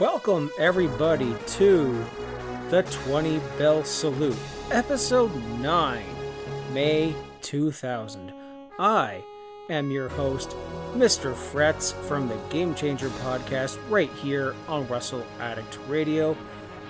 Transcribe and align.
Welcome, 0.00 0.50
everybody, 0.58 1.36
to 1.58 2.06
the 2.70 2.84
20 2.84 3.38
Bell 3.58 3.84
Salute, 3.84 4.34
Episode 4.70 5.30
9, 5.60 6.02
May 6.72 7.14
2000. 7.42 8.32
I 8.78 9.22
am 9.68 9.90
your 9.90 10.08
host, 10.08 10.56
Mr. 10.94 11.34
Frets 11.34 11.92
from 12.08 12.28
the 12.28 12.38
Game 12.48 12.74
Changer 12.74 13.10
podcast, 13.10 13.78
right 13.90 14.08
here 14.12 14.54
on 14.68 14.88
Russell 14.88 15.22
Addict 15.38 15.78
Radio. 15.86 16.34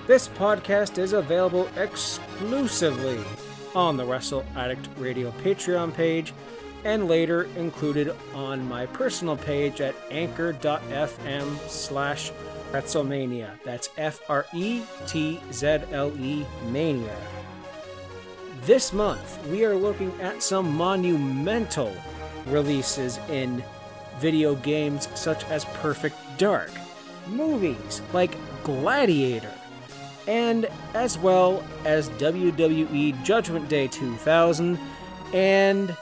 This 0.07 0.29
podcast 0.29 0.97
is 0.97 1.13
available 1.13 1.69
exclusively 1.77 3.25
on 3.75 3.97
the 3.97 4.05
Russell 4.07 4.45
Addict 4.55 4.89
Radio 4.99 5.33
Patreon 5.43 5.93
page 5.93 6.33
and 6.85 7.09
later 7.09 7.49
included 7.57 8.15
on 8.35 8.69
my 8.69 8.87
personal 8.87 9.37
page 9.37 9.81
at 9.81 9.97
anchor.fm 10.13 11.59
slash 11.69 12.31
Fretzlemania. 12.71 13.51
That's 13.65 13.91
F 13.97 14.21
R 14.29 14.47
E 14.55 14.83
T 15.07 15.41
Z 15.53 15.81
L 15.93 16.13
E 16.19 16.47
Mania. 16.71 17.17
This 18.67 18.93
month, 18.93 19.45
we 19.49 19.65
are 19.65 19.75
looking 19.75 20.13
at 20.21 20.43
some 20.43 20.75
monumental 20.75 21.95
releases 22.47 23.19
in 23.29 23.63
video 24.19 24.55
games 24.57 25.09
such 25.15 25.45
as 25.47 25.65
Perfect 25.65 26.17
Dark, 26.37 26.71
movies 27.27 28.03
like 28.13 28.37
Gladiator, 28.63 29.53
and 30.29 30.67
as 30.95 31.17
well 31.19 31.65
as 31.85 32.11
WWE 32.11 33.23
Judgment 33.25 33.69
Day 33.69 33.89
2000 33.89 34.79
and 35.33 35.97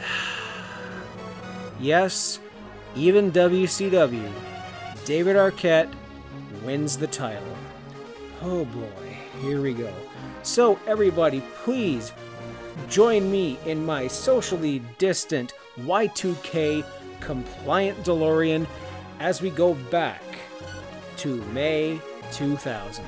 yes, 1.80 2.38
even 2.94 3.32
WCW. 3.32 4.30
David 5.06 5.36
Arquette 5.36 5.94
wins 6.64 6.98
the 6.98 7.06
title. 7.06 7.56
Oh 8.42 8.64
boy, 8.64 9.16
here 9.40 9.62
we 9.62 9.72
go. 9.72 9.94
So, 10.42 10.80
everybody, 10.84 11.44
please 11.62 12.12
join 12.88 13.30
me 13.30 13.56
in 13.66 13.86
my 13.86 14.08
socially 14.08 14.82
distant 14.98 15.52
Y2K 15.78 16.84
compliant 17.20 17.96
DeLorean 18.02 18.66
as 19.20 19.40
we 19.40 19.50
go 19.50 19.74
back 19.92 20.22
to 21.18 21.36
May 21.52 22.00
2000. 22.32 23.04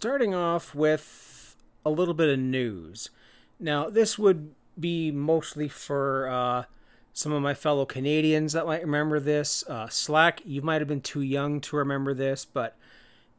Starting 0.00 0.34
off 0.34 0.74
with 0.74 1.56
a 1.84 1.90
little 1.90 2.14
bit 2.14 2.30
of 2.30 2.38
news. 2.38 3.10
Now, 3.58 3.90
this 3.90 4.18
would 4.18 4.54
be 4.78 5.10
mostly 5.10 5.68
for 5.68 6.26
uh, 6.26 6.64
some 7.12 7.32
of 7.32 7.42
my 7.42 7.52
fellow 7.52 7.84
Canadians 7.84 8.54
that 8.54 8.64
might 8.64 8.80
remember 8.80 9.20
this. 9.20 9.62
Uh, 9.68 9.90
Slack, 9.90 10.40
you 10.46 10.62
might 10.62 10.80
have 10.80 10.88
been 10.88 11.02
too 11.02 11.20
young 11.20 11.60
to 11.60 11.76
remember 11.76 12.14
this, 12.14 12.46
but 12.46 12.78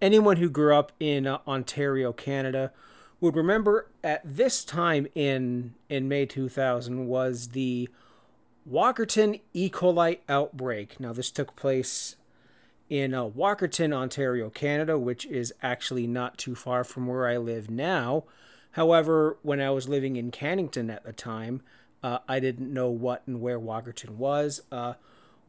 anyone 0.03 0.37
who 0.37 0.51
grew 0.51 0.75
up 0.75 0.91
in 0.99 1.25
uh, 1.25 1.39
Ontario, 1.47 2.13
Canada, 2.13 2.71
would 3.19 3.35
remember 3.35 3.87
at 4.03 4.21
this 4.23 4.63
time 4.63 5.07
in 5.15 5.73
in 5.89 6.07
May 6.07 6.27
2000 6.27 7.07
was 7.07 7.47
the 7.49 7.89
Walkerton 8.69 9.41
E. 9.55 9.67
coli 9.67 10.19
outbreak. 10.29 10.99
Now, 10.99 11.11
this 11.11 11.31
took 11.31 11.55
place 11.55 12.17
in 12.91 13.13
uh, 13.13 13.23
Walkerton, 13.23 13.93
Ontario, 13.93 14.49
Canada, 14.49 14.99
which 14.99 15.25
is 15.27 15.53
actually 15.63 16.05
not 16.05 16.37
too 16.37 16.55
far 16.55 16.83
from 16.83 17.07
where 17.07 17.25
I 17.25 17.37
live 17.37 17.71
now. 17.71 18.25
However, 18.71 19.37
when 19.43 19.61
I 19.61 19.69
was 19.69 19.87
living 19.87 20.17
in 20.17 20.29
Cannington 20.29 20.93
at 20.93 21.05
the 21.05 21.13
time, 21.13 21.61
uh, 22.03 22.19
I 22.27 22.41
didn't 22.41 22.73
know 22.73 22.89
what 22.89 23.23
and 23.25 23.39
where 23.39 23.57
Walkerton 23.57 24.17
was. 24.17 24.63
Uh, 24.73 24.95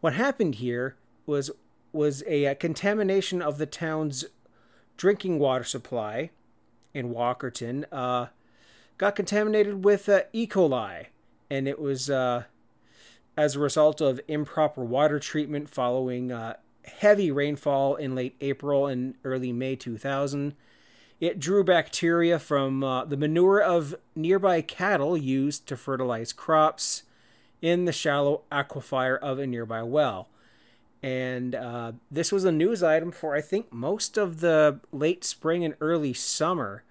what 0.01 0.13
happened 0.13 0.57
here 0.57 0.95
was 1.27 1.51
was 1.93 2.23
a, 2.29 2.45
a, 2.45 2.55
contamination 2.55 3.43
of 3.43 3.59
the 3.59 3.67
town's 3.67 4.25
drinking 4.97 5.39
water 5.41 5.65
supply 5.65 6.31
in 6.95 7.13
Walkerton. 7.13 7.85
Uh, 7.91 8.27
got 8.99 9.17
contaminated 9.17 9.85
with 9.85 10.09
uh, 10.09 10.23
E. 10.33 10.47
coli, 10.47 11.07
and 11.51 11.67
it 11.67 11.81
was 11.81 12.09
uh, 12.09 12.45
as 13.37 13.57
a 13.57 13.59
result 13.59 14.01
of 14.01 14.21
improper 14.29 14.85
water 14.85 15.19
treatment 15.19 15.69
following 15.69 16.31
uh, 16.31 16.55
heavy 16.85 17.31
rainfall 17.31 17.97
in 17.97 18.15
late 18.15 18.37
April 18.41 18.87
and 18.87 19.15
early 19.25 19.53
May 19.53 19.77
2000. 19.77 20.55
It 21.21 21.39
drew 21.39 21.63
bacteria 21.63 22.39
from 22.39 22.83
uh, 22.83 23.05
the 23.05 23.17
manure 23.17 23.61
of 23.61 23.95
nearby 24.17 24.61
cattle 24.61 25.17
used 25.17 25.69
to 25.69 25.77
fertilize 25.77 26.33
crops 26.33 27.05
in 27.61 27.85
the 27.85 27.93
shallow 27.93 28.43
aquifer 28.51 29.19
of 29.21 29.39
a 29.39 29.47
nearby 29.47 29.83
well. 29.83 30.29
And 31.03 31.55
uh, 31.55 31.93
this 32.11 32.33
was 32.33 32.45
a 32.45 32.53
news 32.53 32.83
item 32.83 33.13
for, 33.13 33.35
I 33.35 33.41
think, 33.41 33.73
most 33.73 34.17
of 34.17 34.41
the 34.41 34.81
late 34.93 35.25
spring 35.25 35.65
and 35.65 35.75
early 35.81 36.13
summer. 36.13 36.85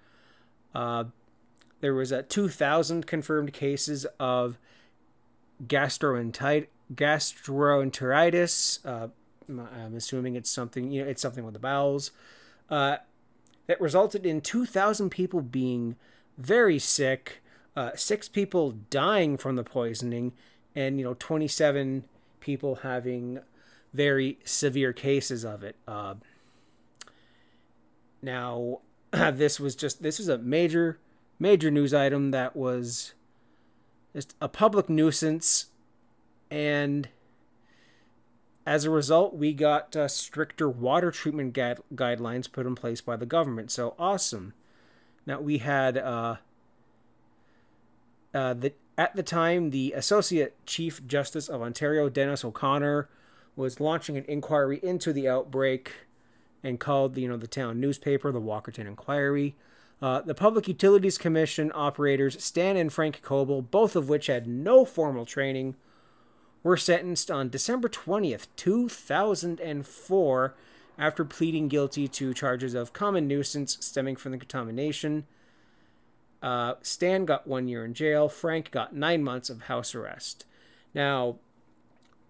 Uh, 0.74 1.04
there 1.80 1.94
was 1.94 2.12
a 2.12 2.22
2,000 2.22 3.06
confirmed 3.06 3.52
cases 3.52 4.06
of 4.18 4.58
gastroenteritis, 5.66 6.68
gastroenteritis 6.94 8.86
uh, 8.86 9.08
I'm 9.48 9.94
assuming 9.94 10.36
it's 10.36 10.50
something, 10.50 10.90
you 10.90 11.02
know, 11.02 11.08
it's 11.08 11.22
something 11.22 11.44
with 11.44 11.54
the 11.54 11.60
bowels. 11.60 12.10
Uh, 12.70 12.98
that 13.66 13.80
resulted 13.80 14.26
in 14.26 14.40
2,000 14.40 15.10
people 15.10 15.40
being 15.40 15.96
very 16.36 16.78
sick, 16.78 17.42
uh, 17.76 17.90
six 17.94 18.28
people 18.28 18.72
dying 18.90 19.36
from 19.36 19.56
the 19.56 19.64
poisoning, 19.64 20.32
and, 20.74 20.98
you 20.98 21.04
know, 21.04 21.14
27 21.18 22.04
people 22.40 22.76
having 22.76 23.38
very 23.92 24.38
severe 24.44 24.92
cases 24.92 25.44
of 25.44 25.62
it. 25.62 25.76
Uh, 25.86 26.14
now, 28.20 28.80
this 29.10 29.60
was 29.60 29.76
just, 29.76 30.02
this 30.02 30.18
was 30.18 30.28
a 30.28 30.38
major, 30.38 30.98
major 31.38 31.70
news 31.70 31.94
item 31.94 32.30
that 32.30 32.56
was 32.56 33.14
just 34.12 34.34
a 34.40 34.48
public 34.48 34.88
nuisance 34.88 35.66
and 36.50 37.08
as 38.64 38.84
a 38.84 38.90
result, 38.90 39.34
we 39.34 39.52
got 39.52 39.96
uh, 39.96 40.06
stricter 40.08 40.68
water 40.68 41.10
treatment 41.10 41.52
gu- 41.52 41.82
guidelines 41.94 42.50
put 42.50 42.66
in 42.66 42.74
place 42.74 43.00
by 43.00 43.16
the 43.16 43.26
government. 43.26 43.70
So 43.70 43.94
awesome. 43.98 44.54
Now 45.26 45.40
we 45.40 45.58
had 45.58 45.98
uh, 45.98 46.36
uh, 48.34 48.54
the 48.54 48.72
at 48.96 49.16
the 49.16 49.22
time 49.22 49.70
the 49.70 49.92
Associate 49.92 50.54
Chief 50.66 51.06
Justice 51.06 51.48
of 51.48 51.62
Ontario, 51.62 52.08
Dennis 52.08 52.44
O'Connor, 52.44 53.08
was 53.56 53.80
launching 53.80 54.16
an 54.16 54.24
inquiry 54.28 54.78
into 54.82 55.12
the 55.12 55.28
outbreak, 55.28 55.92
and 56.62 56.78
called 56.78 57.16
you 57.16 57.28
know 57.28 57.36
the 57.36 57.46
town 57.46 57.80
newspaper 57.80 58.30
the 58.30 58.40
Walkerton 58.40 58.86
Inquiry. 58.86 59.54
Uh, 60.00 60.20
the 60.20 60.34
Public 60.34 60.66
Utilities 60.66 61.16
Commission 61.16 61.70
operators 61.74 62.42
Stan 62.42 62.76
and 62.76 62.92
Frank 62.92 63.22
Koebel, 63.22 63.70
both 63.70 63.94
of 63.94 64.08
which 64.08 64.26
had 64.26 64.48
no 64.48 64.84
formal 64.84 65.24
training 65.24 65.76
were 66.62 66.76
sentenced 66.76 67.30
on 67.30 67.48
December 67.48 67.88
20th, 67.88 68.46
2004, 68.56 70.54
after 70.98 71.24
pleading 71.24 71.68
guilty 71.68 72.06
to 72.06 72.34
charges 72.34 72.74
of 72.74 72.92
common 72.92 73.26
nuisance 73.26 73.78
stemming 73.80 74.16
from 74.16 74.32
the 74.32 74.38
contamination. 74.38 75.26
Uh, 76.42 76.74
Stan 76.82 77.24
got 77.24 77.46
one 77.46 77.68
year 77.68 77.84
in 77.84 77.94
jail. 77.94 78.28
Frank 78.28 78.70
got 78.70 78.94
nine 78.94 79.22
months 79.22 79.48
of 79.48 79.62
house 79.62 79.94
arrest. 79.94 80.44
Now, 80.94 81.36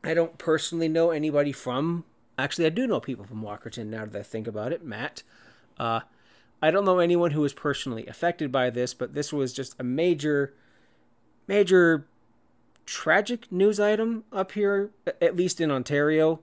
I 0.04 0.14
don't 0.14 0.38
personally 0.38 0.88
know 0.88 1.10
anybody 1.10 1.52
from. 1.52 2.04
Actually, 2.38 2.66
I 2.66 2.70
do 2.70 2.86
know 2.86 3.00
people 3.00 3.24
from 3.24 3.42
Walkerton 3.42 3.86
now 3.86 4.06
that 4.06 4.18
I 4.18 4.22
think 4.22 4.46
about 4.46 4.72
it. 4.72 4.84
Matt. 4.84 5.22
Uh, 5.78 6.00
I 6.60 6.70
don't 6.70 6.84
know 6.84 7.00
anyone 7.00 7.32
who 7.32 7.40
was 7.40 7.52
personally 7.52 8.06
affected 8.06 8.52
by 8.52 8.70
this, 8.70 8.94
but 8.94 9.14
this 9.14 9.32
was 9.32 9.52
just 9.52 9.74
a 9.80 9.84
major, 9.84 10.54
major 11.48 12.06
tragic 12.86 13.50
news 13.50 13.80
item 13.80 14.24
up 14.32 14.52
here, 14.52 14.90
at 15.20 15.36
least 15.36 15.60
in 15.60 15.70
Ontario. 15.70 16.40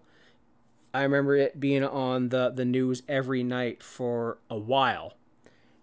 I 0.94 1.04
remember 1.04 1.36
it 1.36 1.60
being 1.60 1.84
on 1.84 2.30
the, 2.30 2.50
the 2.50 2.66
news 2.66 3.04
every 3.08 3.44
night 3.44 3.84
for 3.84 4.40
a 4.50 4.58
while. 4.58 5.14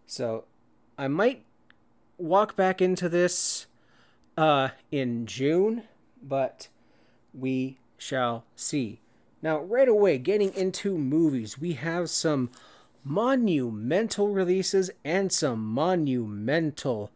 So 0.07 0.45
I 0.99 1.09
might 1.09 1.45
walk 2.19 2.57
back 2.57 2.81
into 2.81 3.09
this 3.09 3.67
uh, 4.37 4.71
in 4.91 5.27
June, 5.27 5.85
but 6.23 6.69
we 7.33 7.79
shall 7.99 8.45
see. 8.55 9.01
Now, 9.43 9.61
right 9.61 9.89
away, 9.89 10.19
getting 10.19 10.53
into 10.55 10.99
movies, 10.99 11.59
we 11.59 11.75
have 11.75 12.11
some 12.11 12.51
monumental 13.05 14.29
releases 14.29 14.91
and 15.05 15.31
some 15.31 15.65
monumental 15.65 17.13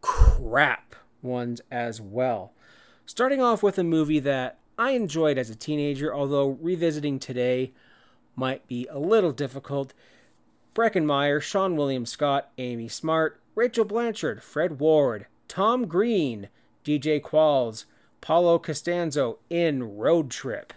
crap 0.00 0.94
ones 1.20 1.60
as 1.70 2.00
well. 2.00 2.52
Starting 3.08 3.40
off 3.40 3.62
with 3.62 3.78
a 3.78 3.82
movie 3.82 4.20
that 4.20 4.58
I 4.76 4.90
enjoyed 4.90 5.38
as 5.38 5.48
a 5.48 5.54
teenager, 5.54 6.14
although 6.14 6.58
revisiting 6.60 7.18
today 7.18 7.72
might 8.36 8.68
be 8.68 8.86
a 8.90 8.98
little 8.98 9.32
difficult. 9.32 9.94
Breckin 10.74 11.06
Meyer, 11.06 11.40
Seann 11.40 11.74
William 11.74 12.04
Scott, 12.04 12.50
Amy 12.58 12.86
Smart 12.86 13.40
Rachel 13.54 13.86
Blanchard, 13.86 14.42
Fred 14.42 14.78
Ward, 14.78 15.26
Tom 15.48 15.86
Green, 15.86 16.50
DJ 16.84 17.18
Qualls, 17.18 17.86
Paulo 18.20 18.58
Costanzo 18.58 19.38
in 19.48 19.96
Road 19.96 20.30
Trip. 20.30 20.74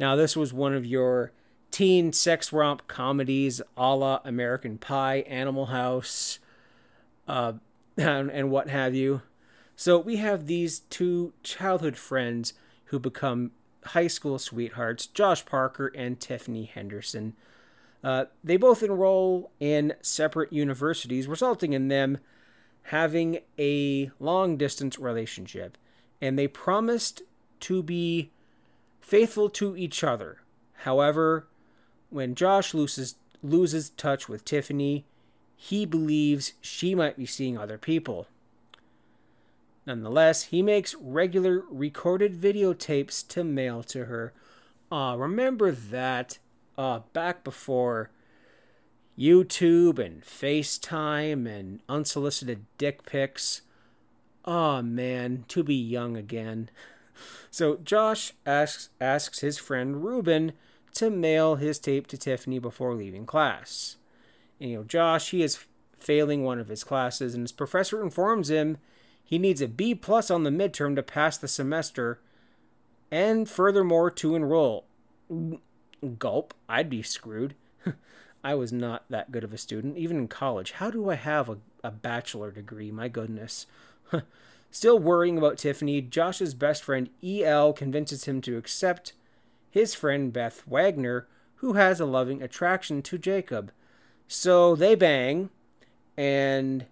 Now, 0.00 0.16
this 0.16 0.36
was 0.36 0.52
one 0.52 0.74
of 0.74 0.84
your 0.84 1.30
teen 1.70 2.12
sex 2.12 2.52
romp 2.52 2.88
comedies 2.88 3.62
a 3.76 3.94
la 3.94 4.18
American 4.24 4.78
Pie, 4.78 5.18
Animal 5.28 5.66
House, 5.66 6.40
uh, 7.28 7.52
and, 7.96 8.30
and 8.32 8.50
what 8.50 8.68
have 8.68 8.96
you. 8.96 9.22
So 9.82 9.98
we 9.98 10.18
have 10.18 10.46
these 10.46 10.78
two 10.78 11.32
childhood 11.42 11.96
friends 11.96 12.54
who 12.84 13.00
become 13.00 13.50
high 13.86 14.06
school 14.06 14.38
sweethearts, 14.38 15.08
Josh 15.08 15.44
Parker 15.44 15.88
and 15.88 16.20
Tiffany 16.20 16.66
Henderson. 16.66 17.34
Uh, 18.04 18.26
they 18.44 18.56
both 18.56 18.84
enroll 18.84 19.50
in 19.58 19.94
separate 20.00 20.52
universities, 20.52 21.26
resulting 21.26 21.72
in 21.72 21.88
them 21.88 22.18
having 22.82 23.40
a 23.58 24.12
long 24.20 24.56
distance 24.56 25.00
relationship. 25.00 25.76
And 26.20 26.38
they 26.38 26.46
promised 26.46 27.22
to 27.62 27.82
be 27.82 28.30
faithful 29.00 29.50
to 29.50 29.76
each 29.76 30.04
other. 30.04 30.42
However, 30.84 31.48
when 32.08 32.36
Josh 32.36 32.72
loses, 32.72 33.16
loses 33.42 33.90
touch 33.90 34.28
with 34.28 34.44
Tiffany, 34.44 35.06
he 35.56 35.84
believes 35.84 36.52
she 36.60 36.94
might 36.94 37.16
be 37.16 37.26
seeing 37.26 37.58
other 37.58 37.78
people. 37.78 38.28
Nonetheless, 39.86 40.44
he 40.44 40.62
makes 40.62 40.94
regular 40.94 41.64
recorded 41.68 42.40
videotapes 42.40 43.26
to 43.28 43.42
mail 43.42 43.82
to 43.84 44.04
her. 44.04 44.32
Uh, 44.90 45.16
remember 45.18 45.72
that 45.72 46.38
uh, 46.78 47.00
back 47.12 47.42
before 47.42 48.10
YouTube 49.18 49.98
and 49.98 50.22
FaceTime 50.22 51.46
and 51.46 51.80
unsolicited 51.88 52.64
dick 52.78 53.04
pics. 53.04 53.62
Oh 54.44 54.82
man, 54.82 55.44
to 55.48 55.62
be 55.62 55.74
young 55.74 56.16
again. 56.16 56.70
So 57.50 57.76
Josh 57.76 58.32
asks 58.46 58.88
asks 58.98 59.40
his 59.40 59.58
friend 59.58 60.02
Ruben 60.02 60.52
to 60.94 61.10
mail 61.10 61.56
his 61.56 61.78
tape 61.78 62.06
to 62.08 62.16
Tiffany 62.16 62.58
before 62.58 62.94
leaving 62.94 63.26
class. 63.26 63.96
And, 64.58 64.70
you 64.70 64.76
know, 64.78 64.84
Josh, 64.84 65.30
he 65.30 65.42
is 65.42 65.66
failing 65.96 66.42
one 66.42 66.58
of 66.58 66.68
his 66.68 66.82
classes, 66.82 67.34
and 67.34 67.42
his 67.42 67.52
professor 67.52 68.02
informs 68.02 68.50
him 68.50 68.78
he 69.24 69.38
needs 69.38 69.60
a 69.60 69.68
B 69.68 69.94
plus 69.94 70.30
on 70.30 70.44
the 70.44 70.50
midterm 70.50 70.94
to 70.96 71.02
pass 71.02 71.38
the 71.38 71.48
semester, 71.48 72.20
and 73.10 73.48
furthermore 73.48 74.10
to 74.10 74.34
enroll. 74.34 74.84
Gulp, 76.18 76.54
I'd 76.68 76.90
be 76.90 77.02
screwed. 77.02 77.54
I 78.44 78.54
was 78.54 78.72
not 78.72 79.04
that 79.08 79.30
good 79.30 79.44
of 79.44 79.52
a 79.52 79.58
student, 79.58 79.96
even 79.96 80.16
in 80.16 80.28
college. 80.28 80.72
How 80.72 80.90
do 80.90 81.10
I 81.10 81.14
have 81.14 81.48
a, 81.48 81.58
a 81.84 81.90
bachelor 81.90 82.50
degree? 82.50 82.90
My 82.90 83.08
goodness. 83.08 83.66
Still 84.70 84.98
worrying 84.98 85.36
about 85.36 85.58
Tiffany, 85.58 86.00
Josh's 86.00 86.54
best 86.54 86.82
friend 86.82 87.10
EL 87.22 87.74
convinces 87.74 88.24
him 88.24 88.40
to 88.40 88.56
accept 88.56 89.12
his 89.70 89.94
friend 89.94 90.32
Beth 90.32 90.66
Wagner, 90.66 91.28
who 91.56 91.74
has 91.74 92.00
a 92.00 92.06
loving 92.06 92.42
attraction 92.42 93.02
to 93.02 93.18
Jacob. 93.18 93.70
So 94.26 94.74
they 94.74 94.94
bang, 94.94 95.50
and, 96.16 96.86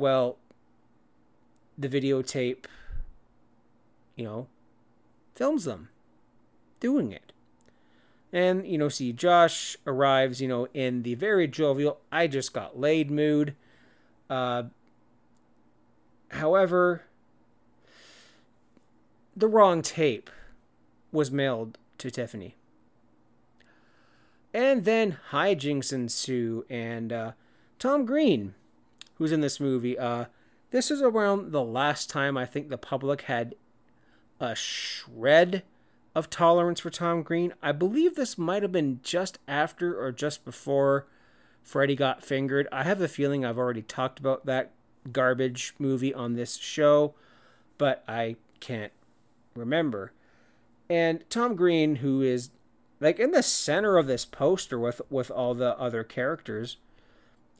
well, 0.00 0.38
the 1.78 1.88
videotape, 1.88 2.64
you 4.16 4.24
know, 4.24 4.48
films 5.34 5.64
them 5.64 5.88
doing 6.80 7.12
it. 7.12 7.32
And, 8.32 8.66
you 8.66 8.78
know, 8.78 8.88
see, 8.88 9.12
Josh 9.12 9.76
arrives, 9.86 10.40
you 10.40 10.48
know, 10.48 10.68
in 10.72 11.02
the 11.02 11.14
very 11.14 11.46
jovial, 11.46 11.98
I 12.10 12.26
just 12.26 12.52
got 12.52 12.78
laid 12.78 13.10
mood. 13.10 13.54
Uh, 14.28 14.64
however, 16.30 17.02
the 19.36 19.48
wrong 19.48 19.82
tape 19.82 20.30
was 21.12 21.30
mailed 21.30 21.76
to 21.98 22.10
Tiffany. 22.10 22.54
And 24.54 24.84
then 24.84 25.18
hijinks 25.30 25.92
ensue, 25.92 26.64
and 26.68 27.12
uh, 27.12 27.32
Tom 27.78 28.04
Green, 28.04 28.54
who's 29.20 29.32
in 29.32 29.42
this 29.42 29.60
movie, 29.60 29.98
uh, 29.98 30.24
this 30.70 30.90
is 30.90 31.02
around 31.02 31.52
the 31.52 31.62
last 31.62 32.08
time 32.08 32.38
I 32.38 32.46
think 32.46 32.70
the 32.70 32.78
public 32.78 33.22
had 33.22 33.54
a 34.40 34.54
shred 34.54 35.62
of 36.14 36.30
tolerance 36.30 36.80
for 36.80 36.88
Tom 36.88 37.22
Green. 37.22 37.52
I 37.62 37.72
believe 37.72 38.14
this 38.14 38.38
might 38.38 38.62
have 38.62 38.72
been 38.72 39.00
just 39.02 39.38
after 39.46 40.02
or 40.02 40.10
just 40.10 40.42
before 40.46 41.06
Freddy 41.62 41.94
got 41.94 42.24
fingered. 42.24 42.66
I 42.72 42.84
have 42.84 43.02
a 43.02 43.08
feeling 43.08 43.44
I've 43.44 43.58
already 43.58 43.82
talked 43.82 44.18
about 44.18 44.46
that 44.46 44.70
garbage 45.12 45.74
movie 45.78 46.14
on 46.14 46.32
this 46.32 46.56
show, 46.56 47.14
but 47.76 48.02
I 48.08 48.36
can't 48.58 48.92
remember. 49.54 50.12
And 50.88 51.28
Tom 51.28 51.56
Green, 51.56 51.96
who 51.96 52.22
is 52.22 52.52
like 53.00 53.20
in 53.20 53.32
the 53.32 53.42
center 53.42 53.98
of 53.98 54.06
this 54.06 54.24
poster 54.24 54.78
with 54.78 55.02
with 55.10 55.30
all 55.30 55.52
the 55.52 55.78
other 55.78 56.04
characters, 56.04 56.78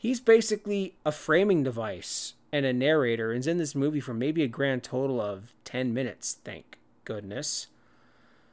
he's 0.00 0.18
basically 0.18 0.94
a 1.04 1.12
framing 1.12 1.62
device 1.62 2.32
and 2.50 2.64
a 2.64 2.72
narrator 2.72 3.32
and 3.32 3.40
is 3.40 3.46
in 3.46 3.58
this 3.58 3.74
movie 3.74 4.00
for 4.00 4.14
maybe 4.14 4.42
a 4.42 4.48
grand 4.48 4.82
total 4.82 5.20
of 5.20 5.52
10 5.64 5.92
minutes, 5.92 6.38
thank 6.42 6.78
goodness. 7.04 7.66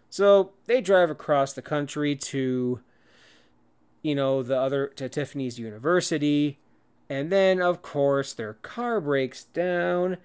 So 0.10 0.52
they 0.66 0.82
drive 0.82 1.10
across 1.10 1.54
the 1.54 1.62
country 1.62 2.18
to, 2.18 2.82
you 4.02 4.14
know, 4.14 4.44
the 4.44 4.60
other, 4.60 4.88
to 4.98 5.08
Tiffany's 5.08 5.58
University. 5.58 6.60
And 7.10 7.32
then, 7.32 7.62
of 7.62 7.82
course, 7.82 8.34
their 8.34 8.56
car 8.56 9.00
breaks 9.00 9.46
down 9.46 10.18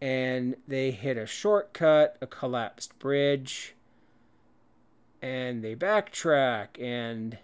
and 0.00 0.54
they 0.68 0.92
hit 0.92 1.16
a 1.16 1.26
shortcut, 1.26 2.16
a 2.20 2.26
collapsed 2.28 2.96
bridge, 3.00 3.74
and 5.20 5.64
they 5.64 5.74
backtrack. 5.74 6.80
And, 6.80 7.38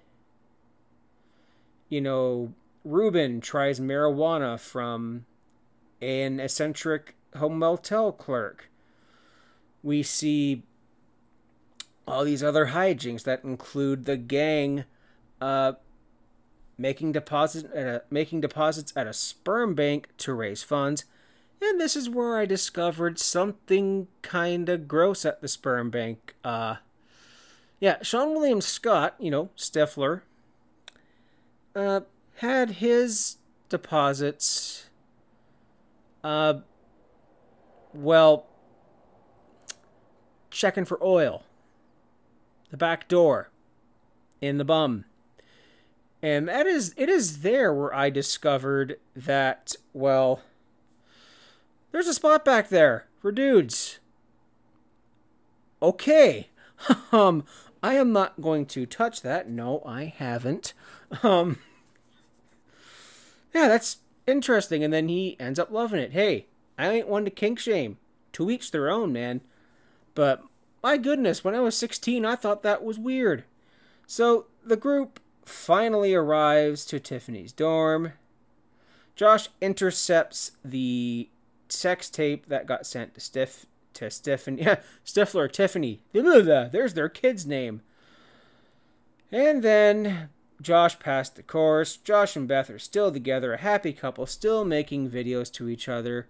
you 1.88 2.00
know, 2.00 2.54
Ruben 2.84 3.40
tries 3.40 3.80
marijuana 3.80 4.58
from 4.58 5.26
an 6.00 6.40
eccentric 6.40 7.14
home 7.36 7.58
motel 7.58 8.12
clerk. 8.12 8.70
We 9.82 10.02
see 10.02 10.62
all 12.06 12.24
these 12.24 12.42
other 12.42 12.66
hijinks 12.66 13.22
that 13.24 13.44
include 13.44 14.04
the 14.04 14.16
gang 14.16 14.84
uh, 15.40 15.72
making 16.76 17.12
deposits 17.12 17.68
at 17.74 17.86
a, 17.86 18.02
making 18.10 18.40
deposits 18.40 18.92
at 18.96 19.06
a 19.06 19.12
sperm 19.12 19.74
bank 19.74 20.08
to 20.18 20.34
raise 20.34 20.62
funds. 20.62 21.04
And 21.60 21.80
this 21.80 21.94
is 21.94 22.10
where 22.10 22.38
I 22.38 22.44
discovered 22.44 23.20
something 23.20 24.08
kind 24.22 24.68
of 24.68 24.88
gross 24.88 25.24
at 25.24 25.40
the 25.40 25.48
sperm 25.48 25.90
bank. 25.90 26.34
Uh, 26.42 26.76
yeah, 27.78 27.98
Sean 28.02 28.34
William 28.34 28.60
Scott, 28.60 29.14
you 29.18 29.30
know, 29.30 29.50
Stifler, 29.56 30.22
uh, 31.76 32.00
had 32.36 32.72
his 32.72 33.36
deposits, 33.68 34.86
uh, 36.24 36.54
well, 37.94 38.46
checking 40.50 40.84
for 40.84 41.02
oil 41.02 41.44
the 42.70 42.76
back 42.76 43.06
door 43.06 43.50
in 44.40 44.58
the 44.58 44.64
bum. 44.64 45.04
And 46.22 46.48
that 46.48 46.66
is 46.66 46.94
it 46.96 47.08
is 47.08 47.42
there 47.42 47.72
where 47.72 47.94
I 47.94 48.10
discovered 48.10 48.98
that 49.14 49.76
well 49.92 50.40
there's 51.90 52.06
a 52.06 52.14
spot 52.14 52.44
back 52.44 52.68
there 52.68 53.06
for 53.20 53.32
dudes. 53.32 53.98
Okay. 55.80 56.48
um 57.12 57.44
I 57.82 57.94
am 57.94 58.12
not 58.12 58.40
going 58.40 58.66
to 58.66 58.86
touch 58.86 59.22
that. 59.22 59.50
No, 59.50 59.82
I 59.84 60.04
haven't. 60.04 60.72
Um 61.22 61.58
Yeah, 63.54 63.68
that's 63.68 63.98
interesting 64.26 64.82
and 64.82 64.92
then 64.92 65.08
he 65.08 65.36
ends 65.38 65.58
up 65.58 65.70
loving 65.70 66.00
it. 66.00 66.12
Hey, 66.12 66.46
I 66.78 66.90
ain't 66.90 67.08
one 67.08 67.24
to 67.24 67.30
kink 67.30 67.58
shame. 67.58 67.98
To 68.32 68.50
each 68.50 68.70
their 68.70 68.90
own, 68.90 69.12
man. 69.12 69.42
But 70.14 70.42
my 70.82 70.96
goodness, 70.96 71.44
when 71.44 71.54
I 71.54 71.60
was 71.60 71.76
16, 71.76 72.24
I 72.24 72.34
thought 72.34 72.62
that 72.62 72.82
was 72.82 72.98
weird. 72.98 73.44
So 74.06 74.46
the 74.64 74.76
group 74.76 75.20
finally 75.44 76.14
arrives 76.14 76.84
to 76.86 76.98
Tiffany's 76.98 77.52
dorm. 77.52 78.14
Josh 79.14 79.48
intercepts 79.60 80.52
the 80.64 81.28
sex 81.68 82.08
tape 82.08 82.46
that 82.48 82.66
got 82.66 82.86
sent 82.86 83.14
to 83.14 83.20
Stiff 83.20 83.66
to 83.94 84.10
Stephanie 84.10 84.62
yeah, 84.62 84.76
Stifler 85.04 85.50
Tiffany. 85.50 86.00
There's 86.12 86.94
their 86.94 87.08
kid's 87.08 87.46
name. 87.46 87.82
And 89.30 89.62
then 89.62 90.28
Josh 90.62 90.98
passed 90.98 91.36
the 91.36 91.42
course. 91.42 91.96
Josh 91.96 92.36
and 92.36 92.48
Beth 92.48 92.70
are 92.70 92.78
still 92.78 93.12
together, 93.12 93.52
a 93.52 93.58
happy 93.58 93.92
couple, 93.92 94.26
still 94.26 94.64
making 94.64 95.10
videos 95.10 95.52
to 95.52 95.68
each 95.68 95.88
other. 95.88 96.28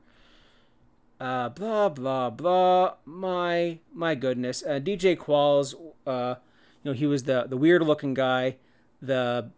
Uh, 1.20 1.48
blah 1.48 1.88
blah 1.88 2.30
blah. 2.30 2.94
My 3.04 3.78
my 3.94 4.14
goodness. 4.14 4.62
Uh, 4.62 4.80
DJ 4.80 5.16
Qualls, 5.16 5.74
uh, 6.06 6.34
you 6.82 6.90
know, 6.90 6.92
he 6.92 7.06
was 7.06 7.24
the 7.24 7.46
the 7.48 7.56
weird 7.56 7.82
looking 7.82 8.14
guy, 8.14 8.56
the 9.00 9.50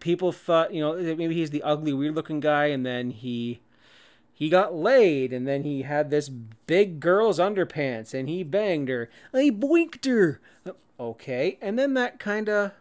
people 0.00 0.32
thought, 0.32 0.72
you 0.72 0.80
know, 0.80 0.94
maybe 0.94 1.34
he's 1.34 1.50
the 1.50 1.62
ugly, 1.62 1.92
weird 1.92 2.14
looking 2.14 2.40
guy, 2.40 2.66
and 2.66 2.86
then 2.86 3.10
he 3.10 3.60
he 4.32 4.48
got 4.48 4.74
laid, 4.74 5.32
and 5.32 5.48
then 5.48 5.64
he 5.64 5.82
had 5.82 6.10
this 6.10 6.28
big 6.28 7.00
girl's 7.00 7.40
underpants, 7.40 8.14
and 8.14 8.28
he 8.28 8.44
banged 8.44 8.88
her. 8.88 9.10
He 9.32 9.50
boinked 9.50 10.06
her. 10.06 10.40
Okay, 11.00 11.58
and 11.60 11.78
then 11.78 11.94
that 11.94 12.18
kind 12.18 12.48
of 12.48 12.72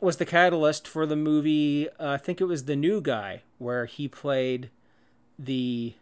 was 0.00 0.16
the 0.16 0.26
catalyst 0.26 0.88
for 0.88 1.06
the 1.06 1.16
movie. 1.16 1.88
Uh, 1.98 2.12
I 2.12 2.16
think 2.16 2.40
it 2.40 2.44
was 2.44 2.64
The 2.64 2.76
New 2.76 3.00
Guy, 3.00 3.42
where 3.58 3.86
he 3.86 4.08
played 4.08 4.70
the 5.38 5.94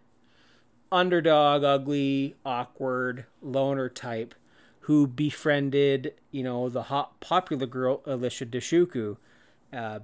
underdog, 0.90 1.64
ugly, 1.64 2.36
awkward 2.44 3.26
loner 3.42 3.88
type 3.88 4.34
who 4.88 5.06
befriended, 5.06 6.14
you 6.30 6.42
know, 6.42 6.70
the 6.70 6.84
hot 6.84 7.20
popular 7.20 7.66
girl 7.66 8.00
Alicia 8.06 8.46
Dushku. 8.46 9.18
Uh, 9.70 9.98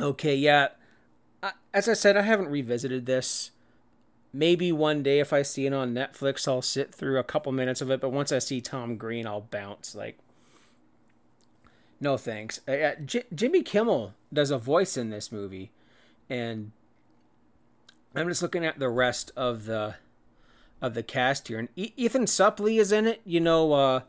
okay, 0.00 0.36
yeah. 0.36 0.68
As 1.74 1.88
I 1.88 1.94
said, 1.94 2.16
I 2.16 2.22
haven't 2.22 2.48
revisited 2.48 3.06
this. 3.06 3.50
Maybe 4.32 4.70
one 4.70 5.02
day 5.02 5.18
if 5.18 5.32
I 5.32 5.42
see 5.42 5.66
it 5.66 5.72
on 5.72 5.94
Netflix, 5.94 6.46
I'll 6.46 6.62
sit 6.62 6.94
through 6.94 7.18
a 7.18 7.24
couple 7.24 7.50
minutes 7.50 7.80
of 7.80 7.90
it. 7.90 8.00
But 8.00 8.10
once 8.10 8.30
I 8.30 8.38
see 8.38 8.60
Tom 8.60 8.96
Green, 8.96 9.26
I'll 9.26 9.40
bounce. 9.40 9.96
Like, 9.96 10.18
no 12.00 12.16
thanks. 12.16 12.60
Uh, 12.68 12.92
J- 13.04 13.24
Jimmy 13.34 13.62
Kimmel 13.62 14.14
does 14.32 14.50
a 14.50 14.58
voice 14.58 14.96
in 14.96 15.10
this 15.10 15.32
movie, 15.32 15.70
and 16.28 16.72
I'm 18.14 18.28
just 18.28 18.42
looking 18.42 18.64
at 18.64 18.78
the 18.78 18.88
rest 18.88 19.32
of 19.36 19.64
the 19.64 19.96
of 20.82 20.94
the 20.94 21.02
cast 21.02 21.48
here, 21.48 21.58
and 21.58 21.68
e- 21.76 21.92
Ethan 21.96 22.24
Suplee 22.26 22.78
is 22.78 22.92
in 22.92 23.06
it. 23.06 23.20
You 23.24 23.40
know, 23.40 23.72
uh, 23.72 24.00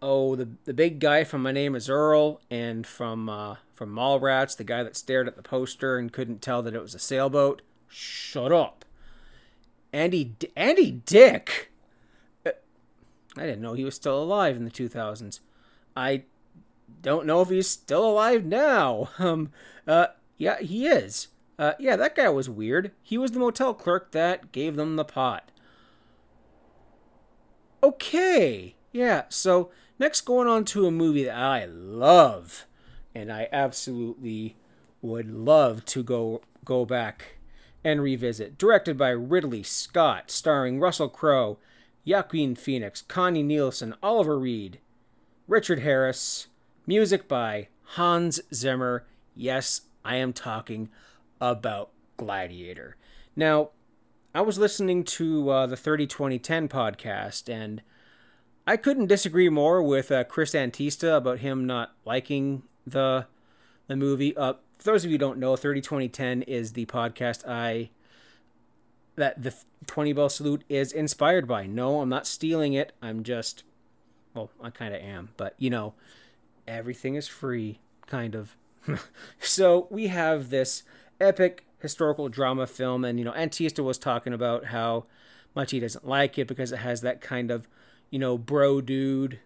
oh 0.00 0.36
the 0.36 0.48
the 0.64 0.74
big 0.74 1.00
guy 1.00 1.24
from 1.24 1.42
My 1.42 1.52
Name 1.52 1.74
Is 1.74 1.88
Earl, 1.90 2.40
and 2.50 2.86
from 2.86 3.28
uh, 3.28 3.56
from 3.72 3.90
Mallrats, 3.94 4.56
the 4.56 4.64
guy 4.64 4.82
that 4.82 4.96
stared 4.96 5.26
at 5.26 5.36
the 5.36 5.42
poster 5.42 5.98
and 5.98 6.12
couldn't 6.12 6.42
tell 6.42 6.62
that 6.62 6.74
it 6.74 6.82
was 6.82 6.94
a 6.94 7.00
sailboat. 7.00 7.62
Shut 7.88 8.52
up, 8.52 8.84
Andy 9.92 10.24
D- 10.24 10.52
Andy 10.56 10.90
Dick. 11.04 11.70
Uh, 12.46 12.50
I 13.36 13.42
didn't 13.42 13.62
know 13.62 13.74
he 13.74 13.84
was 13.84 13.94
still 13.96 14.22
alive 14.22 14.56
in 14.56 14.64
the 14.64 14.70
2000s. 14.70 15.40
I 15.96 16.24
don't 17.02 17.26
know 17.26 17.40
if 17.42 17.50
he's 17.50 17.68
still 17.68 18.06
alive 18.06 18.44
now. 18.44 19.10
Um, 19.18 19.50
uh, 19.86 20.08
yeah, 20.36 20.60
he 20.60 20.86
is. 20.86 21.28
Uh, 21.58 21.72
yeah, 21.78 21.96
that 21.96 22.16
guy 22.16 22.28
was 22.28 22.48
weird. 22.48 22.90
He 23.02 23.18
was 23.18 23.32
the 23.32 23.38
motel 23.38 23.74
clerk 23.74 24.12
that 24.12 24.50
gave 24.50 24.76
them 24.76 24.96
the 24.96 25.04
pot. 25.04 25.50
Okay, 27.82 28.74
yeah, 28.92 29.24
so 29.28 29.70
next 29.98 30.22
going 30.22 30.48
on 30.48 30.64
to 30.66 30.86
a 30.86 30.90
movie 30.90 31.24
that 31.24 31.36
I 31.36 31.66
love, 31.66 32.66
and 33.14 33.30
I 33.30 33.48
absolutely 33.52 34.56
would 35.02 35.30
love 35.30 35.84
to 35.86 36.02
go 36.02 36.40
go 36.64 36.86
back 36.86 37.36
and 37.84 38.00
revisit. 38.00 38.56
Directed 38.56 38.96
by 38.96 39.10
Ridley 39.10 39.62
Scott, 39.62 40.30
starring 40.30 40.80
Russell 40.80 41.10
Crowe, 41.10 41.58
Joaquin 42.06 42.54
Phoenix, 42.54 43.02
Connie 43.02 43.42
Nielsen, 43.42 43.94
Oliver 44.02 44.38
Reed, 44.38 44.80
Richard 45.46 45.80
Harris, 45.80 46.46
music 46.86 47.28
by 47.28 47.68
Hans 47.82 48.40
Zimmer. 48.52 49.04
Yes, 49.34 49.82
I 50.04 50.16
am 50.16 50.32
talking 50.32 50.90
about 51.40 51.90
Gladiator. 52.16 52.96
Now, 53.34 53.70
I 54.34 54.40
was 54.40 54.58
listening 54.58 55.04
to 55.04 55.50
uh, 55.50 55.66
the 55.66 55.76
30 55.76 56.06
2010 56.06 56.68
podcast, 56.68 57.52
and 57.52 57.82
I 58.66 58.76
couldn't 58.76 59.06
disagree 59.06 59.48
more 59.48 59.82
with 59.82 60.10
uh, 60.10 60.24
Chris 60.24 60.52
Antista 60.52 61.16
about 61.16 61.38
him 61.38 61.66
not 61.66 61.92
liking 62.04 62.62
the 62.86 63.26
the 63.86 63.96
movie. 63.96 64.36
Uh, 64.36 64.54
for 64.78 64.92
those 64.92 65.04
of 65.04 65.10
you 65.10 65.14
who 65.14 65.18
don't 65.18 65.38
know, 65.38 65.56
30 65.56 65.80
2010 65.80 66.42
is 66.42 66.72
the 66.72 66.86
podcast 66.86 67.46
I 67.48 67.90
that 69.16 69.42
the 69.42 69.54
20 69.86 70.12
bell 70.12 70.28
salute 70.28 70.64
is 70.68 70.90
inspired 70.90 71.46
by. 71.46 71.66
No, 71.66 72.00
I'm 72.00 72.08
not 72.08 72.26
stealing 72.26 72.72
it. 72.72 72.92
I'm 73.00 73.22
just 73.22 73.62
well, 74.34 74.50
I 74.60 74.70
kind 74.70 74.94
of 74.94 75.00
am, 75.00 75.30
but 75.36 75.54
you 75.58 75.70
know, 75.70 75.94
everything 76.66 77.14
is 77.14 77.28
free, 77.28 77.80
kind 78.06 78.34
of. 78.34 78.56
so 79.40 79.86
we 79.90 80.08
have 80.08 80.50
this 80.50 80.82
epic 81.20 81.64
historical 81.80 82.28
drama 82.28 82.66
film, 82.66 83.04
and 83.04 83.18
you 83.18 83.24
know, 83.24 83.32
Antista 83.32 83.82
was 83.82 83.98
talking 83.98 84.32
about 84.32 84.66
how 84.66 85.04
much 85.54 85.70
he 85.70 85.80
doesn't 85.80 86.06
like 86.06 86.38
it 86.38 86.48
because 86.48 86.72
it 86.72 86.78
has 86.78 87.00
that 87.02 87.20
kind 87.20 87.50
of, 87.50 87.68
you 88.10 88.18
know, 88.18 88.36
bro 88.36 88.80
dude 88.80 89.38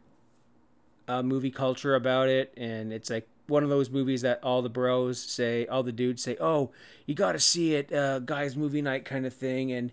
uh, 1.09 1.23
movie 1.23 1.51
culture 1.51 1.95
about 1.95 2.29
it, 2.29 2.53
and 2.57 2.93
it's 2.93 3.11
like 3.11 3.27
one 3.47 3.65
of 3.65 3.71
those 3.71 3.91
movies 3.91 4.23
that 4.23 4.43
all 4.45 4.63
the 4.63 4.69
bros 4.69 5.21
say, 5.21 5.67
all 5.67 5.83
the 5.83 5.93
dudes 5.93 6.23
say, 6.23 6.37
"Oh, 6.39 6.71
you 7.07 7.15
got 7.15 7.33
to 7.33 7.41
see 7.41 7.75
it, 7.75 7.93
uh, 7.93 8.21
guys' 8.21 8.57
movie 8.57 8.83
night 8.83 9.05
kind 9.05 9.27
of 9.27 9.33
thing." 9.35 9.73
And 9.73 9.93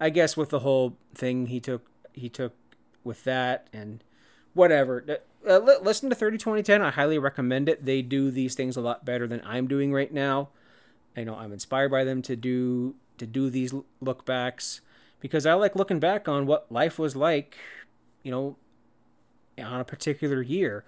I 0.00 0.10
guess 0.10 0.36
with 0.36 0.50
the 0.50 0.60
whole 0.60 0.96
thing 1.14 1.46
he 1.46 1.60
took, 1.60 1.86
he 2.12 2.28
took 2.28 2.54
with 3.04 3.24
that 3.24 3.68
and 3.72 4.02
whatever. 4.54 5.20
Uh, 5.46 5.60
listen 5.80 6.10
to 6.10 6.16
30 6.16 6.38
2010. 6.38 6.82
I 6.82 6.90
highly 6.90 7.18
recommend 7.18 7.68
it. 7.68 7.84
They 7.84 8.02
do 8.02 8.30
these 8.30 8.54
things 8.54 8.76
a 8.76 8.80
lot 8.80 9.04
better 9.04 9.28
than 9.28 9.40
I'm 9.44 9.68
doing 9.68 9.92
right 9.92 10.12
now. 10.12 10.48
I 11.16 11.24
know 11.24 11.36
I'm 11.36 11.52
inspired 11.52 11.90
by 11.90 12.04
them 12.04 12.20
to 12.22 12.36
do 12.36 12.96
to 13.18 13.26
do 13.26 13.48
these 13.48 13.72
look 14.00 14.26
backs 14.26 14.80
because 15.20 15.46
I 15.46 15.54
like 15.54 15.76
looking 15.76 16.00
back 16.00 16.28
on 16.28 16.46
what 16.46 16.70
life 16.70 16.98
was 16.98 17.16
like, 17.16 17.56
you 18.22 18.30
know, 18.30 18.56
on 19.58 19.80
a 19.80 19.84
particular 19.84 20.42
year. 20.42 20.84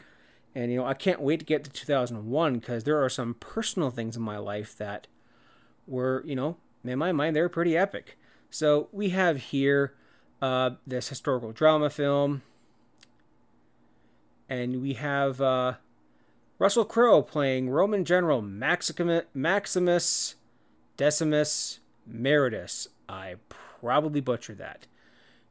And 0.55 0.73
you 0.73 0.79
know, 0.79 0.87
I 0.87 0.95
can't 0.95 1.21
wait 1.21 1.41
to 1.41 1.47
get 1.47 1.65
to 1.65 1.71
2001 1.71 2.59
because 2.59 2.85
there 2.85 3.03
are 3.03 3.09
some 3.09 3.35
personal 3.35 3.91
things 3.91 4.17
in 4.17 4.23
my 4.23 4.38
life 4.38 4.77
that 4.77 5.07
were, 5.87 6.23
you 6.27 6.35
know, 6.35 6.57
in 6.85 6.99
my 6.99 7.12
mind 7.12 7.37
they're 7.37 7.49
pretty 7.49 7.77
epic. 7.77 8.19
So 8.50 8.88
we 8.93 9.11
have 9.11 9.37
here 9.37 9.95
uh, 10.43 10.71
this 10.87 11.09
historical 11.09 11.53
drama 11.53 11.91
film, 11.91 12.43
and 14.49 14.81
we 14.81 14.95
have 14.95 15.40
uh, 15.40 15.75
Russell 16.59 16.85
Crowe 16.85 17.23
playing 17.23 17.71
Roman 17.71 18.05
General 18.05 18.43
Maximus 18.43 19.25
Decimus 20.97 21.81
Meritus. 22.11 22.88
I 23.09 23.37
probably 23.49 24.21
butchered 24.21 24.59
that. 24.59 24.87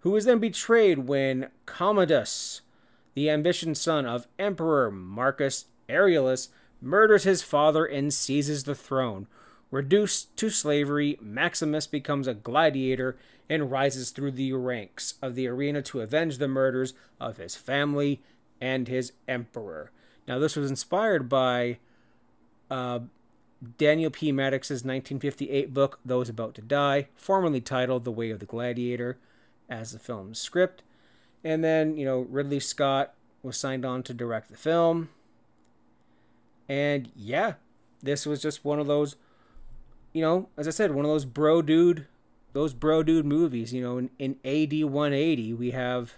Who 0.01 0.15
is 0.15 0.25
then 0.25 0.39
betrayed 0.39 1.07
when 1.07 1.49
Commodus, 1.65 2.61
the 3.13 3.29
ambition 3.29 3.75
son 3.75 4.05
of 4.05 4.27
Emperor 4.37 4.91
Marcus 4.91 5.65
Aurelius, 5.89 6.49
murders 6.81 7.23
his 7.23 7.41
father 7.41 7.85
and 7.85 8.13
seizes 8.13 8.63
the 8.63 8.75
throne. 8.75 9.27
Reduced 9.71 10.35
to 10.37 10.49
slavery, 10.49 11.17
Maximus 11.21 11.87
becomes 11.87 12.27
a 12.27 12.33
gladiator 12.33 13.17
and 13.49 13.71
rises 13.71 14.11
through 14.11 14.31
the 14.31 14.53
ranks 14.53 15.15
of 15.21 15.35
the 15.35 15.47
arena 15.47 15.81
to 15.81 16.01
avenge 16.01 16.37
the 16.37 16.47
murders 16.47 16.93
of 17.19 17.37
his 17.37 17.55
family 17.55 18.21
and 18.59 18.87
his 18.87 19.13
emperor. 19.27 19.91
Now, 20.27 20.39
this 20.39 20.55
was 20.55 20.69
inspired 20.69 21.29
by 21.29 21.77
uh, 22.69 22.99
Daniel 23.77 24.11
P. 24.11 24.31
Maddox's 24.31 24.83
1958 24.83 25.73
book, 25.73 25.99
Those 26.05 26.29
About 26.29 26.53
to 26.55 26.61
Die, 26.61 27.07
formerly 27.15 27.61
titled 27.61 28.03
The 28.03 28.11
Way 28.11 28.29
of 28.29 28.39
the 28.39 28.45
Gladiator, 28.45 29.17
as 29.69 29.91
the 29.91 29.99
film's 29.99 30.39
script. 30.39 30.83
And 31.43 31.63
then, 31.63 31.97
you 31.97 32.05
know, 32.05 32.19
Ridley 32.29 32.59
Scott 32.59 33.13
was 33.41 33.57
signed 33.57 33.85
on 33.85 34.03
to 34.03 34.13
direct 34.13 34.49
the 34.49 34.57
film. 34.57 35.09
And 36.67 37.09
yeah, 37.15 37.53
this 38.03 38.25
was 38.25 38.41
just 38.41 38.65
one 38.65 38.79
of 38.79 38.87
those, 38.87 39.15
you 40.13 40.21
know, 40.21 40.49
as 40.57 40.67
I 40.67 40.71
said, 40.71 40.91
one 40.91 41.05
of 41.05 41.11
those 41.11 41.25
bro 41.25 41.61
dude, 41.61 42.05
those 42.53 42.73
bro 42.73 43.03
dude 43.03 43.25
movies. 43.25 43.73
You 43.73 43.81
know, 43.81 43.97
in, 43.97 44.09
in 44.19 44.31
AD 44.43 44.91
180, 44.91 45.53
we 45.53 45.71
have 45.71 46.15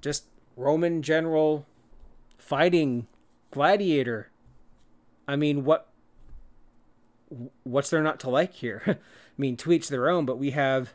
just 0.00 0.26
Roman 0.56 1.02
general 1.02 1.66
fighting 2.38 3.06
gladiator. 3.50 4.30
I 5.26 5.36
mean, 5.36 5.64
what 5.64 5.88
what's 7.64 7.90
there 7.90 8.02
not 8.02 8.20
to 8.20 8.30
like 8.30 8.54
here? 8.54 8.82
I 8.86 8.96
mean, 9.38 9.56
to 9.58 9.72
each 9.72 9.88
their 9.88 10.10
own, 10.10 10.26
but 10.26 10.38
we 10.38 10.50
have, 10.50 10.92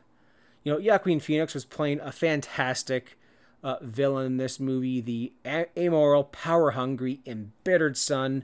you 0.64 0.72
know, 0.72 0.80
Joaquin 0.80 1.20
Phoenix 1.20 1.54
was 1.54 1.66
playing 1.66 2.00
a 2.02 2.12
fantastic 2.12 3.18
uh, 3.64 3.78
villain 3.82 4.26
in 4.26 4.38
this 4.38 4.60
movie, 4.60 5.02
the 5.02 5.34
amoral, 5.76 6.26
power 6.26 6.72
hungry, 6.72 7.22
embittered 7.26 7.98
son 7.98 8.44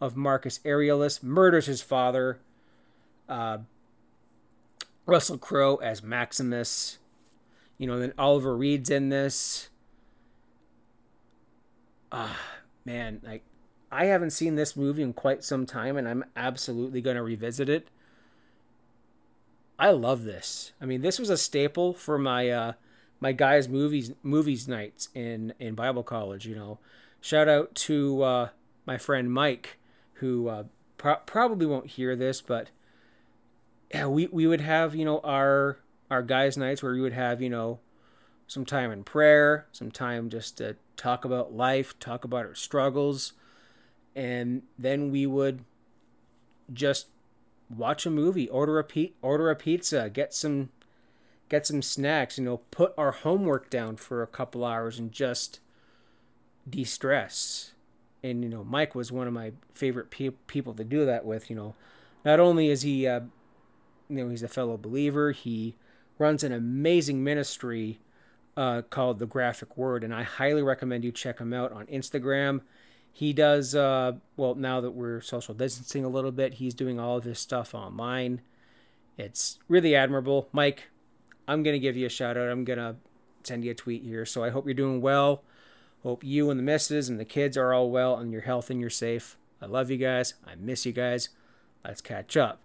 of 0.00 0.16
Marcus 0.16 0.60
Aurelius, 0.64 1.22
murders 1.22 1.66
his 1.66 1.82
father. 1.82 2.38
Uh, 3.28 3.58
Russell 5.04 5.38
Crowe 5.38 5.76
as 5.76 6.02
Maximus. 6.02 6.98
You 7.78 7.86
know, 7.86 7.98
then 7.98 8.12
Oliver 8.18 8.56
Reed's 8.56 8.90
in 8.90 9.10
this 9.10 9.68
ah, 12.16 12.40
man, 12.84 13.20
like 13.22 13.44
I 13.92 14.06
haven't 14.06 14.30
seen 14.30 14.56
this 14.56 14.76
movie 14.76 15.02
in 15.02 15.12
quite 15.12 15.44
some 15.44 15.66
time, 15.66 15.96
and 15.96 16.08
I'm 16.08 16.24
absolutely 16.34 17.00
going 17.00 17.16
to 17.16 17.22
revisit 17.22 17.68
it. 17.68 17.88
I 19.78 19.90
love 19.90 20.24
this. 20.24 20.72
I 20.80 20.86
mean, 20.86 21.02
this 21.02 21.18
was 21.18 21.28
a 21.28 21.36
staple 21.36 21.92
for 21.92 22.18
my 22.18 22.48
uh, 22.48 22.72
my 23.20 23.32
guys' 23.32 23.68
movies 23.68 24.12
movies 24.22 24.66
nights 24.66 25.10
in 25.14 25.52
in 25.60 25.74
Bible 25.74 26.02
college. 26.02 26.46
You 26.46 26.56
know, 26.56 26.78
shout 27.20 27.48
out 27.48 27.74
to 27.74 28.22
uh, 28.22 28.48
my 28.86 28.96
friend 28.96 29.30
Mike, 29.30 29.78
who 30.14 30.48
uh, 30.48 30.64
pro- 30.96 31.20
probably 31.26 31.66
won't 31.66 31.88
hear 31.88 32.16
this, 32.16 32.40
but 32.40 32.70
yeah, 33.92 34.06
we 34.06 34.26
we 34.28 34.46
would 34.46 34.62
have 34.62 34.94
you 34.94 35.04
know 35.04 35.20
our 35.20 35.76
our 36.10 36.22
guys' 36.22 36.56
nights 36.56 36.82
where 36.82 36.92
we 36.92 37.00
would 37.02 37.12
have 37.12 37.42
you 37.42 37.50
know 37.50 37.78
some 38.46 38.64
time 38.64 38.90
in 38.90 39.04
prayer, 39.04 39.66
some 39.72 39.90
time 39.90 40.30
just 40.30 40.58
to 40.58 40.76
talk 40.96 41.24
about 41.24 41.52
life, 41.52 41.98
talk 41.98 42.24
about 42.24 42.46
our 42.46 42.54
struggles, 42.54 43.32
and 44.14 44.62
then 44.78 45.10
we 45.10 45.26
would 45.26 45.64
just 46.72 47.08
watch 47.68 48.06
a 48.06 48.10
movie, 48.10 48.48
order 48.48 48.78
a 48.78 48.84
pe- 48.84 49.12
order 49.22 49.50
a 49.50 49.56
pizza, 49.56 50.08
get 50.10 50.32
some 50.32 50.70
get 51.48 51.66
some 51.66 51.82
snacks, 51.82 52.38
you 52.38 52.44
know, 52.44 52.58
put 52.70 52.92
our 52.98 53.12
homework 53.12 53.70
down 53.70 53.96
for 53.96 54.22
a 54.22 54.26
couple 54.26 54.64
hours 54.64 54.98
and 54.98 55.12
just 55.12 55.60
de-stress. 56.68 57.72
And 58.22 58.42
you 58.42 58.48
know, 58.48 58.64
Mike 58.64 58.94
was 58.94 59.12
one 59.12 59.26
of 59.26 59.32
my 59.32 59.52
favorite 59.72 60.10
pe- 60.10 60.30
people 60.46 60.74
to 60.74 60.84
do 60.84 61.04
that 61.04 61.24
with, 61.24 61.50
you 61.50 61.56
know. 61.56 61.74
Not 62.24 62.40
only 62.40 62.68
is 62.68 62.82
he 62.82 63.06
uh, 63.06 63.20
you 64.08 64.16
know, 64.16 64.30
he's 64.30 64.42
a 64.42 64.48
fellow 64.48 64.76
believer, 64.76 65.32
he 65.32 65.76
runs 66.18 66.42
an 66.42 66.52
amazing 66.52 67.22
ministry 67.22 68.00
uh, 68.56 68.82
called 68.82 69.18
The 69.18 69.26
Graphic 69.26 69.76
Word, 69.76 70.02
and 70.02 70.14
I 70.14 70.22
highly 70.22 70.62
recommend 70.62 71.04
you 71.04 71.12
check 71.12 71.38
him 71.38 71.52
out 71.52 71.72
on 71.72 71.86
Instagram. 71.86 72.62
He 73.12 73.32
does, 73.32 73.74
uh, 73.74 74.12
well, 74.36 74.54
now 74.54 74.80
that 74.80 74.90
we're 74.90 75.20
social 75.20 75.54
distancing 75.54 76.04
a 76.04 76.08
little 76.08 76.32
bit, 76.32 76.54
he's 76.54 76.74
doing 76.74 77.00
all 77.00 77.16
of 77.16 77.24
his 77.24 77.38
stuff 77.38 77.74
online. 77.74 78.42
It's 79.16 79.58
really 79.68 79.94
admirable. 79.94 80.48
Mike, 80.52 80.84
I'm 81.48 81.62
going 81.62 81.74
to 81.74 81.80
give 81.80 81.96
you 81.96 82.06
a 82.06 82.10
shout 82.10 82.36
out. 82.36 82.50
I'm 82.50 82.64
going 82.64 82.78
to 82.78 82.96
send 83.42 83.64
you 83.64 83.70
a 83.70 83.74
tweet 83.74 84.02
here. 84.02 84.26
So 84.26 84.44
I 84.44 84.50
hope 84.50 84.66
you're 84.66 84.74
doing 84.74 85.00
well. 85.00 85.42
Hope 86.02 86.22
you 86.22 86.50
and 86.50 86.60
the 86.60 86.64
missus 86.64 87.08
and 87.08 87.18
the 87.18 87.24
kids 87.24 87.56
are 87.56 87.72
all 87.72 87.90
well 87.90 88.16
and 88.16 88.30
you're 88.32 88.42
healthy 88.42 88.74
and 88.74 88.80
you're 88.80 88.90
safe. 88.90 89.38
I 89.62 89.66
love 89.66 89.90
you 89.90 89.96
guys. 89.96 90.34
I 90.46 90.54
miss 90.54 90.84
you 90.84 90.92
guys. 90.92 91.30
Let's 91.84 92.00
catch 92.00 92.36
up. 92.36 92.60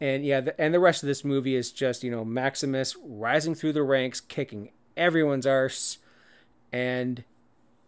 And 0.00 0.24
yeah, 0.24 0.40
the, 0.40 0.60
and 0.60 0.72
the 0.72 0.80
rest 0.80 1.02
of 1.02 1.06
this 1.06 1.24
movie 1.24 1.54
is 1.54 1.70
just, 1.70 2.02
you 2.02 2.10
know, 2.10 2.24
Maximus 2.24 2.96
rising 3.04 3.54
through 3.54 3.74
the 3.74 3.82
ranks, 3.82 4.20
kicking 4.20 4.70
everyone's 4.96 5.46
arse 5.46 5.98
and 6.72 7.24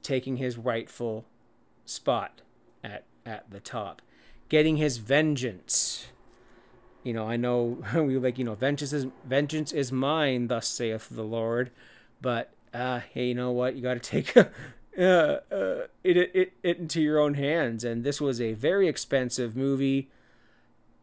taking 0.02 0.36
his 0.36 0.56
rightful 0.56 1.24
spot 1.84 2.42
at 2.84 3.04
at 3.24 3.50
the 3.50 3.60
top, 3.60 4.00
getting 4.48 4.76
his 4.76 4.98
vengeance. 4.98 6.06
You 7.02 7.12
know, 7.12 7.28
I 7.28 7.36
know 7.36 7.78
we 7.94 8.18
like 8.18 8.38
you 8.38 8.44
know 8.44 8.54
vengeance 8.54 8.92
is 8.92 9.06
vengeance 9.24 9.72
is 9.72 9.90
mine, 9.90 10.48
thus 10.48 10.68
saith 10.68 11.08
the 11.10 11.24
Lord. 11.24 11.70
But 12.20 12.52
uh, 12.72 13.00
hey, 13.12 13.28
you 13.28 13.34
know 13.34 13.50
what? 13.50 13.74
You 13.74 13.82
got 13.82 13.94
to 13.94 14.00
take 14.22 14.36
uh, 14.36 14.44
uh, 14.98 15.86
it, 16.04 16.16
it 16.16 16.52
it 16.62 16.78
into 16.78 17.00
your 17.00 17.18
own 17.18 17.34
hands. 17.34 17.84
And 17.84 18.04
this 18.04 18.20
was 18.20 18.40
a 18.40 18.52
very 18.52 18.88
expensive 18.88 19.56
movie, 19.56 20.08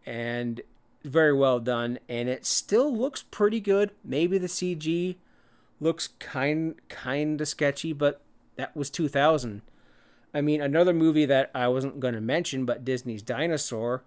and 0.06 0.62
very 1.04 1.34
well 1.34 1.60
done. 1.60 2.00
And 2.08 2.30
it 2.30 2.46
still 2.46 2.96
looks 2.96 3.24
pretty 3.24 3.60
good. 3.60 3.92
Maybe 4.04 4.38
the 4.38 4.48
CG 4.48 5.18
looks 5.84 6.08
kind 6.20 6.76
kind 6.90 7.40
of 7.40 7.48
sketchy, 7.48 7.94
but 7.94 8.22
that 8.56 8.76
was 8.76 8.90
2000. 8.90 9.62
I 10.34 10.42
mean, 10.42 10.62
another 10.62 10.94
movie 10.94 11.26
that 11.26 11.52
I 11.54 11.68
wasn't 11.68 12.00
going 12.00 12.16
to 12.16 12.22
mention, 12.22 12.66
but 12.66 12.84
Disney's 12.84 13.22
Dinosaur, 13.22 14.04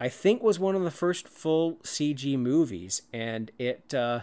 I 0.00 0.08
think 0.08 0.42
was 0.42 0.58
one 0.58 0.74
of 0.74 0.82
the 0.82 0.90
first 0.90 1.28
full 1.28 1.74
CG 1.82 2.38
movies, 2.38 3.02
and 3.12 3.50
it, 3.58 3.92
uh, 3.92 4.20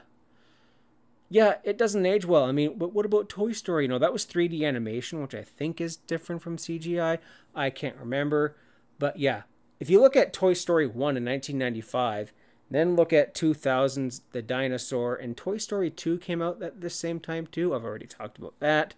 yeah, 1.30 1.56
it 1.64 1.78
doesn't 1.78 2.06
age 2.06 2.26
well. 2.26 2.46
I 2.46 2.52
mean, 2.52 2.78
but 2.78 2.94
what 2.94 3.06
about 3.06 3.30
Toy 3.30 3.52
Story? 3.52 3.84
You 3.84 3.90
know, 3.90 4.00
that 4.00 4.14
was 4.14 4.26
3D 4.26 4.64
animation, 4.64 5.22
which 5.22 5.36
I 5.36 5.44
think 5.44 5.80
is 5.80 5.98
different 5.98 6.42
from 6.42 6.58
CGI. 6.58 7.20
I 7.54 7.70
can't 7.70 7.98
remember, 7.98 8.56
but 8.98 9.20
yeah, 9.20 9.44
if 9.80 9.90
you 9.90 10.02
look 10.02 10.16
at 10.16 10.34
Toy 10.34 10.54
Story 10.54 10.88
1 10.88 11.18
in 11.18 11.26
1995 11.26 12.34
then 12.70 12.96
look 12.96 13.14
at 13.14 13.36
2000's 13.36 14.22
The 14.32 14.42
Dinosaur, 14.42 15.16
and 15.16 15.38
Toy 15.38 15.58
Story 15.58 15.90
2 15.90 16.18
came 16.18 16.42
out 16.42 16.62
at 16.62 16.82
the 16.82 16.90
same 16.90 17.20
time 17.20 17.48
too. 17.48 17.74
I've 17.74 17.86
already 17.86 18.08
talked 18.08 18.38
about 18.38 18.60
that. 18.60 18.96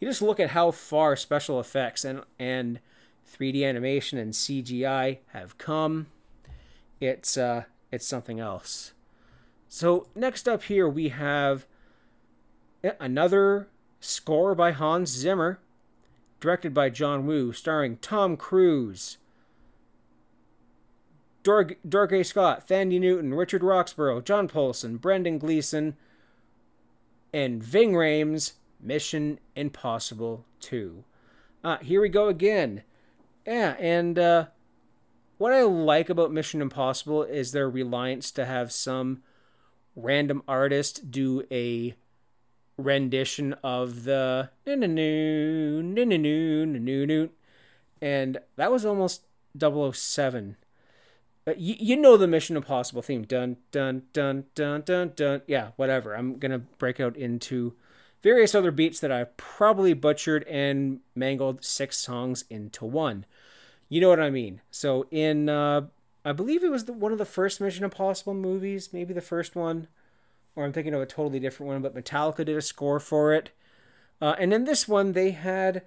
You 0.00 0.08
just 0.08 0.22
look 0.22 0.40
at 0.40 0.50
how 0.50 0.72
far 0.72 1.14
special 1.14 1.60
effects 1.60 2.04
and 2.04 2.22
and 2.38 2.80
3D 3.38 3.64
animation 3.64 4.18
and 4.18 4.32
CGI 4.32 5.18
have 5.28 5.58
come. 5.58 6.08
It's 7.00 7.36
uh 7.36 7.64
it's 7.92 8.06
something 8.06 8.40
else. 8.40 8.94
So 9.68 10.08
next 10.16 10.48
up 10.48 10.64
here 10.64 10.88
we 10.88 11.10
have 11.10 11.66
another 12.98 13.68
score 14.00 14.56
by 14.56 14.72
Hans 14.72 15.10
Zimmer, 15.10 15.60
directed 16.40 16.74
by 16.74 16.90
John 16.90 17.24
Woo, 17.24 17.52
starring 17.52 17.98
Tom 17.98 18.36
Cruise, 18.36 19.18
Dor- 21.42 21.76
Dorothy 21.88 22.22
Scott, 22.22 22.68
Thandie 22.68 23.00
Newton, 23.00 23.34
Richard 23.34 23.62
Roxburgh, 23.62 24.24
John 24.24 24.48
Polson, 24.48 24.96
Brendan 24.96 25.38
Gleeson, 25.38 25.96
and 27.32 27.62
Ving 27.62 27.92
Rhames, 27.92 28.52
Mission 28.80 29.40
Impossible 29.56 30.44
2. 30.60 31.04
Uh, 31.64 31.78
here 31.78 32.00
we 32.00 32.08
go 32.08 32.28
again. 32.28 32.82
Yeah, 33.46 33.74
and 33.78 34.18
uh, 34.18 34.46
what 35.38 35.52
I 35.52 35.62
like 35.62 36.08
about 36.08 36.32
Mission 36.32 36.62
Impossible 36.62 37.24
is 37.24 37.52
their 37.52 37.68
reliance 37.68 38.30
to 38.32 38.44
have 38.44 38.70
some 38.72 39.22
random 39.96 40.42
artist 40.46 41.10
do 41.10 41.44
a 41.50 41.94
rendition 42.78 43.52
of 43.62 44.04
the 44.04 44.48
and 48.00 48.38
that 48.56 48.72
was 48.72 48.86
almost 48.86 49.26
007 49.58 50.56
but 50.60 50.61
you, 51.46 51.76
you 51.78 51.96
know 51.96 52.16
the 52.16 52.26
Mission 52.26 52.56
Impossible 52.56 53.02
theme. 53.02 53.24
Dun, 53.24 53.56
dun, 53.70 54.02
dun, 54.12 54.44
dun, 54.54 54.82
dun, 54.82 55.12
dun. 55.14 55.42
Yeah, 55.46 55.68
whatever. 55.76 56.14
I'm 56.14 56.38
going 56.38 56.52
to 56.52 56.58
break 56.58 57.00
out 57.00 57.16
into 57.16 57.74
various 58.22 58.54
other 58.54 58.70
beats 58.70 59.00
that 59.00 59.12
I 59.12 59.24
probably 59.36 59.94
butchered 59.94 60.44
and 60.44 61.00
mangled 61.14 61.64
six 61.64 61.98
songs 61.98 62.44
into 62.48 62.84
one. 62.84 63.26
You 63.88 64.00
know 64.00 64.08
what 64.08 64.20
I 64.20 64.30
mean? 64.30 64.60
So, 64.70 65.06
in, 65.10 65.48
uh, 65.48 65.82
I 66.24 66.32
believe 66.32 66.62
it 66.62 66.70
was 66.70 66.84
the, 66.84 66.92
one 66.92 67.12
of 67.12 67.18
the 67.18 67.24
first 67.24 67.60
Mission 67.60 67.84
Impossible 67.84 68.34
movies, 68.34 68.92
maybe 68.92 69.12
the 69.12 69.20
first 69.20 69.56
one, 69.56 69.88
or 70.54 70.64
I'm 70.64 70.72
thinking 70.72 70.94
of 70.94 71.02
a 71.02 71.06
totally 71.06 71.40
different 71.40 71.72
one, 71.72 71.82
but 71.82 71.94
Metallica 71.94 72.44
did 72.44 72.56
a 72.56 72.62
score 72.62 73.00
for 73.00 73.34
it. 73.34 73.50
Uh, 74.20 74.36
and 74.38 74.54
in 74.54 74.64
this 74.64 74.86
one, 74.86 75.12
they 75.12 75.32
had 75.32 75.82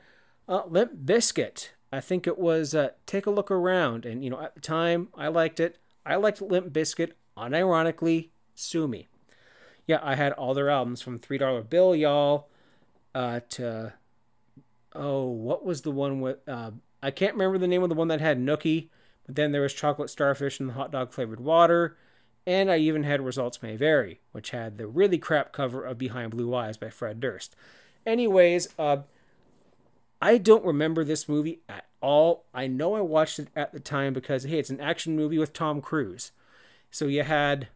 uh, 0.48 0.63
Limp 0.68 1.06
Bizkit 1.06 1.70
I 1.91 2.02
think 2.02 2.28
it 2.28 2.38
was 2.38 2.76
uh, 2.76 2.89
Take 3.06 3.26
a 3.26 3.32
Look 3.32 3.52
Around. 3.52 4.06
And, 4.06 4.24
you 4.24 4.30
know, 4.30 4.41
at 4.41 4.56
the 4.56 4.62
time, 4.62 5.10
I 5.15 5.28
liked 5.28 5.60
it. 5.60 5.78
I 6.06 6.15
liked 6.15 6.41
Limp 6.41 6.74
Bizkit. 6.74 7.12
Unironically, 7.38 8.30
sue 8.56 8.88
me. 8.88 9.08
Yeah, 9.88 10.00
I 10.02 10.15
had 10.15 10.32
all 10.34 10.54
their 10.54 10.69
albums 10.69 11.02
from 11.02 11.19
$3 11.19 11.69
Bill, 11.69 11.95
y'all, 11.95 12.48
uh, 13.13 13.41
to, 13.50 13.93
oh, 14.93 15.26
what 15.26 15.65
was 15.65 15.82
the 15.82 15.91
one 15.91 16.21
with, 16.21 16.38
uh, 16.48 16.71
I 17.04 17.12
can't 17.12 17.34
remember 17.34 17.58
the 17.58 17.67
name 17.67 17.84
of 17.84 17.89
the 17.89 17.95
one 17.95 18.08
that 18.08 18.21
had 18.21 18.39
Nookie, 18.39 18.88
but 19.26 19.36
then 19.36 19.52
there 19.52 19.62
was 19.62 19.74
Chocolate 19.74 20.10
Starfish 20.10 20.60
and 20.60 20.69
the 20.69 20.74
Hot 20.74 20.91
Dog 20.91 21.12
Flavored 21.12 21.39
Water. 21.39 21.98
And 22.48 22.71
I 22.71 22.78
even 22.78 23.04
had 23.04 23.21
Results 23.21 23.62
May 23.62 23.76
Vary, 23.76 24.21
which 24.32 24.52
had 24.52 24.78
the 24.78 24.88
really 24.88 25.17
crap 25.17 25.52
cover 25.52 25.84
of 25.84 25.98
Behind 25.98 26.32
Blue 26.32 26.54
Eyes 26.54 26.78
by 26.78 26.89
Fred 26.89 27.19
Durst. 27.19 27.56
Anyways, 28.06 28.69
uh, 28.78 28.98
I 30.26 30.40
don't 30.40 30.66
remember 30.66 31.04
this 31.04 31.30
movie 31.30 31.60
at 31.70 31.86
all. 32.02 32.46
I 32.52 32.66
know 32.66 32.96
I 32.96 33.02
watched 33.02 33.38
it 33.38 33.50
at 33.56 33.74
the 33.74 33.80
time 33.80 34.12
because 34.12 34.44
hey, 34.44 34.58
it's 34.58 34.72
an 34.72 34.82
action 34.82 35.16
movie 35.16 35.38
with 35.38 35.54
Tom 35.54 35.82
Cruise. 35.82 36.32
So 36.90 37.06
you 37.06 37.22
had 37.22 37.68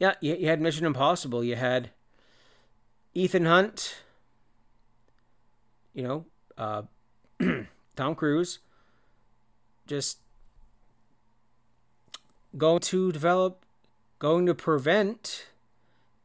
yeah, 0.00 0.14
you, 0.20 0.48
had 0.48 0.60
Mission 0.60 0.84
Impossible, 0.84 1.44
you 1.44 1.54
had 1.54 1.90
Ethan 3.14 3.44
Hunt, 3.44 4.02
you 5.94 6.02
know, 6.02 6.24
uh, 6.58 6.82
Tom 7.94 8.16
Cruise, 8.16 8.58
just 9.86 10.18
going 12.58 12.80
to 12.80 13.12
develop, 13.12 13.64
going 14.18 14.46
to 14.46 14.54
prevent 14.56 15.46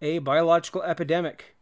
a 0.02 0.18
biological 0.18 0.82
epidemic. 0.82 1.54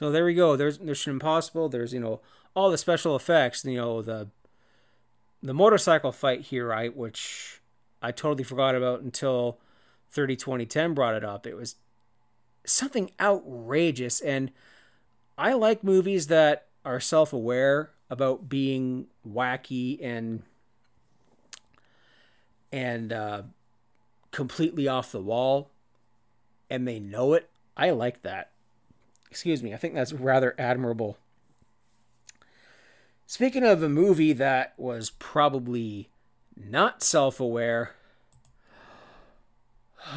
So 0.00 0.10
there 0.10 0.24
we 0.24 0.32
go. 0.32 0.56
There's 0.56 0.80
Mission 0.80 1.12
Impossible. 1.12 1.68
There's 1.68 1.92
you 1.92 2.00
know 2.00 2.20
all 2.56 2.70
the 2.70 2.78
special 2.78 3.14
effects. 3.14 3.66
You 3.66 3.76
know 3.76 4.00
the 4.00 4.28
the 5.42 5.52
motorcycle 5.52 6.10
fight 6.10 6.40
here, 6.40 6.68
right? 6.68 6.96
Which 6.96 7.60
I 8.00 8.10
totally 8.10 8.44
forgot 8.44 8.74
about 8.74 9.02
until 9.02 9.58
30 10.10 10.36
2010 10.36 10.94
brought 10.94 11.14
it 11.16 11.22
up. 11.22 11.46
It 11.46 11.54
was 11.54 11.76
something 12.64 13.10
outrageous, 13.20 14.22
and 14.22 14.52
I 15.36 15.52
like 15.52 15.84
movies 15.84 16.28
that 16.28 16.68
are 16.82 16.98
self 16.98 17.34
aware 17.34 17.90
about 18.08 18.48
being 18.48 19.08
wacky 19.28 20.02
and 20.02 20.44
and 22.72 23.12
uh, 23.12 23.42
completely 24.30 24.88
off 24.88 25.12
the 25.12 25.20
wall, 25.20 25.68
and 26.70 26.88
they 26.88 26.98
know 26.98 27.34
it. 27.34 27.50
I 27.76 27.90
like 27.90 28.22
that 28.22 28.49
excuse 29.30 29.62
me, 29.62 29.72
I 29.72 29.76
think 29.76 29.94
that's 29.94 30.12
rather 30.12 30.54
admirable. 30.58 31.16
Speaking 33.26 33.64
of 33.64 33.82
a 33.82 33.88
movie 33.88 34.32
that 34.32 34.74
was 34.76 35.10
probably 35.10 36.10
not 36.56 37.02
self 37.02 37.38
aware, 37.38 37.94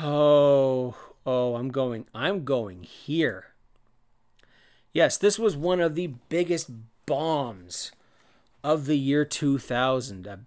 oh, 0.02 0.96
oh, 1.26 1.56
I'm 1.56 1.70
going, 1.70 2.06
I'm 2.14 2.44
going 2.44 2.84
here. 2.84 3.48
Yes, 4.92 5.18
this 5.18 5.38
was 5.38 5.56
one 5.56 5.80
of 5.80 5.96
the 5.96 6.14
biggest 6.30 6.72
bombs 7.06 7.92
of 8.64 8.86
the 8.86 8.98
year 8.98 9.26
2000. 9.26 10.28
A 10.28 10.40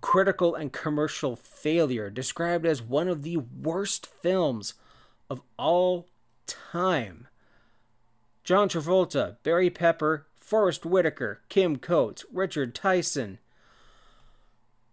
critical 0.00 0.54
and 0.54 0.72
commercial 0.72 1.36
failure, 1.36 2.10
described 2.10 2.66
as 2.66 2.82
one 2.82 3.08
of 3.08 3.22
the 3.22 3.36
worst 3.36 4.06
films 4.06 4.74
of 5.28 5.42
all 5.58 6.06
time. 6.46 7.28
John 8.50 8.68
Travolta, 8.68 9.36
Barry 9.44 9.70
Pepper, 9.70 10.26
Forest 10.36 10.84
Whitaker, 10.84 11.40
Kim 11.48 11.76
Coates, 11.76 12.24
Richard 12.32 12.74
Tyson. 12.74 13.38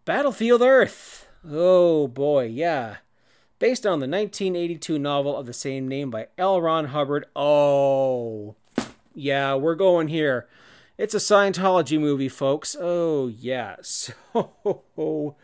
Battlefield 0.06 0.62
Earth. 0.62 1.28
Oh 1.44 2.08
boy, 2.08 2.46
yeah. 2.46 2.98
Based 3.58 3.84
on 3.84 4.00
the 4.00 4.08
1982 4.08 5.00
novel 5.00 5.36
of 5.36 5.48
the 5.48 5.54
same 5.54 5.88
name 5.88 6.12
by 6.12 6.28
L. 6.38 6.62
Ron 6.62 6.90
Hubbard. 6.90 7.26
Oh, 7.36 8.54
yeah, 9.16 9.56
we're 9.56 9.74
going 9.74 10.10
here. 10.10 10.48
It's 11.00 11.16
a 11.16 11.18
Scientology 11.18 12.00
movie, 12.00 12.30
folks. 12.30 12.76
Oh, 12.80 13.28
yeah. 13.28 13.78
So, 13.82 15.36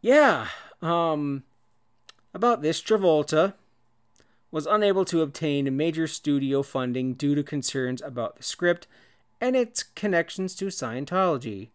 yeah. 0.00 0.46
Um, 0.80 1.42
about 2.32 2.62
this, 2.62 2.80
Travolta 2.80 3.52
was 4.56 4.64
unable 4.64 5.04
to 5.04 5.20
obtain 5.20 5.76
major 5.76 6.06
studio 6.06 6.62
funding 6.62 7.12
due 7.12 7.34
to 7.34 7.42
concerns 7.42 8.00
about 8.00 8.36
the 8.36 8.42
script 8.42 8.86
and 9.38 9.54
its 9.54 9.82
connections 9.82 10.54
to 10.54 10.68
Scientology. 10.68 11.68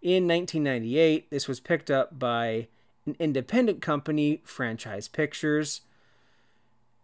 In 0.00 0.26
1998, 0.26 1.28
this 1.28 1.46
was 1.46 1.60
picked 1.60 1.90
up 1.90 2.18
by 2.18 2.68
an 3.04 3.14
independent 3.18 3.82
company, 3.82 4.40
Franchise 4.42 5.06
Pictures. 5.06 5.82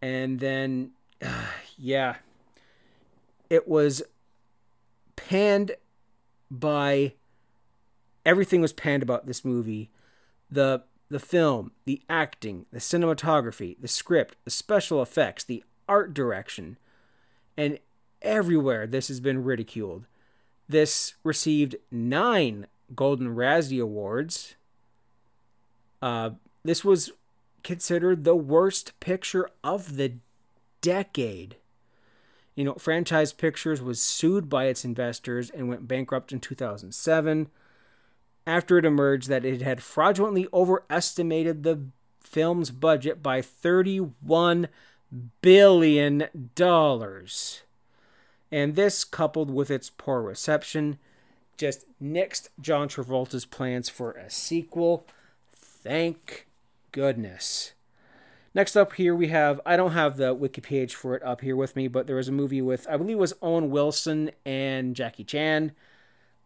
And 0.01 0.41
then, 0.41 0.93
uh, 1.21 1.49
yeah, 1.77 2.15
it 3.51 3.69
was 3.69 4.03
panned 5.17 5.73
by 6.51 7.13
everything 8.25 8.63
was 8.63 8.73
panned 8.73 9.03
about 9.03 9.27
this 9.27 9.45
movie. 9.45 9.91
The 10.51 10.83
the 11.11 11.19
film, 11.19 11.73
the 11.85 12.01
acting, 12.09 12.67
the 12.73 12.79
cinematography, 12.79 13.77
the 13.81 13.89
script, 13.89 14.37
the 14.45 14.51
special 14.51 15.03
effects, 15.03 15.43
the 15.43 15.65
art 15.89 16.15
direction, 16.15 16.79
and 17.57 17.79
everywhere 18.23 18.87
this 18.87 19.09
has 19.09 19.19
been 19.19 19.43
ridiculed. 19.43 20.07
This 20.69 21.15
received 21.25 21.75
nine 21.91 22.69
Golden 22.95 23.35
Razzie 23.35 23.83
Awards. 23.83 24.55
Uh, 26.01 26.31
this 26.65 26.85
was 26.85 27.11
considered 27.65 28.23
the 28.23 28.37
worst 28.37 28.99
picture 29.01 29.51
of 29.65 29.97
the 29.97 30.15
decade. 30.81 31.57
You 32.55 32.65
know, 32.65 32.75
Franchise 32.75 33.33
Pictures 33.33 33.83
was 33.83 34.01
sued 34.01 34.49
by 34.49 34.67
its 34.67 34.85
investors 34.85 35.51
and 35.51 35.69
went 35.69 35.89
bankrupt 35.89 36.33
in 36.33 36.41
2007 36.41 37.49
after 38.47 38.79
it 38.79 38.85
emerged 38.85 39.29
that 39.29 39.45
it 39.45 39.63
had 39.63 39.83
fraudulently 39.83 40.49
overestimated 40.53 41.63
the 41.63 41.87
film's 42.21 42.71
budget 42.71 43.23
by 43.23 43.41
$31 43.41 44.69
billion. 45.43 46.25
And 48.53 48.75
this, 48.75 49.05
coupled 49.05 49.51
with 49.51 49.71
its 49.71 49.91
poor 49.91 50.23
reception, 50.23 50.99
just 51.57 51.85
nixed 52.03 52.49
John 52.61 52.89
Travolta's 52.89 53.45
plans 53.45 53.89
for 53.89 54.13
a 54.13 54.31
sequel. 54.31 55.07
Thank 55.53 56.47
goodness. 56.93 57.73
Next 58.53 58.77
up 58.77 58.95
here 58.95 59.15
we 59.15 59.29
have 59.29 59.61
I 59.65 59.77
don't 59.77 59.93
have 59.93 60.17
the 60.17 60.35
wiki 60.35 60.61
page 60.61 60.95
for 60.95 61.15
it 61.15 61.23
up 61.23 61.41
here 61.41 61.55
with 61.55 61.77
me, 61.77 61.87
but 61.87 62.07
there 62.07 62.17
was 62.17 62.29
a 62.29 62.33
movie 62.33 62.63
with 62.63 62.87
I 62.91 62.97
believe 62.97 63.17
it 63.17 63.21
was 63.21 63.35
Owen 63.43 63.71
Wilson 63.71 64.33
and 64.45 64.97
Jackie 64.97 65.23
Chan, 65.23 65.73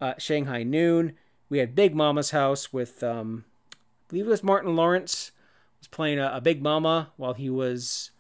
uh, 0.01 0.15
Shanghai 0.19 0.65
Noon. 0.65 1.15
We 1.49 1.59
had 1.59 1.75
Big 1.75 1.95
Mama's 1.95 2.31
House 2.31 2.73
with, 2.73 3.03
um, 3.03 3.45
I 3.73 3.77
believe 4.09 4.27
it 4.27 4.31
was 4.31 4.43
Martin 4.43 4.77
Lawrence 4.77 5.33
was 5.79 5.89
playing 5.89 6.19
a, 6.19 6.31
a 6.35 6.41
Big 6.41 6.63
Mama 6.63 7.11
while 7.17 7.35
he 7.35 7.51
was 7.51 8.11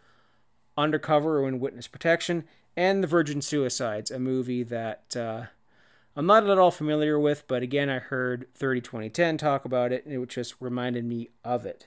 undercover 0.76 1.40
or 1.40 1.48
in 1.48 1.60
witness 1.60 1.86
protection, 1.86 2.44
and 2.76 3.02
The 3.02 3.08
Virgin 3.08 3.40
Suicides, 3.40 4.10
a 4.10 4.18
movie 4.18 4.62
that 4.64 5.16
uh, 5.16 5.46
I'm 6.16 6.26
not 6.26 6.48
at 6.48 6.58
all 6.58 6.70
familiar 6.70 7.18
with, 7.18 7.44
but 7.48 7.62
again, 7.62 7.88
I 7.88 7.98
heard 7.98 8.46
30 8.54 8.80
2010 8.82 9.38
talk 9.38 9.64
about 9.64 9.92
it, 9.92 10.04
and 10.04 10.14
it 10.14 10.28
just 10.28 10.54
reminded 10.60 11.04
me 11.04 11.30
of 11.44 11.64
it. 11.64 11.86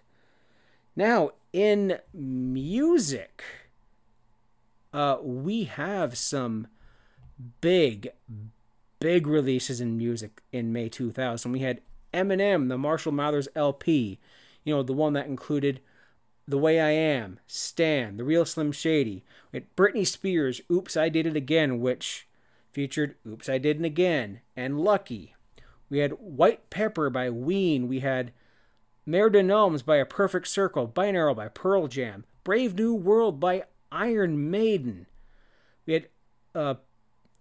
Now, 0.95 1.32
in 1.54 2.00
music, 2.13 3.43
uh, 4.93 5.17
we 5.21 5.65
have 5.65 6.17
some 6.17 6.67
big, 7.62 8.10
big 8.99 9.27
releases 9.27 9.81
in 9.81 9.97
music 9.97 10.41
in 10.51 10.73
May 10.73 10.89
2000. 10.89 11.51
We 11.51 11.60
had 11.60 11.81
Eminem, 12.13 12.69
the 12.69 12.77
Marshall 12.77 13.12
Mathers 13.12 13.47
LP, 13.55 14.19
you 14.63 14.73
know, 14.73 14.83
the 14.83 14.93
one 14.93 15.13
that 15.13 15.27
included 15.27 15.81
The 16.47 16.57
Way 16.57 16.79
I 16.79 16.91
Am, 16.91 17.39
Stan, 17.47 18.17
The 18.17 18.23
Real 18.23 18.45
Slim 18.45 18.71
Shady. 18.71 19.23
We 19.51 19.57
had 19.57 19.75
Britney 19.75 20.05
Spears, 20.05 20.62
Oops, 20.71 20.95
I 20.97 21.10
Did 21.10 21.25
It 21.25 21.36
Again, 21.36 21.79
which 21.79 22.27
featured 22.71 23.15
Oops, 23.25 23.47
I 23.47 23.57
Did 23.57 23.79
It 23.79 23.86
Again, 23.86 24.41
and 24.55 24.79
Lucky. 24.79 25.36
We 25.89 25.99
had 25.99 26.12
White 26.13 26.69
Pepper 26.69 27.10
by 27.10 27.29
Ween. 27.29 27.88
We 27.88 28.01
had 28.01 28.31
Mer 29.05 29.29
de 29.29 29.41
Noms 29.41 29.83
by 29.83 29.97
A 29.97 30.05
Perfect 30.05 30.47
Circle, 30.47 30.89
Binaural 30.89 31.36
by 31.36 31.47
Pearl 31.47 31.88
Jam, 31.88 32.25
Brave 32.43 32.75
New 32.75 32.93
World 32.93 33.39
by 33.39 33.63
Iron 33.91 34.49
Maiden. 34.49 35.07
We 35.86 35.93
had 35.93 36.07
uh, 36.53 36.75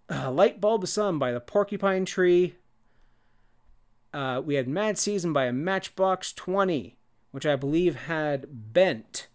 uh, 0.09 0.31
Light 0.31 0.61
Bulb 0.61 0.87
Sun 0.87 1.19
by 1.19 1.31
the 1.31 1.39
Porcupine 1.39 2.05
Tree. 2.05 2.55
Uh, 4.13 4.41
we 4.43 4.55
had 4.55 4.67
Mad 4.67 4.97
Season 4.97 5.33
by 5.33 5.45
a 5.45 5.53
Matchbox 5.53 6.33
20, 6.33 6.95
which 7.31 7.45
I 7.45 7.55
believe 7.55 7.95
had 7.95 8.47
Bent, 8.49 9.27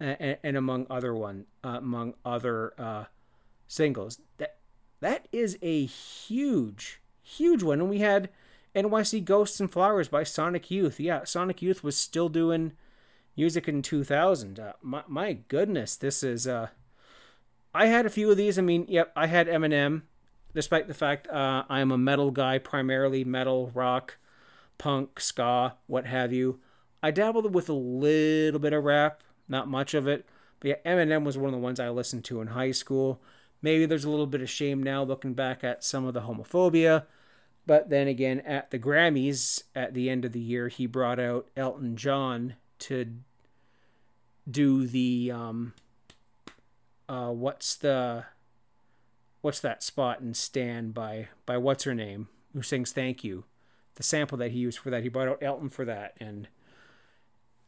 and, 0.00 0.36
and 0.42 0.56
among 0.56 0.86
other 0.90 1.14
one, 1.14 1.46
uh, 1.64 1.78
among 1.78 2.14
other 2.24 2.74
uh, 2.78 3.04
singles. 3.66 4.20
That 4.38 4.56
that 5.00 5.28
is 5.30 5.56
a 5.62 5.86
huge, 5.86 7.00
huge 7.22 7.62
one. 7.62 7.80
And 7.80 7.90
we 7.90 8.00
had 8.00 8.30
NYC 8.74 9.24
Ghosts 9.24 9.60
and 9.60 9.70
Flowers 9.70 10.08
by 10.08 10.24
Sonic 10.24 10.70
Youth. 10.70 10.98
Yeah, 10.98 11.24
Sonic 11.24 11.62
Youth 11.62 11.84
was 11.84 11.96
still 11.96 12.28
doing 12.28 12.72
music 13.36 13.68
in 13.68 13.82
2000. 13.82 14.58
Uh, 14.58 14.72
my, 14.82 15.02
my 15.06 15.32
goodness, 15.46 15.96
this 15.96 16.22
is 16.22 16.46
uh, 16.46 16.68
I 17.78 17.86
had 17.86 18.06
a 18.06 18.10
few 18.10 18.28
of 18.28 18.36
these. 18.36 18.58
I 18.58 18.62
mean, 18.62 18.86
yep, 18.88 19.12
I 19.14 19.28
had 19.28 19.46
Eminem, 19.46 20.02
despite 20.52 20.88
the 20.88 20.94
fact 20.94 21.28
uh, 21.28 21.62
I 21.68 21.78
am 21.78 21.92
a 21.92 21.96
metal 21.96 22.32
guy, 22.32 22.58
primarily 22.58 23.22
metal, 23.22 23.70
rock, 23.72 24.16
punk, 24.78 25.20
ska, 25.20 25.76
what 25.86 26.04
have 26.04 26.32
you. 26.32 26.58
I 27.04 27.12
dabbled 27.12 27.54
with 27.54 27.68
a 27.68 27.74
little 27.74 28.58
bit 28.58 28.72
of 28.72 28.82
rap, 28.82 29.22
not 29.48 29.68
much 29.68 29.94
of 29.94 30.08
it. 30.08 30.26
But 30.58 30.68
yeah, 30.68 30.92
Eminem 30.92 31.22
was 31.22 31.38
one 31.38 31.46
of 31.46 31.52
the 31.52 31.64
ones 31.64 31.78
I 31.78 31.88
listened 31.88 32.24
to 32.24 32.40
in 32.40 32.48
high 32.48 32.72
school. 32.72 33.22
Maybe 33.62 33.86
there's 33.86 34.04
a 34.04 34.10
little 34.10 34.26
bit 34.26 34.42
of 34.42 34.50
shame 34.50 34.82
now 34.82 35.04
looking 35.04 35.34
back 35.34 35.62
at 35.62 35.84
some 35.84 36.04
of 36.04 36.14
the 36.14 36.22
homophobia. 36.22 37.04
But 37.64 37.90
then 37.90 38.08
again, 38.08 38.40
at 38.40 38.72
the 38.72 38.80
Grammys 38.80 39.62
at 39.76 39.94
the 39.94 40.10
end 40.10 40.24
of 40.24 40.32
the 40.32 40.40
year, 40.40 40.66
he 40.66 40.86
brought 40.86 41.20
out 41.20 41.48
Elton 41.56 41.96
John 41.96 42.56
to 42.80 43.18
do 44.50 44.84
the 44.84 45.30
um, 45.32 45.74
uh, 47.08 47.30
what's 47.30 47.74
the 47.76 48.24
what's 49.40 49.60
that 49.60 49.82
spot 49.82 50.20
in 50.20 50.34
Stan 50.34 50.90
by 50.90 51.28
by 51.46 51.56
what's 51.56 51.84
her 51.84 51.94
name 51.94 52.28
who 52.52 52.62
sings 52.62 52.92
Thank 52.92 53.24
You, 53.24 53.44
the 53.94 54.02
sample 54.02 54.38
that 54.38 54.50
he 54.50 54.58
used 54.58 54.78
for 54.78 54.90
that. 54.90 55.02
He 55.02 55.08
brought 55.08 55.28
out 55.28 55.42
Elton 55.42 55.68
for 55.68 55.84
that, 55.84 56.14
and 56.20 56.48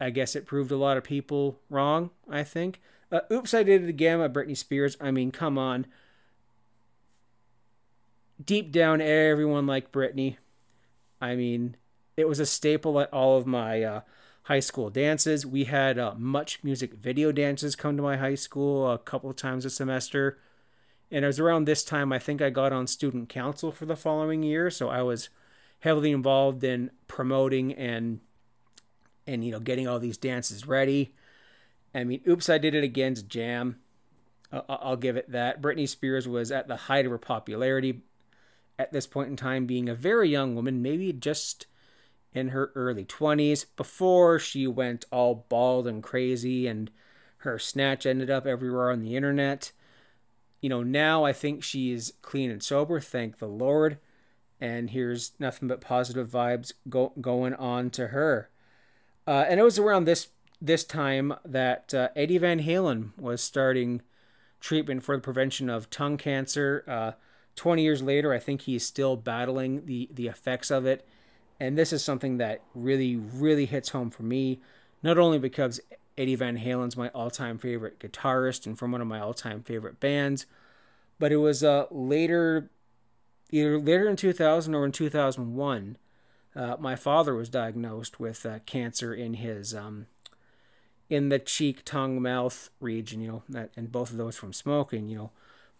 I 0.00 0.10
guess 0.10 0.34
it 0.34 0.46
proved 0.46 0.70
a 0.70 0.76
lot 0.76 0.96
of 0.96 1.04
people 1.04 1.58
wrong. 1.68 2.10
I 2.28 2.44
think. 2.44 2.80
Uh, 3.12 3.20
Oops, 3.32 3.52
I 3.52 3.62
did 3.62 3.82
it 3.82 3.88
again 3.88 4.18
by 4.18 4.28
Britney 4.28 4.56
Spears. 4.56 4.96
I 5.00 5.10
mean, 5.10 5.32
come 5.32 5.58
on. 5.58 5.86
Deep 8.42 8.70
down, 8.70 9.00
everyone 9.00 9.66
liked 9.66 9.92
Britney. 9.92 10.36
I 11.20 11.34
mean, 11.34 11.76
it 12.16 12.28
was 12.28 12.38
a 12.38 12.46
staple 12.46 13.00
at 13.00 13.12
all 13.12 13.36
of 13.36 13.46
my 13.46 13.82
uh, 13.82 14.00
high 14.50 14.58
school 14.58 14.90
dances. 14.90 15.46
We 15.46 15.62
had 15.62 15.96
uh, 15.96 16.14
much 16.18 16.58
music 16.64 16.94
video 16.94 17.30
dances 17.30 17.76
come 17.76 17.96
to 17.96 18.02
my 18.02 18.16
high 18.16 18.34
school 18.34 18.90
a 18.90 18.98
couple 18.98 19.32
times 19.32 19.64
a 19.64 19.70
semester. 19.70 20.40
And 21.08 21.24
it 21.24 21.28
was 21.28 21.38
around 21.38 21.66
this 21.66 21.84
time 21.84 22.12
I 22.12 22.18
think 22.18 22.42
I 22.42 22.50
got 22.50 22.72
on 22.72 22.88
student 22.88 23.28
council 23.28 23.70
for 23.70 23.86
the 23.86 23.94
following 23.94 24.42
year, 24.42 24.68
so 24.68 24.88
I 24.88 25.02
was 25.02 25.28
heavily 25.78 26.10
involved 26.10 26.64
in 26.64 26.90
promoting 27.06 27.72
and 27.74 28.18
and 29.24 29.44
you 29.44 29.52
know 29.52 29.60
getting 29.60 29.86
all 29.86 30.00
these 30.00 30.18
dances 30.18 30.66
ready. 30.66 31.14
I 31.94 32.02
mean, 32.02 32.20
oops, 32.26 32.48
I 32.48 32.58
did 32.58 32.74
it 32.74 32.82
again's 32.82 33.22
jam. 33.22 33.78
I'll 34.68 34.96
give 34.96 35.16
it 35.16 35.30
that. 35.30 35.62
Britney 35.62 35.88
Spears 35.88 36.26
was 36.26 36.50
at 36.50 36.66
the 36.66 36.76
height 36.76 37.06
of 37.06 37.12
her 37.12 37.18
popularity 37.18 38.02
at 38.80 38.92
this 38.92 39.06
point 39.06 39.30
in 39.30 39.36
time 39.36 39.66
being 39.66 39.88
a 39.88 39.94
very 39.94 40.28
young 40.28 40.56
woman, 40.56 40.82
maybe 40.82 41.12
just 41.12 41.66
in 42.32 42.48
her 42.48 42.72
early 42.74 43.04
20s, 43.04 43.66
before 43.76 44.38
she 44.38 44.66
went 44.66 45.04
all 45.10 45.46
bald 45.48 45.86
and 45.86 46.02
crazy 46.02 46.66
and 46.66 46.90
her 47.38 47.58
snatch 47.58 48.06
ended 48.06 48.30
up 48.30 48.46
everywhere 48.46 48.90
on 48.90 49.00
the 49.00 49.16
internet. 49.16 49.72
You 50.60 50.68
know, 50.68 50.82
now 50.82 51.24
I 51.24 51.32
think 51.32 51.62
she's 51.62 52.12
clean 52.22 52.50
and 52.50 52.62
sober, 52.62 53.00
thank 53.00 53.38
the 53.38 53.48
Lord. 53.48 53.98
And 54.60 54.90
here's 54.90 55.32
nothing 55.38 55.68
but 55.68 55.80
positive 55.80 56.28
vibes 56.28 56.72
go, 56.88 57.12
going 57.20 57.54
on 57.54 57.88
to 57.90 58.08
her. 58.08 58.50
Uh, 59.26 59.46
and 59.48 59.58
it 59.58 59.62
was 59.62 59.78
around 59.78 60.04
this 60.04 60.28
this 60.60 60.84
time 60.84 61.32
that 61.42 61.94
uh, 61.94 62.08
Eddie 62.14 62.36
Van 62.36 62.60
Halen 62.60 63.16
was 63.18 63.40
starting 63.40 64.02
treatment 64.60 65.02
for 65.02 65.16
the 65.16 65.22
prevention 65.22 65.70
of 65.70 65.88
tongue 65.88 66.18
cancer. 66.18 66.84
Uh, 66.86 67.12
20 67.56 67.82
years 67.82 68.02
later, 68.02 68.32
I 68.32 68.38
think 68.38 68.62
he's 68.62 68.84
still 68.84 69.16
battling 69.16 69.86
the, 69.86 70.08
the 70.12 70.26
effects 70.26 70.70
of 70.70 70.84
it. 70.84 71.06
And 71.60 71.76
this 71.76 71.92
is 71.92 72.02
something 72.02 72.38
that 72.38 72.62
really, 72.74 73.16
really 73.16 73.66
hits 73.66 73.90
home 73.90 74.10
for 74.10 74.22
me, 74.22 74.60
not 75.02 75.18
only 75.18 75.38
because 75.38 75.78
Eddie 76.16 76.34
Van 76.34 76.56
Halen's 76.56 76.96
my 76.96 77.08
all 77.10 77.30
time 77.30 77.58
favorite 77.58 78.00
guitarist 78.00 78.66
and 78.66 78.78
from 78.78 78.92
one 78.92 79.02
of 79.02 79.06
my 79.06 79.20
all 79.20 79.34
time 79.34 79.62
favorite 79.62 80.00
bands, 80.00 80.46
but 81.18 81.30
it 81.30 81.36
was 81.36 81.62
uh, 81.62 81.84
later, 81.90 82.70
either 83.50 83.78
later 83.78 84.08
in 84.08 84.16
2000 84.16 84.74
or 84.74 84.86
in 84.86 84.92
2001. 84.92 85.98
Uh, 86.56 86.76
my 86.80 86.96
father 86.96 87.34
was 87.34 87.48
diagnosed 87.48 88.18
with 88.18 88.44
uh, 88.44 88.58
cancer 88.66 89.14
in 89.14 89.34
his 89.34 89.74
um, 89.74 90.06
in 91.08 91.28
the 91.28 91.38
cheek, 91.38 91.84
tongue, 91.84 92.22
mouth 92.22 92.70
region, 92.80 93.20
you 93.20 93.42
know, 93.52 93.68
and 93.76 93.92
both 93.92 94.10
of 94.10 94.16
those 94.16 94.36
from 94.36 94.52
smoking, 94.52 95.08
you 95.08 95.16
know. 95.16 95.30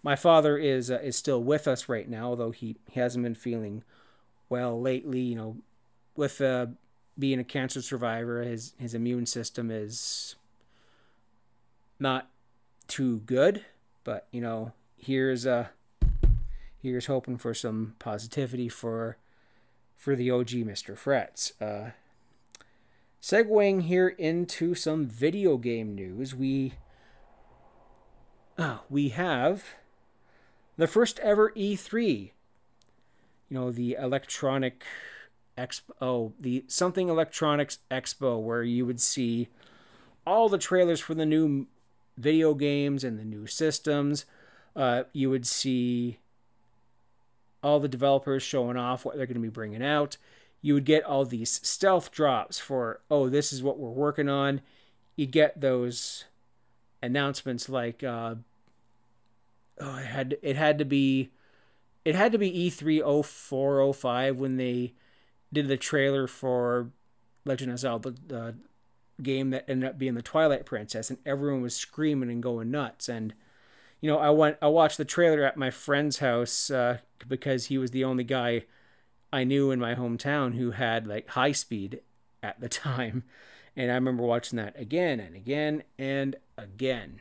My 0.02 0.16
father 0.16 0.56
is 0.56 0.90
uh, 0.90 1.00
is 1.02 1.16
still 1.16 1.42
with 1.42 1.66
us 1.66 1.88
right 1.88 2.08
now, 2.08 2.28
although 2.28 2.50
he, 2.50 2.76
he 2.88 3.00
hasn't 3.00 3.24
been 3.24 3.34
feeling 3.34 3.82
well 4.48 4.80
lately, 4.80 5.20
you 5.20 5.36
know, 5.36 5.56
with 6.16 6.40
uh, 6.40 6.66
being 7.18 7.38
a 7.38 7.44
cancer 7.44 7.82
survivor, 7.82 8.42
his 8.42 8.74
his 8.78 8.94
immune 8.94 9.26
system 9.26 9.70
is 9.70 10.36
not 11.98 12.28
too 12.88 13.20
good, 13.20 13.64
but 14.04 14.26
you 14.32 14.40
know, 14.40 14.72
here's 14.96 15.46
uh 15.46 15.68
here's 16.82 17.06
hoping 17.06 17.36
for 17.38 17.54
some 17.54 17.94
positivity 17.98 18.68
for 18.68 19.18
for 19.96 20.16
the 20.16 20.30
OG 20.30 20.48
Mr. 20.48 20.96
Frets. 20.96 21.52
Uh 21.60 21.90
segueing 23.22 23.82
here 23.82 24.08
into 24.08 24.74
some 24.74 25.06
video 25.06 25.58
game 25.58 25.94
news, 25.94 26.34
we 26.34 26.74
uh, 28.58 28.78
we 28.88 29.10
have 29.10 29.64
the 30.76 30.86
first 30.86 31.18
ever 31.20 31.50
E3. 31.50 32.30
You 33.48 33.54
know, 33.58 33.70
the 33.70 33.94
electronic 33.94 34.84
expo, 35.68 35.90
oh, 36.00 36.32
the 36.40 36.64
something 36.68 37.08
electronics 37.08 37.78
expo 37.90 38.40
where 38.40 38.62
you 38.62 38.86
would 38.86 39.00
see 39.00 39.48
all 40.26 40.48
the 40.48 40.58
trailers 40.58 41.00
for 41.00 41.14
the 41.14 41.26
new 41.26 41.66
video 42.16 42.54
games 42.54 43.04
and 43.04 43.18
the 43.18 43.24
new 43.24 43.46
systems. 43.46 44.24
Uh, 44.76 45.02
you 45.12 45.28
would 45.28 45.46
see 45.46 46.18
all 47.62 47.80
the 47.80 47.88
developers 47.88 48.42
showing 48.42 48.76
off 48.76 49.04
what 49.04 49.16
they're 49.16 49.26
going 49.26 49.34
to 49.34 49.40
be 49.40 49.48
bringing 49.48 49.82
out 49.82 50.16
you 50.62 50.74
would 50.74 50.84
get 50.84 51.04
all 51.04 51.24
these 51.24 51.60
stealth 51.66 52.10
drops 52.10 52.58
for, 52.58 53.00
oh, 53.10 53.28
this 53.28 53.52
is 53.52 53.62
what 53.62 53.78
we're 53.78 53.88
working 53.88 54.28
on. 54.28 54.60
You'd 55.16 55.32
get 55.32 55.60
those 55.60 56.24
announcements 57.02 57.68
like, 57.68 58.02
uh, 58.02 58.36
oh, 59.80 59.96
it 59.96 60.06
had 60.06 60.36
it 60.42 60.56
had 60.56 60.78
to 60.78 60.84
be, 60.84 61.30
it 62.04 62.14
had 62.14 62.32
to 62.32 62.38
be 62.38 62.70
E3 62.70 63.24
0405 63.24 64.38
when 64.38 64.56
they 64.56 64.94
did 65.52 65.68
the 65.68 65.76
trailer 65.76 66.26
for 66.26 66.90
Legend 67.44 67.72
of 67.72 67.78
Zelda, 67.78 68.14
the 68.26 68.54
game 69.22 69.50
that 69.50 69.64
ended 69.68 69.88
up 69.88 69.98
being 69.98 70.14
the 70.14 70.22
Twilight 70.22 70.66
Princess, 70.66 71.10
and 71.10 71.18
everyone 71.26 71.62
was 71.62 71.74
screaming 71.74 72.30
and 72.30 72.42
going 72.42 72.70
nuts. 72.70 73.08
And 73.08 73.34
you 74.00 74.10
know, 74.10 74.18
I 74.18 74.30
went, 74.30 74.56
I 74.62 74.68
watched 74.68 74.96
the 74.96 75.04
trailer 75.04 75.44
at 75.44 75.56
my 75.56 75.70
friend's 75.70 76.18
house 76.18 76.70
uh, 76.70 76.98
because 77.28 77.66
he 77.66 77.78
was 77.78 77.90
the 77.90 78.04
only 78.04 78.24
guy 78.24 78.64
I 79.32 79.44
knew 79.44 79.70
in 79.70 79.78
my 79.78 79.94
hometown 79.94 80.54
who 80.54 80.72
had 80.72 81.06
like 81.06 81.28
high 81.28 81.52
speed 81.52 82.00
at 82.42 82.60
the 82.60 82.68
time. 82.68 83.24
And 83.76 83.90
I 83.90 83.94
remember 83.94 84.22
watching 84.22 84.56
that 84.56 84.78
again 84.78 85.20
and 85.20 85.36
again 85.36 85.84
and 85.98 86.36
again. 86.56 87.20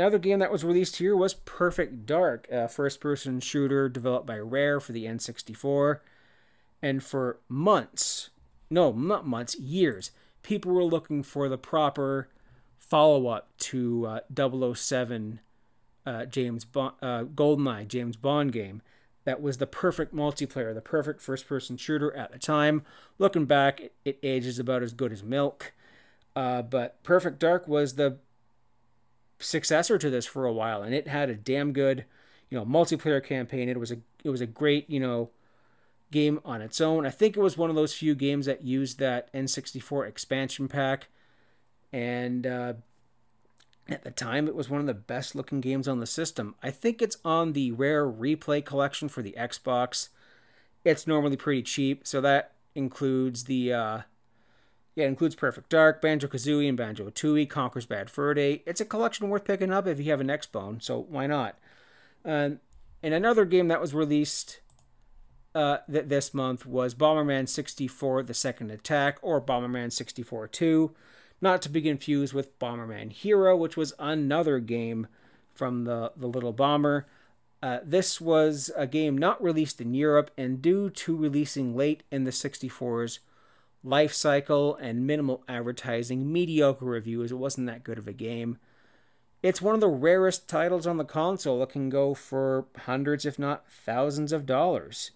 Another 0.00 0.18
game 0.18 0.38
that 0.38 0.50
was 0.50 0.64
released 0.64 0.96
here 0.96 1.14
was 1.14 1.34
Perfect 1.34 2.06
Dark, 2.06 2.48
a 2.50 2.68
first 2.68 3.02
person 3.02 3.38
shooter 3.38 3.86
developed 3.86 4.26
by 4.26 4.38
Rare 4.38 4.80
for 4.80 4.92
the 4.92 5.04
N64. 5.04 6.00
And 6.80 7.04
for 7.04 7.40
months, 7.50 8.30
no, 8.70 8.92
not 8.92 9.26
months, 9.26 9.58
years, 9.58 10.10
people 10.42 10.72
were 10.72 10.84
looking 10.84 11.22
for 11.22 11.50
the 11.50 11.58
proper 11.58 12.30
follow 12.78 13.26
up 13.26 13.50
to 13.58 14.22
uh, 14.34 14.74
007 14.74 15.40
uh, 16.06 16.24
James 16.24 16.64
Bond, 16.64 16.94
uh, 17.02 17.24
GoldenEye 17.24 17.86
James 17.86 18.16
Bond 18.16 18.52
game 18.52 18.80
that 19.24 19.42
was 19.42 19.58
the 19.58 19.66
perfect 19.66 20.14
multiplayer, 20.14 20.72
the 20.72 20.80
perfect 20.80 21.20
first 21.20 21.46
person 21.46 21.76
shooter 21.76 22.10
at 22.16 22.32
the 22.32 22.38
time. 22.38 22.84
Looking 23.18 23.44
back, 23.44 23.80
it, 23.80 23.92
it 24.06 24.18
ages 24.22 24.58
about 24.58 24.82
as 24.82 24.94
good 24.94 25.12
as 25.12 25.22
milk. 25.22 25.74
Uh, 26.34 26.62
but 26.62 27.02
Perfect 27.02 27.38
Dark 27.38 27.68
was 27.68 27.96
the 27.96 28.16
successor 29.40 29.98
to 29.98 30.10
this 30.10 30.26
for 30.26 30.46
a 30.46 30.52
while, 30.52 30.82
and 30.82 30.94
it 30.94 31.08
had 31.08 31.30
a 31.30 31.34
damn 31.34 31.72
good, 31.72 32.04
you 32.48 32.58
know, 32.58 32.64
multiplayer 32.64 33.24
campaign. 33.24 33.68
It 33.68 33.80
was 33.80 33.90
a 33.90 33.98
it 34.24 34.30
was 34.30 34.40
a 34.40 34.46
great, 34.46 34.88
you 34.88 35.00
know, 35.00 35.30
game 36.10 36.40
on 36.44 36.62
its 36.62 36.80
own. 36.80 37.06
I 37.06 37.10
think 37.10 37.36
it 37.36 37.40
was 37.40 37.56
one 37.56 37.70
of 37.70 37.76
those 37.76 37.94
few 37.94 38.14
games 38.14 38.46
that 38.46 38.64
used 38.64 38.98
that 38.98 39.32
N64 39.32 40.08
expansion 40.08 40.68
pack, 40.68 41.08
and 41.92 42.46
uh, 42.46 42.74
at 43.88 44.04
the 44.04 44.10
time, 44.10 44.46
it 44.46 44.54
was 44.54 44.68
one 44.68 44.80
of 44.80 44.86
the 44.86 44.94
best 44.94 45.34
looking 45.34 45.60
games 45.60 45.88
on 45.88 46.00
the 46.00 46.06
system. 46.06 46.54
I 46.62 46.70
think 46.70 47.02
it's 47.02 47.16
on 47.24 47.52
the 47.52 47.72
Rare 47.72 48.06
Replay 48.06 48.64
collection 48.64 49.08
for 49.08 49.22
the 49.22 49.34
Xbox. 49.38 50.08
It's 50.84 51.06
normally 51.06 51.36
pretty 51.36 51.62
cheap, 51.62 52.06
so 52.06 52.20
that 52.20 52.52
includes 52.74 53.44
the 53.44 53.72
uh, 53.72 53.98
yeah, 54.94 55.04
it 55.04 55.08
includes 55.08 55.34
Perfect 55.34 55.70
Dark, 55.70 56.02
Banjo 56.02 56.28
Kazooie, 56.28 56.68
and 56.68 56.76
Banjo 56.76 57.08
Tooie, 57.10 57.48
Conker's 57.48 57.86
Bad 57.86 58.10
Fur 58.10 58.34
Day. 58.34 58.62
It's 58.66 58.80
a 58.80 58.84
collection 58.84 59.28
worth 59.28 59.44
picking 59.44 59.72
up 59.72 59.86
if 59.86 59.98
you 59.98 60.10
have 60.10 60.20
an 60.20 60.28
Xbone, 60.28 60.82
so 60.82 61.06
why 61.08 61.26
not? 61.26 61.58
Uh, 62.24 62.50
and 63.02 63.14
another 63.14 63.44
game 63.44 63.68
that 63.68 63.80
was 63.80 63.94
released 63.94 64.60
uh, 65.54 65.78
th- 65.90 66.06
this 66.06 66.34
month 66.34 66.66
was 66.66 66.94
Bomberman 66.94 67.48
64: 67.48 68.24
The 68.24 68.34
Second 68.34 68.70
Attack, 68.70 69.18
or 69.22 69.40
Bomberman 69.40 69.92
64 69.92 70.48
2 70.48 70.94
not 71.40 71.62
to 71.62 71.68
be 71.68 71.82
confused 71.82 72.34
with 72.34 72.58
Bomberman 72.58 73.12
Hero, 73.12 73.56
which 73.56 73.76
was 73.76 73.94
another 73.98 74.58
game 74.58 75.06
from 75.54 75.84
the, 75.84 76.12
the 76.16 76.26
Little 76.26 76.52
Bomber. 76.52 77.06
Uh, 77.62 77.78
this 77.84 78.20
was 78.20 78.70
a 78.76 78.86
game 78.86 79.16
not 79.16 79.42
released 79.42 79.80
in 79.80 79.94
Europe, 79.94 80.30
and 80.36 80.62
due 80.62 80.90
to 80.90 81.16
releasing 81.16 81.76
late 81.76 82.02
in 82.10 82.24
the 82.24 82.30
64's 82.30 83.20
life 83.82 84.12
cycle 84.12 84.76
and 84.76 85.06
minimal 85.06 85.42
advertising, 85.48 86.30
mediocre 86.32 86.84
reviews, 86.84 87.32
it 87.32 87.36
wasn't 87.36 87.66
that 87.66 87.84
good 87.84 87.98
of 87.98 88.08
a 88.08 88.12
game. 88.12 88.58
It's 89.42 89.62
one 89.62 89.74
of 89.74 89.80
the 89.80 89.88
rarest 89.88 90.48
titles 90.48 90.86
on 90.86 90.98
the 90.98 91.04
console 91.04 91.60
that 91.60 91.70
can 91.70 91.88
go 91.88 92.12
for 92.12 92.66
hundreds, 92.84 93.24
if 93.24 93.38
not 93.38 93.70
thousands, 93.70 94.32
of 94.32 94.44
dollars. 94.44 95.12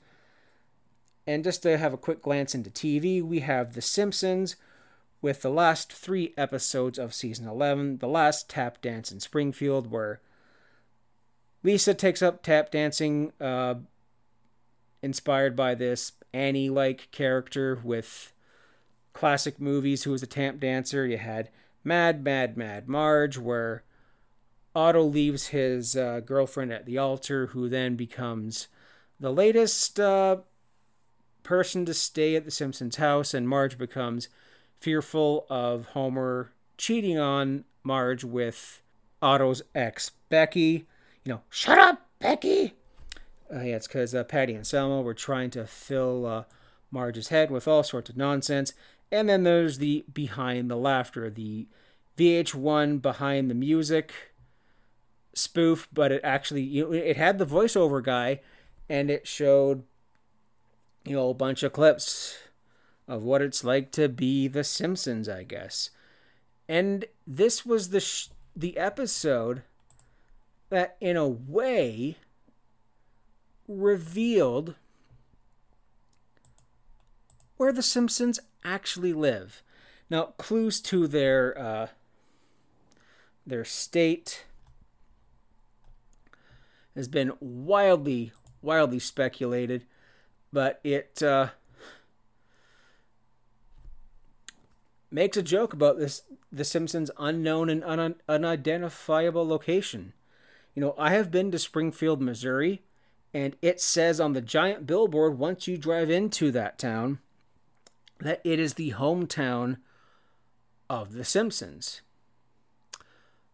And 1.26 1.44
just 1.44 1.62
to 1.62 1.76
have 1.76 1.92
a 1.92 1.98
quick 1.98 2.22
glance 2.22 2.54
into 2.54 2.70
TV, 2.70 3.22
we 3.22 3.40
have 3.40 3.74
The 3.74 3.82
Simpsons, 3.82 4.56
with 5.20 5.40
the 5.40 5.50
last 5.50 5.90
three 5.90 6.34
episodes 6.36 6.98
of 6.98 7.14
season 7.14 7.48
11, 7.48 7.98
the 7.98 8.08
last 8.08 8.48
tap 8.50 8.82
dance 8.82 9.10
in 9.10 9.20
Springfield, 9.20 9.90
where 9.90 10.20
Lisa 11.62 11.94
takes 11.94 12.20
up 12.20 12.42
tap 12.42 12.70
dancing, 12.70 13.32
uh, 13.40 13.76
inspired 15.02 15.56
by 15.56 15.74
this 15.74 16.12
Annie 16.34 16.68
like 16.68 17.10
character 17.10 17.80
with 17.82 18.33
classic 19.14 19.58
movies 19.58 20.02
who 20.02 20.10
was 20.10 20.22
a 20.22 20.26
tap 20.26 20.60
dancer. 20.60 21.06
You 21.06 21.16
had 21.16 21.48
Mad, 21.82 22.22
Mad, 22.22 22.56
Mad 22.58 22.88
Marge, 22.88 23.38
where 23.38 23.84
Otto 24.74 25.02
leaves 25.04 25.48
his 25.48 25.96
uh, 25.96 26.20
girlfriend 26.20 26.72
at 26.72 26.84
the 26.84 26.98
altar, 26.98 27.46
who 27.46 27.68
then 27.68 27.96
becomes 27.96 28.68
the 29.18 29.32
latest 29.32 29.98
uh, 29.98 30.38
person 31.42 31.84
to 31.86 31.94
stay 31.94 32.34
at 32.34 32.44
the 32.44 32.50
Simpsons 32.50 32.96
house, 32.96 33.32
and 33.32 33.48
Marge 33.48 33.78
becomes 33.78 34.28
fearful 34.80 35.46
of 35.48 35.86
Homer 35.86 36.52
cheating 36.76 37.18
on 37.18 37.64
Marge 37.84 38.24
with 38.24 38.82
Otto's 39.22 39.62
ex, 39.74 40.10
Becky. 40.28 40.86
You 41.24 41.34
know, 41.34 41.40
shut 41.48 41.78
up, 41.78 42.06
Becky! 42.18 42.74
Uh, 43.54 43.60
yeah, 43.60 43.76
it's 43.76 43.86
because 43.86 44.14
uh, 44.14 44.24
Patty 44.24 44.54
and 44.54 44.66
Selma 44.66 45.00
were 45.02 45.14
trying 45.14 45.50
to 45.50 45.66
fill 45.66 46.26
uh, 46.26 46.44
Marge's 46.94 47.28
head 47.28 47.50
with 47.50 47.68
all 47.68 47.82
sorts 47.82 48.08
of 48.08 48.16
nonsense. 48.16 48.72
And 49.12 49.28
then 49.28 49.42
there's 49.42 49.78
the 49.78 50.04
behind 50.12 50.70
the 50.70 50.76
laughter, 50.76 51.28
the 51.28 51.66
VH1 52.16 53.02
behind 53.02 53.50
the 53.50 53.54
music 53.54 54.14
spoof, 55.34 55.88
but 55.92 56.12
it 56.12 56.20
actually 56.24 56.78
it 56.78 57.16
had 57.16 57.38
the 57.38 57.46
voiceover 57.46 58.02
guy, 58.02 58.40
and 58.88 59.10
it 59.10 59.26
showed 59.26 59.82
you 61.04 61.14
know 61.14 61.30
a 61.30 61.34
bunch 61.34 61.62
of 61.62 61.72
clips 61.72 62.38
of 63.06 63.22
what 63.22 63.42
it's 63.42 63.64
like 63.64 63.90
to 63.92 64.08
be 64.08 64.48
the 64.48 64.64
Simpsons, 64.64 65.28
I 65.28 65.42
guess. 65.42 65.90
And 66.68 67.04
this 67.26 67.66
was 67.66 67.90
the 67.90 68.00
sh- 68.00 68.28
the 68.56 68.78
episode 68.78 69.62
that, 70.70 70.96
in 71.00 71.16
a 71.16 71.28
way, 71.28 72.16
revealed 73.68 74.76
where 77.56 77.72
the 77.72 77.82
Simpsons 77.82 78.40
actually 78.64 79.12
live. 79.12 79.62
Now, 80.10 80.34
clues 80.38 80.80
to 80.82 81.06
their 81.06 81.58
uh, 81.58 81.86
their 83.46 83.64
state 83.64 84.44
has 86.94 87.08
been 87.08 87.32
wildly, 87.40 88.32
wildly 88.62 88.98
speculated, 88.98 89.84
but 90.52 90.80
it 90.84 91.22
uh, 91.22 91.48
makes 95.10 95.36
a 95.36 95.42
joke 95.42 95.72
about 95.72 95.98
this 95.98 96.22
the 96.52 96.64
Simpsons' 96.64 97.10
unknown 97.18 97.68
and 97.68 97.82
un- 97.84 98.16
unidentifiable 98.28 99.46
location. 99.46 100.12
You 100.74 100.80
know, 100.80 100.94
I 100.98 101.10
have 101.10 101.30
been 101.30 101.50
to 101.50 101.58
Springfield, 101.58 102.20
Missouri, 102.20 102.82
and 103.32 103.56
it 103.62 103.80
says 103.80 104.20
on 104.20 104.32
the 104.32 104.40
giant 104.40 104.86
billboard 104.86 105.38
once 105.38 105.66
you 105.66 105.76
drive 105.76 106.10
into 106.10 106.50
that 106.52 106.78
town 106.78 107.18
that 108.24 108.40
it 108.42 108.58
is 108.58 108.74
the 108.74 108.92
hometown 108.92 109.76
of 110.88 111.12
the 111.12 111.24
Simpsons. 111.24 112.00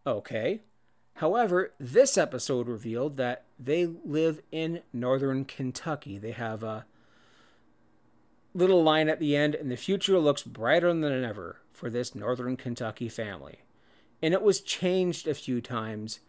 Okay. 0.07 0.61
However, 1.15 1.73
this 1.77 2.17
episode 2.17 2.67
revealed 2.67 3.17
that 3.17 3.43
they 3.59 3.85
live 3.85 4.41
in 4.49 4.81
northern 4.93 5.43
Kentucky. 5.43 6.17
They 6.17 6.31
have 6.31 6.63
a 6.63 6.85
little 8.53 8.81
line 8.81 9.09
at 9.09 9.19
the 9.19 9.35
end, 9.35 9.55
and 9.55 9.69
the 9.69 9.75
future 9.75 10.17
looks 10.17 10.41
brighter 10.41 10.87
than 10.93 11.23
ever 11.23 11.57
for 11.73 11.89
this 11.89 12.15
northern 12.15 12.55
Kentucky 12.55 13.09
family. 13.09 13.59
And 14.21 14.33
it 14.33 14.41
was 14.41 14.61
changed 14.61 15.27
a 15.27 15.33
few 15.33 15.59
times 15.59 16.21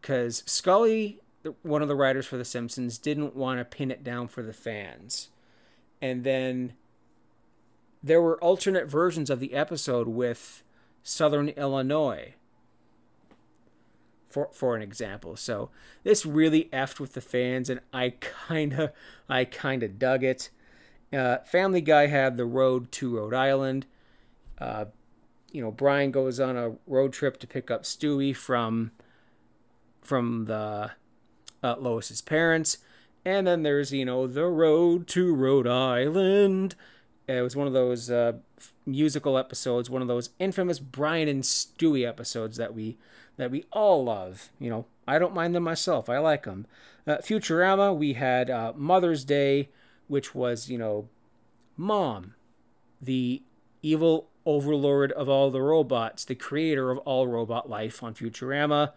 because 0.00 0.42
Scully, 0.46 1.20
one 1.62 1.80
of 1.80 1.88
the 1.88 1.94
writers 1.94 2.26
for 2.26 2.36
The 2.36 2.44
Simpsons, 2.44 2.98
didn't 2.98 3.36
want 3.36 3.60
to 3.60 3.64
pin 3.64 3.92
it 3.92 4.02
down 4.02 4.26
for 4.26 4.42
the 4.42 4.52
fans. 4.52 5.28
And 6.02 6.24
then 6.24 6.74
there 8.02 8.22
were 8.22 8.42
alternate 8.42 8.88
versions 8.88 9.30
of 9.30 9.40
the 9.40 9.54
episode 9.54 10.08
with 10.08 10.62
Southern 11.02 11.50
Illinois. 11.50 12.34
For, 14.28 14.48
for 14.52 14.76
an 14.76 14.82
example. 14.82 15.34
So 15.36 15.70
this 16.02 16.26
really 16.26 16.68
effed 16.70 17.00
with 17.00 17.14
the 17.14 17.22
fans 17.22 17.70
and 17.70 17.80
I 17.90 18.14
kinda 18.48 18.92
I 19.30 19.46
kinda 19.46 19.88
dug 19.88 20.22
it. 20.24 20.50
Uh, 21.10 21.38
Family 21.38 21.80
Guy 21.80 22.08
had 22.08 22.36
the 22.36 22.44
road 22.44 22.92
to 22.92 23.16
Rhode 23.16 23.32
Island. 23.32 23.86
Uh, 24.58 24.86
you 25.52 25.62
know, 25.62 25.70
Brian 25.70 26.10
goes 26.10 26.38
on 26.38 26.56
a 26.56 26.74
road 26.86 27.12
trip 27.12 27.38
to 27.38 27.46
pick 27.46 27.70
up 27.70 27.84
Stewie 27.84 28.36
from 28.36 28.90
from 30.02 30.44
the 30.44 30.92
uh, 31.62 31.76
Lois's 31.78 32.20
parents, 32.20 32.78
and 33.24 33.46
then 33.46 33.62
there's 33.62 33.92
you 33.92 34.04
know 34.04 34.26
the 34.26 34.46
road 34.46 35.06
to 35.08 35.34
Rhode 35.34 35.66
Island. 35.66 36.74
It 37.28 37.42
was 37.42 37.56
one 37.56 37.66
of 37.66 37.72
those 37.72 38.10
uh, 38.10 38.34
musical 38.84 39.36
episodes, 39.36 39.90
one 39.90 40.02
of 40.02 40.08
those 40.08 40.30
infamous 40.38 40.78
Brian 40.78 41.28
and 41.28 41.42
Stewie 41.42 42.06
episodes 42.06 42.56
that 42.56 42.74
we 42.74 42.96
that 43.36 43.50
we 43.50 43.64
all 43.72 44.04
love. 44.04 44.50
You 44.60 44.70
know, 44.70 44.86
I 45.08 45.18
don't 45.18 45.34
mind 45.34 45.54
them 45.54 45.64
myself. 45.64 46.08
I 46.08 46.18
like 46.18 46.44
them. 46.44 46.66
Uh, 47.06 47.16
Futurama, 47.16 47.96
we 47.96 48.12
had 48.14 48.48
uh, 48.48 48.72
Mother's 48.76 49.24
Day, 49.24 49.70
which 50.06 50.34
was 50.34 50.70
you 50.70 50.78
know, 50.78 51.08
Mom, 51.76 52.34
the 53.02 53.42
evil 53.82 54.28
overlord 54.44 55.10
of 55.12 55.28
all 55.28 55.50
the 55.50 55.60
robots, 55.60 56.24
the 56.24 56.34
creator 56.36 56.92
of 56.92 56.98
all 56.98 57.26
robot 57.26 57.68
life 57.68 58.02
on 58.04 58.14
Futurama, 58.14 58.92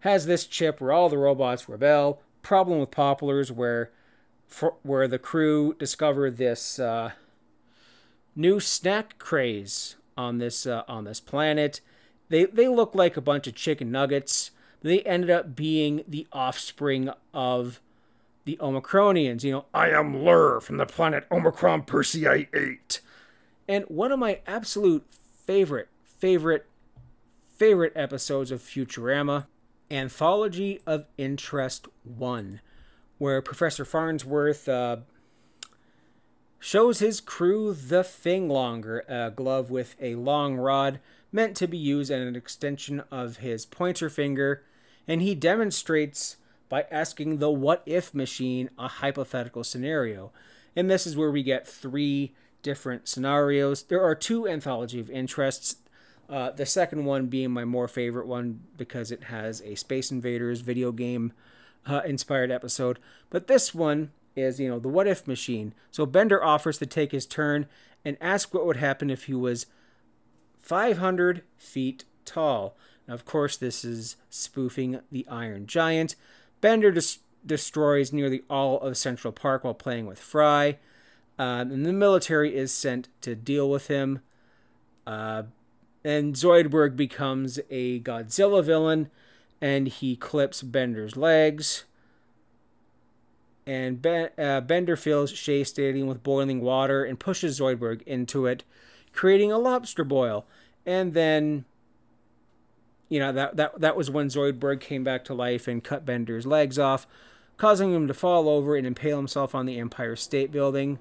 has 0.00 0.26
this 0.26 0.46
chip 0.46 0.80
where 0.80 0.92
all 0.92 1.08
the 1.08 1.18
robots 1.18 1.68
rebel. 1.68 2.22
Problem 2.42 2.78
with 2.78 2.92
Popplers, 2.92 3.50
where 3.50 3.90
for, 4.46 4.74
where 4.82 5.06
the 5.06 5.18
crew 5.18 5.74
discover 5.78 6.30
this 6.30 6.78
uh, 6.78 7.12
new 8.34 8.60
snack 8.60 9.18
craze 9.18 9.96
on 10.16 10.38
this 10.38 10.66
uh, 10.66 10.82
on 10.88 11.04
this 11.04 11.20
planet. 11.20 11.80
They 12.28 12.44
they 12.44 12.68
look 12.68 12.94
like 12.94 13.16
a 13.16 13.22
bunch 13.22 13.46
of 13.46 13.54
chicken 13.54 13.90
nuggets. 13.90 14.50
They 14.82 15.00
ended 15.02 15.30
up 15.30 15.54
being 15.54 16.04
the 16.08 16.26
offspring 16.32 17.10
of 17.34 17.80
the 18.44 18.56
Omicronians. 18.60 19.44
You 19.44 19.52
know, 19.52 19.64
I 19.74 19.90
am 19.90 20.14
Lrrr 20.14 20.62
from 20.62 20.78
the 20.78 20.86
planet 20.86 21.26
Omicron 21.30 21.82
Persei 21.82 22.48
8. 22.54 23.00
And 23.68 23.84
one 23.84 24.10
of 24.10 24.18
my 24.18 24.40
absolute 24.46 25.04
favorite, 25.46 25.88
favorite, 26.04 26.66
favorite 27.56 27.92
episodes 27.94 28.50
of 28.50 28.60
Futurama, 28.60 29.46
Anthology 29.90 30.80
of 30.86 31.04
Interest 31.18 31.86
1, 32.04 32.60
where 33.18 33.42
Professor 33.42 33.84
Farnsworth 33.84 34.68
uh, 34.68 34.96
shows 36.60 36.98
his 36.98 37.20
crew 37.20 37.72
the 37.72 38.04
Thing 38.04 38.48
Longer, 38.48 39.02
a 39.08 39.30
glove 39.30 39.70
with 39.70 39.96
a 40.00 40.14
long 40.14 40.56
rod 40.56 41.00
meant 41.32 41.56
to 41.56 41.66
be 41.66 41.78
used 41.78 42.10
as 42.10 42.20
an 42.20 42.36
extension 42.36 43.02
of 43.10 43.38
his 43.38 43.64
pointer 43.64 44.10
finger, 44.10 44.62
and 45.08 45.22
he 45.22 45.34
demonstrates 45.34 46.36
by 46.68 46.86
asking 46.90 47.38
the 47.38 47.50
what 47.50 47.82
if 47.86 48.14
machine 48.14 48.68
a 48.78 48.88
hypothetical 48.88 49.64
scenario. 49.64 50.32
And 50.76 50.90
this 50.90 51.06
is 51.06 51.16
where 51.16 51.30
we 51.30 51.42
get 51.42 51.66
three 51.66 52.34
different 52.62 53.08
scenarios. 53.08 53.82
There 53.84 54.02
are 54.02 54.14
two 54.14 54.46
anthology 54.46 55.00
of 55.00 55.10
interests. 55.10 55.76
Uh, 56.28 56.50
the 56.50 56.66
second 56.66 57.06
one 57.06 57.26
being 57.26 57.50
my 57.50 57.64
more 57.64 57.88
favorite 57.88 58.26
one 58.26 58.60
because 58.76 59.10
it 59.10 59.24
has 59.24 59.62
a 59.62 59.74
Space 59.74 60.12
Invaders 60.12 60.60
video 60.60 60.92
game 60.92 61.32
uh, 61.86 62.02
inspired 62.04 62.50
episode. 62.50 62.98
But 63.30 63.46
this 63.46 63.74
one 63.74 64.12
is, 64.36 64.60
you 64.60 64.68
know, 64.68 64.78
the 64.78 64.88
what 64.88 65.06
if 65.06 65.26
machine. 65.26 65.74
So 65.90 66.06
Bender 66.06 66.42
offers 66.42 66.78
to 66.78 66.86
take 66.86 67.12
his 67.12 67.26
turn 67.26 67.66
and 68.04 68.16
ask 68.20 68.54
what 68.54 68.66
would 68.66 68.76
happen 68.76 69.10
if 69.10 69.24
he 69.24 69.34
was 69.34 69.66
500 70.60 71.42
feet 71.56 72.04
tall. 72.24 72.76
Now, 73.06 73.14
of 73.14 73.24
course, 73.24 73.56
this 73.56 73.84
is 73.84 74.16
spoofing 74.28 75.00
the 75.10 75.26
Iron 75.28 75.66
Giant. 75.66 76.16
Bender 76.60 76.92
des- 76.92 77.18
destroys 77.44 78.12
nearly 78.12 78.42
all 78.48 78.80
of 78.80 78.96
Central 78.96 79.32
Park 79.32 79.64
while 79.64 79.74
playing 79.74 80.06
with 80.06 80.18
Fry. 80.18 80.78
Um, 81.38 81.70
and 81.72 81.86
the 81.86 81.92
military 81.92 82.54
is 82.54 82.72
sent 82.72 83.08
to 83.22 83.34
deal 83.34 83.68
with 83.68 83.88
him. 83.88 84.20
Uh, 85.06 85.44
and 86.04 86.34
Zoidberg 86.34 86.96
becomes 86.96 87.58
a 87.70 88.00
Godzilla 88.00 88.62
villain, 88.62 89.10
and 89.60 89.88
he 89.88 90.16
clips 90.16 90.62
Bender's 90.62 91.16
legs. 91.16 91.84
And 93.70 94.02
ben, 94.02 94.30
uh, 94.36 94.60
Bender 94.62 94.96
fills 94.96 95.30
Shea 95.30 95.62
Stadium 95.62 96.08
with 96.08 96.24
boiling 96.24 96.60
water 96.60 97.04
and 97.04 97.20
pushes 97.20 97.60
Zoidberg 97.60 98.02
into 98.02 98.44
it, 98.46 98.64
creating 99.12 99.52
a 99.52 99.58
lobster 99.58 100.02
boil. 100.02 100.44
And 100.84 101.14
then, 101.14 101.66
you 103.08 103.20
know, 103.20 103.30
that, 103.30 103.54
that, 103.58 103.80
that 103.80 103.96
was 103.96 104.10
when 104.10 104.26
Zoidberg 104.26 104.80
came 104.80 105.04
back 105.04 105.24
to 105.26 105.34
life 105.34 105.68
and 105.68 105.84
cut 105.84 106.04
Bender's 106.04 106.46
legs 106.46 106.80
off, 106.80 107.06
causing 107.58 107.94
him 107.94 108.08
to 108.08 108.14
fall 108.14 108.48
over 108.48 108.74
and 108.74 108.84
impale 108.84 109.18
himself 109.18 109.54
on 109.54 109.66
the 109.66 109.78
Empire 109.78 110.16
State 110.16 110.50
Building. 110.50 110.98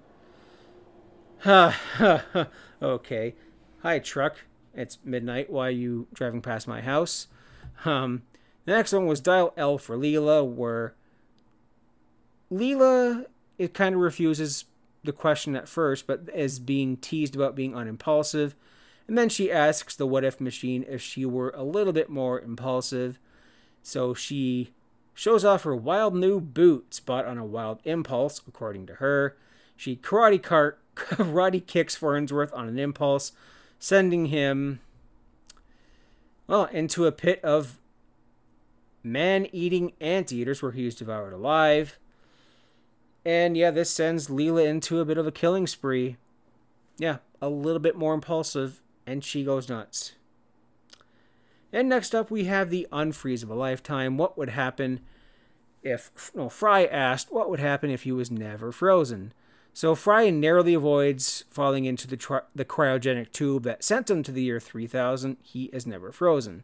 Okay. 2.82 3.36
Hi, 3.82 3.98
truck. 3.98 4.46
It's 4.76 5.00
midnight. 5.04 5.50
Why 5.50 5.68
are 5.68 5.72
you 5.72 6.08
driving 6.14 6.42
past 6.42 6.68
my 6.68 6.82
house? 6.82 7.28
Um, 7.84 8.22
the 8.66 8.74
next 8.74 8.94
one 8.94 9.08
was 9.08 9.20
Dial 9.20 9.54
L 9.58 9.80
for 9.80 9.98
Leela, 9.98 10.46
where 10.48 10.94
Leela 12.52 13.26
it 13.60 13.74
kind 13.74 13.94
of 13.94 14.02
refuses 14.02 14.66
the 15.04 15.12
question 15.12 15.56
at 15.56 15.68
first, 15.68 16.08
but 16.08 16.22
is 16.34 16.60
being 16.60 16.98
teased 16.98 17.36
about 17.36 17.56
being 17.56 17.76
unimpulsive. 17.76 18.56
And 19.08 19.18
then 19.18 19.30
she 19.30 19.52
asks 19.52 19.96
the 19.96 20.08
what 20.08 20.24
if 20.24 20.40
machine 20.40 20.86
if 20.88 21.02
she 21.02 21.26
were 21.26 21.54
a 21.56 21.64
little 21.64 21.94
bit 21.94 22.10
more 22.10 22.40
impulsive. 22.40 23.20
So 23.84 24.14
she 24.14 24.72
shows 25.14 25.44
off 25.44 25.64
her 25.64 25.76
wild 25.76 26.16
new 26.16 26.40
boots 26.40 27.00
bought 27.00 27.26
on 27.26 27.38
a 27.38 27.46
wild 27.46 27.80
impulse, 27.84 28.42
according 28.48 28.86
to 28.88 28.96
her. 28.96 29.36
She 29.76 29.96
karate 29.96 30.42
cart 30.42 30.80
karate 30.96 31.66
kicks 31.66 31.96
Farnsworth 31.96 32.54
on 32.54 32.70
an 32.70 32.80
impulse, 32.80 33.34
sending 33.78 34.28
him 34.28 34.80
well 36.48 36.66
into 36.66 37.06
a 37.06 37.12
pit 37.12 37.44
of 37.44 37.78
man-eating 39.04 39.94
anteaters 40.00 40.62
where 40.62 40.72
he 40.72 40.86
is 40.86 40.96
devoured 40.96 41.34
alive. 41.34 41.98
And 43.26 43.58
yeah, 43.58 43.72
this 43.72 43.90
sends 43.90 44.28
Leela 44.28 44.66
into 44.66 45.00
a 45.00 45.06
bit 45.06 45.18
of 45.18 45.28
a 45.28 45.32
killing 45.32 45.68
spree. 45.68 46.18
Yeah, 46.98 47.18
a 47.42 47.50
little 47.50 47.80
bit 47.80 47.96
more 47.96 48.14
impulsive, 48.14 48.82
and 49.06 49.24
she 49.24 49.44
goes 49.44 49.70
nuts. 49.70 50.14
And 51.72 51.88
next 51.88 52.16
up, 52.16 52.32
we 52.32 52.46
have 52.46 52.70
the 52.70 52.88
unfreeze 52.92 53.44
of 53.44 53.50
a 53.50 53.56
lifetime. 53.56 54.18
What 54.18 54.38
would 54.38 54.50
happen 54.50 55.02
if 55.84 56.32
no 56.34 56.50
Fry 56.50 56.86
asked 56.86 57.32
what 57.32 57.50
would 57.50 57.60
happen 57.60 57.90
if 57.90 58.04
he 58.04 58.12
was 58.12 58.32
never 58.32 58.72
frozen? 58.72 59.34
So 59.74 59.96
Fry 59.96 60.30
narrowly 60.30 60.74
avoids 60.74 61.46
falling 61.52 61.86
into 61.86 62.08
the, 62.08 62.18
tri- 62.18 62.42
the 62.56 62.66
cryogenic 62.66 63.32
tube 63.32 63.64
that 63.64 63.84
sent 63.84 64.10
him 64.10 64.24
to 64.24 64.32
the 64.32 64.42
year 64.42 64.60
3000. 64.60 65.38
He 65.42 65.66
is 65.66 65.86
never 65.86 66.12
frozen. 66.12 66.64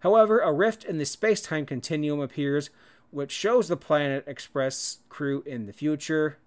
However, 0.00 0.40
a 0.40 0.52
rift 0.52 0.84
in 0.84 0.98
the 0.98 1.04
space 1.04 1.42
time 1.42 1.66
continuum 1.66 2.20
appears, 2.20 2.70
which 3.10 3.32
shows 3.32 3.68
the 3.68 3.76
Planet 3.76 4.24
Express 4.26 4.98
crew 5.08 5.42
in 5.46 5.66
the 5.66 5.72
future. 5.72 6.38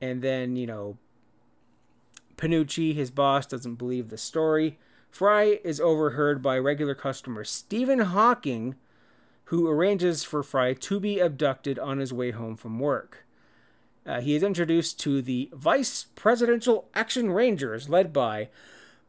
And 0.00 0.22
then, 0.22 0.56
you 0.56 0.66
know, 0.66 0.98
Panucci, 2.36 2.94
his 2.94 3.10
boss, 3.10 3.46
doesn't 3.46 3.76
believe 3.76 4.08
the 4.08 4.18
story. 4.18 4.78
Fry 5.10 5.60
is 5.64 5.80
overheard 5.80 6.42
by 6.42 6.58
regular 6.58 6.94
customer 6.94 7.44
Stephen 7.44 8.00
Hawking, 8.00 8.74
who 9.44 9.68
arranges 9.68 10.24
for 10.24 10.42
Fry 10.42 10.74
to 10.74 11.00
be 11.00 11.18
abducted 11.20 11.78
on 11.78 11.98
his 11.98 12.12
way 12.12 12.32
home 12.32 12.56
from 12.56 12.78
work. 12.78 13.24
Uh, 14.04 14.20
he 14.20 14.34
is 14.34 14.42
introduced 14.42 15.00
to 15.00 15.22
the 15.22 15.50
Vice 15.52 16.06
Presidential 16.14 16.88
Action 16.94 17.30
Rangers, 17.30 17.88
led 17.88 18.12
by 18.12 18.48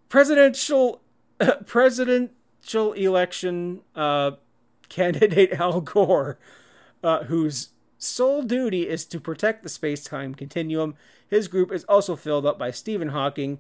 presidential 0.09 1.01
uh, 1.39 1.55
presidential 1.65 2.93
election 2.93 3.81
uh, 3.95 4.31
candidate 4.89 5.53
Al 5.53 5.81
Gore, 5.81 6.37
uh, 7.03 7.23
whose 7.25 7.69
sole 7.97 8.41
duty 8.41 8.87
is 8.87 9.05
to 9.05 9.19
protect 9.19 9.63
the 9.63 9.69
space-time 9.69 10.35
continuum. 10.35 10.95
His 11.27 11.47
group 11.47 11.71
is 11.71 11.83
also 11.85 12.15
filled 12.15 12.45
up 12.45 12.57
by 12.57 12.71
Stephen 12.71 13.09
Hawking, 13.09 13.59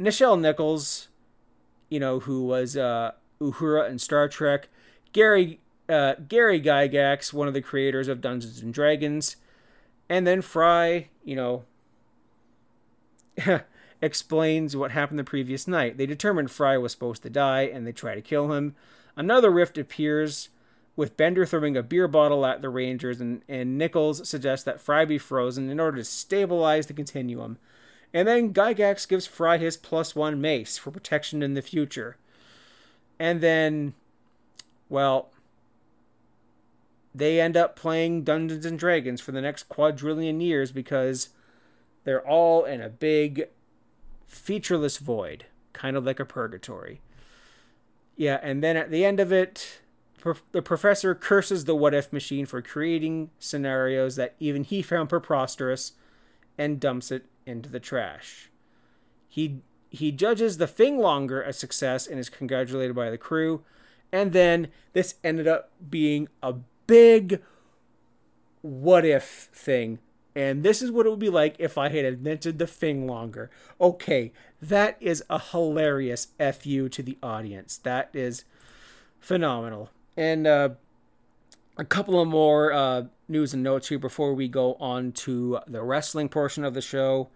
Nichelle 0.00 0.40
Nichols, 0.40 1.08
you 1.88 1.98
know, 1.98 2.20
who 2.20 2.44
was 2.44 2.76
uh, 2.76 3.12
Uhura 3.40 3.88
in 3.90 3.98
Star 3.98 4.28
Trek, 4.28 4.68
Gary 5.12 5.60
uh, 5.88 6.14
Gary 6.28 6.60
Gygax, 6.60 7.32
one 7.32 7.48
of 7.48 7.54
the 7.54 7.62
creators 7.62 8.08
of 8.08 8.20
Dungeons 8.20 8.60
and 8.60 8.74
Dragons, 8.74 9.36
and 10.08 10.26
then 10.26 10.42
Fry, 10.42 11.08
you 11.24 11.34
know, 11.34 11.64
explains 14.02 14.76
what 14.76 14.90
happened 14.90 15.18
the 15.18 15.24
previous 15.24 15.66
night. 15.66 15.96
They 15.96 16.06
determined 16.06 16.50
Fry 16.50 16.76
was 16.76 16.92
supposed 16.92 17.22
to 17.22 17.30
die, 17.30 17.62
and 17.62 17.86
they 17.86 17.92
try 17.92 18.14
to 18.14 18.20
kill 18.20 18.52
him. 18.52 18.74
Another 19.18 19.50
rift 19.50 19.76
appears 19.76 20.48
with 20.94 21.16
Bender 21.16 21.44
throwing 21.44 21.76
a 21.76 21.82
beer 21.82 22.06
bottle 22.06 22.46
at 22.46 22.62
the 22.62 22.68
Rangers, 22.68 23.20
and, 23.20 23.42
and 23.48 23.76
Nichols 23.76 24.28
suggests 24.28 24.64
that 24.64 24.80
Fry 24.80 25.04
be 25.04 25.18
frozen 25.18 25.68
in 25.68 25.80
order 25.80 25.96
to 25.98 26.04
stabilize 26.04 26.86
the 26.86 26.92
continuum. 26.92 27.58
And 28.14 28.28
then 28.28 28.54
Gygax 28.54 29.08
gives 29.08 29.26
Fry 29.26 29.58
his 29.58 29.76
plus 29.76 30.14
one 30.14 30.40
mace 30.40 30.78
for 30.78 30.92
protection 30.92 31.42
in 31.42 31.54
the 31.54 31.62
future. 31.62 32.16
And 33.18 33.40
then, 33.40 33.94
well, 34.88 35.30
they 37.12 37.40
end 37.40 37.56
up 37.56 37.74
playing 37.74 38.22
Dungeons 38.22 38.64
and 38.64 38.78
Dragons 38.78 39.20
for 39.20 39.32
the 39.32 39.40
next 39.40 39.64
quadrillion 39.68 40.40
years 40.40 40.70
because 40.70 41.30
they're 42.04 42.24
all 42.24 42.64
in 42.64 42.80
a 42.80 42.88
big 42.88 43.48
featureless 44.28 44.98
void, 44.98 45.46
kind 45.72 45.96
of 45.96 46.04
like 46.04 46.20
a 46.20 46.24
purgatory. 46.24 47.00
Yeah, 48.18 48.40
and 48.42 48.64
then 48.64 48.76
at 48.76 48.90
the 48.90 49.04
end 49.04 49.20
of 49.20 49.32
it, 49.32 49.80
the 50.50 50.60
professor 50.60 51.14
curses 51.14 51.64
the 51.64 51.76
what 51.76 51.94
if 51.94 52.12
machine 52.12 52.46
for 52.46 52.60
creating 52.60 53.30
scenarios 53.38 54.16
that 54.16 54.34
even 54.40 54.64
he 54.64 54.82
found 54.82 55.08
preposterous 55.08 55.92
and 56.58 56.80
dumps 56.80 57.12
it 57.12 57.26
into 57.46 57.68
the 57.70 57.78
trash. 57.78 58.50
He 59.28 59.62
he 59.88 60.10
judges 60.10 60.58
the 60.58 60.66
thing 60.66 60.98
longer 60.98 61.40
a 61.40 61.52
success 61.52 62.08
and 62.08 62.18
is 62.18 62.28
congratulated 62.28 62.96
by 62.96 63.08
the 63.08 63.16
crew. 63.16 63.62
And 64.12 64.32
then 64.32 64.68
this 64.94 65.14
ended 65.22 65.46
up 65.46 65.70
being 65.88 66.28
a 66.42 66.54
big 66.88 67.40
what 68.62 69.04
if 69.04 69.48
thing. 69.52 70.00
And 70.38 70.62
this 70.62 70.82
is 70.82 70.92
what 70.92 71.04
it 71.04 71.10
would 71.10 71.18
be 71.18 71.30
like 71.30 71.56
if 71.58 71.76
I 71.76 71.88
had 71.88 72.04
invented 72.04 72.60
the 72.60 72.66
thing 72.68 73.08
longer. 73.08 73.50
Okay, 73.80 74.30
that 74.62 74.96
is 75.00 75.24
a 75.28 75.40
hilarious 75.40 76.28
FU 76.38 76.88
to 76.90 77.02
the 77.02 77.18
audience. 77.20 77.76
That 77.78 78.10
is 78.12 78.44
phenomenal. 79.18 79.90
And 80.16 80.46
uh, 80.46 80.68
a 81.76 81.84
couple 81.84 82.20
of 82.20 82.28
more 82.28 82.72
uh, 82.72 83.06
news 83.26 83.52
and 83.52 83.64
notes 83.64 83.88
here 83.88 83.98
before 83.98 84.32
we 84.32 84.46
go 84.46 84.74
on 84.74 85.10
to 85.26 85.58
the 85.66 85.82
wrestling 85.82 86.28
portion 86.28 86.62
of 86.62 86.72
the 86.72 86.82
show. 86.82 87.30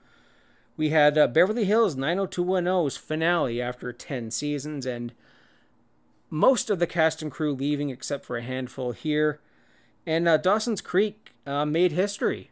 We 0.77 0.91
had 0.91 1.19
uh, 1.19 1.27
Beverly 1.27 1.65
Hills 1.65 1.97
90210's 1.97 2.97
finale 2.99 3.61
after 3.61 3.93
10 3.93 4.31
seasons, 4.31 4.87
and 4.87 5.13
most 6.31 6.71
of 6.71 6.79
the 6.79 6.87
cast 6.87 7.21
and 7.21 7.33
crew 7.33 7.53
leaving 7.53 7.91
except 7.91 8.25
for 8.25 8.37
a 8.37 8.43
handful 8.43 8.93
here. 8.93 9.41
And 10.07 10.29
uh, 10.29 10.37
Dawson's 10.37 10.81
Creek 10.81 11.33
uh, 11.45 11.65
made 11.65 11.91
history 11.91 12.52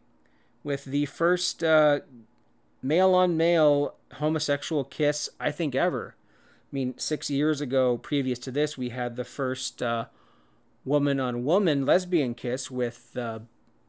with 0.63 0.85
the 0.85 1.07
first 1.07 1.63
male 1.63 3.15
on 3.15 3.37
male 3.37 3.95
homosexual 4.15 4.85
kiss, 4.85 5.29
I 5.39 5.51
think, 5.51 5.75
ever. 5.75 6.15
I 6.17 6.71
mean, 6.73 6.99
six 6.99 7.31
years 7.31 7.61
ago, 7.61 7.99
previous 7.99 8.39
to 8.41 8.51
this, 8.51 8.79
we 8.79 8.91
had 8.91 9.17
the 9.17 9.25
first 9.25 9.83
woman 10.85 11.21
on 11.21 11.45
woman 11.45 11.85
lesbian 11.85 12.35
kiss 12.35 12.71
with 12.71 13.17
uh, 13.17 13.41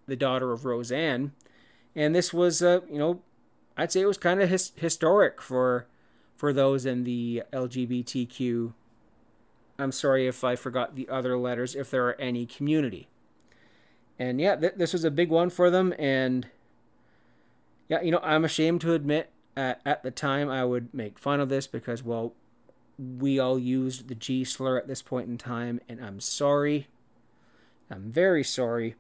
the 0.07 0.15
daughter 0.15 0.51
of 0.51 0.65
Roseanne. 0.65 1.32
And 1.95 2.15
this 2.15 2.34
was, 2.34 2.61
uh, 2.61 2.82
you 2.89 2.97
know, 2.97 3.22
I'd 3.78 3.91
say 3.91 4.01
it 4.01 4.05
was 4.05 4.17
kind 4.17 4.41
of 4.41 4.49
his- 4.49 4.72
historic 4.76 5.41
for 5.41 5.88
for 6.36 6.51
those 6.51 6.88
in 6.88 7.03
the 7.03 7.43
LGBTQ. 7.53 8.74
I'm 9.78 9.91
sorry 9.91 10.28
if 10.28 10.43
I 10.43 10.55
forgot 10.55 10.95
the 10.95 11.07
other 11.07 11.38
letters, 11.38 11.76
if 11.76 11.91
there 11.91 12.07
are 12.07 12.19
any 12.19 12.47
community. 12.47 13.09
And 14.17 14.41
yeah, 14.41 14.55
th- 14.55 14.74
this 14.76 14.91
was 14.91 15.03
a 15.03 15.11
big 15.11 15.30
one 15.30 15.51
for 15.51 15.69
them. 15.69 15.93
And 15.99 16.47
yeah, 17.91 18.01
you 18.01 18.09
know, 18.09 18.21
I'm 18.23 18.45
ashamed 18.45 18.79
to 18.81 18.93
admit 18.93 19.29
at, 19.57 19.81
at 19.85 20.01
the 20.01 20.11
time 20.11 20.49
I 20.49 20.63
would 20.63 20.93
make 20.93 21.19
fun 21.19 21.41
of 21.41 21.49
this 21.49 21.67
because, 21.67 22.01
well, 22.01 22.33
we 22.97 23.37
all 23.37 23.59
used 23.59 24.07
the 24.07 24.15
G 24.15 24.45
slur 24.45 24.77
at 24.77 24.87
this 24.87 25.01
point 25.01 25.27
in 25.27 25.37
time, 25.37 25.81
and 25.89 25.99
I'm 26.03 26.21
sorry. 26.21 26.87
I'm 27.89 28.09
very 28.09 28.45
sorry. 28.45 28.95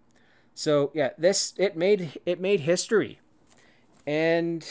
So 0.53 0.91
yeah, 0.93 1.11
this 1.17 1.53
it 1.55 1.77
made 1.77 2.19
it 2.25 2.41
made 2.41 2.61
history. 2.61 3.21
And 4.05 4.67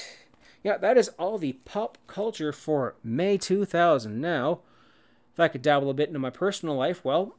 yeah, 0.62 0.76
that 0.76 0.98
is 0.98 1.08
all 1.18 1.38
the 1.38 1.54
pop 1.64 1.96
culture 2.06 2.52
for 2.52 2.96
May 3.02 3.38
2000. 3.38 4.20
Now, 4.20 4.60
if 5.32 5.40
I 5.40 5.48
could 5.48 5.62
dabble 5.62 5.88
a 5.88 5.94
bit 5.94 6.08
into 6.08 6.18
my 6.18 6.28
personal 6.28 6.74
life, 6.74 7.02
well, 7.02 7.36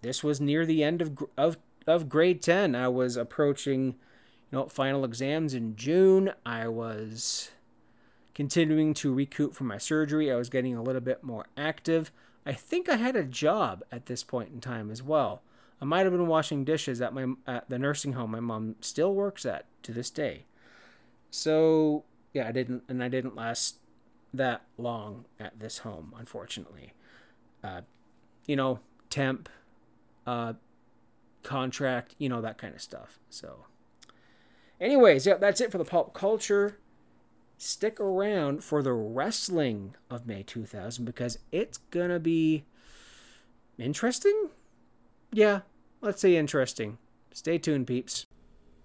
this 0.00 0.22
was 0.22 0.40
near 0.40 0.64
the 0.64 0.84
end 0.84 1.02
of 1.02 1.18
of 1.36 1.56
of 1.88 2.08
grade 2.08 2.40
10. 2.40 2.76
I 2.76 2.86
was 2.86 3.16
approaching, 3.16 3.96
know, 4.54 4.68
final 4.68 5.04
exams 5.04 5.54
in 5.54 5.76
June. 5.76 6.32
I 6.44 6.68
was 6.68 7.50
continuing 8.34 8.94
to 8.94 9.12
recoup 9.12 9.54
from 9.54 9.66
my 9.66 9.78
surgery. 9.78 10.32
I 10.32 10.36
was 10.36 10.48
getting 10.48 10.76
a 10.76 10.82
little 10.82 11.00
bit 11.00 11.22
more 11.22 11.46
active. 11.56 12.10
I 12.46 12.52
think 12.52 12.88
I 12.88 12.96
had 12.96 13.16
a 13.16 13.24
job 13.24 13.84
at 13.90 14.06
this 14.06 14.22
point 14.22 14.50
in 14.52 14.60
time 14.60 14.90
as 14.90 15.02
well. 15.02 15.42
I 15.80 15.84
might 15.84 16.06
have 16.06 16.12
been 16.12 16.26
washing 16.26 16.64
dishes 16.64 17.00
at 17.00 17.12
my 17.12 17.34
at 17.46 17.68
the 17.68 17.78
nursing 17.78 18.12
home 18.14 18.30
my 18.30 18.40
mom 18.40 18.76
still 18.80 19.14
works 19.14 19.44
at 19.44 19.66
to 19.82 19.92
this 19.92 20.10
day. 20.10 20.44
So 21.30 22.04
yeah, 22.32 22.48
I 22.48 22.52
didn't, 22.52 22.82
and 22.88 23.02
I 23.02 23.08
didn't 23.08 23.36
last 23.36 23.76
that 24.34 24.62
long 24.76 25.24
at 25.38 25.60
this 25.60 25.78
home, 25.78 26.12
unfortunately. 26.18 26.92
Uh, 27.62 27.82
you 28.46 28.56
know, 28.56 28.80
temp, 29.08 29.48
uh, 30.26 30.54
contract, 31.42 32.14
you 32.18 32.28
know 32.28 32.40
that 32.40 32.58
kind 32.58 32.74
of 32.74 32.82
stuff. 32.82 33.20
So, 33.30 33.66
anyways, 34.80 35.26
yeah, 35.26 35.34
that's 35.34 35.60
it 35.60 35.70
for 35.70 35.78
the 35.78 35.84
pop 35.84 36.14
culture. 36.14 36.78
Stick 37.56 38.00
around 38.00 38.64
for 38.64 38.82
the 38.82 38.92
wrestling 38.92 39.94
of 40.10 40.26
May 40.26 40.42
2000 40.42 41.04
because 41.04 41.38
it's 41.52 41.78
gonna 41.90 42.18
be 42.18 42.64
interesting. 43.78 44.50
Yeah, 45.32 45.60
let's 46.00 46.20
say 46.20 46.36
interesting. 46.36 46.98
Stay 47.32 47.58
tuned, 47.58 47.86
peeps. 47.86 48.26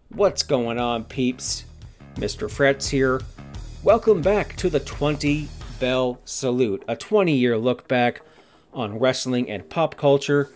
What's 0.09 0.43
going 0.43 0.79
on, 0.79 1.03
peeps? 1.05 1.65
Mr. 2.15 2.49
Fretz 2.49 2.89
here. 2.89 3.21
Welcome 3.83 4.21
back 4.21 4.55
to 4.57 4.69
the 4.69 4.79
20 4.79 5.47
Bell 5.79 6.19
Salute, 6.25 6.83
a 6.87 6.95
20 6.95 7.33
year 7.33 7.57
look 7.57 7.87
back 7.87 8.21
on 8.73 8.99
wrestling 8.99 9.49
and 9.49 9.69
pop 9.69 9.95
culture. 9.95 10.51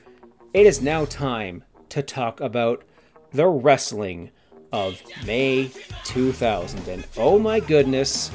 It 0.53 0.65
is 0.65 0.81
now 0.81 1.05
time 1.05 1.63
to 1.89 2.03
talk 2.03 2.41
about 2.41 2.83
the 3.31 3.47
wrestling 3.47 4.31
of 4.73 5.01
May 5.25 5.71
2000. 6.03 6.87
And 6.89 7.07
oh 7.15 7.39
my 7.39 7.61
goodness, 7.61 8.29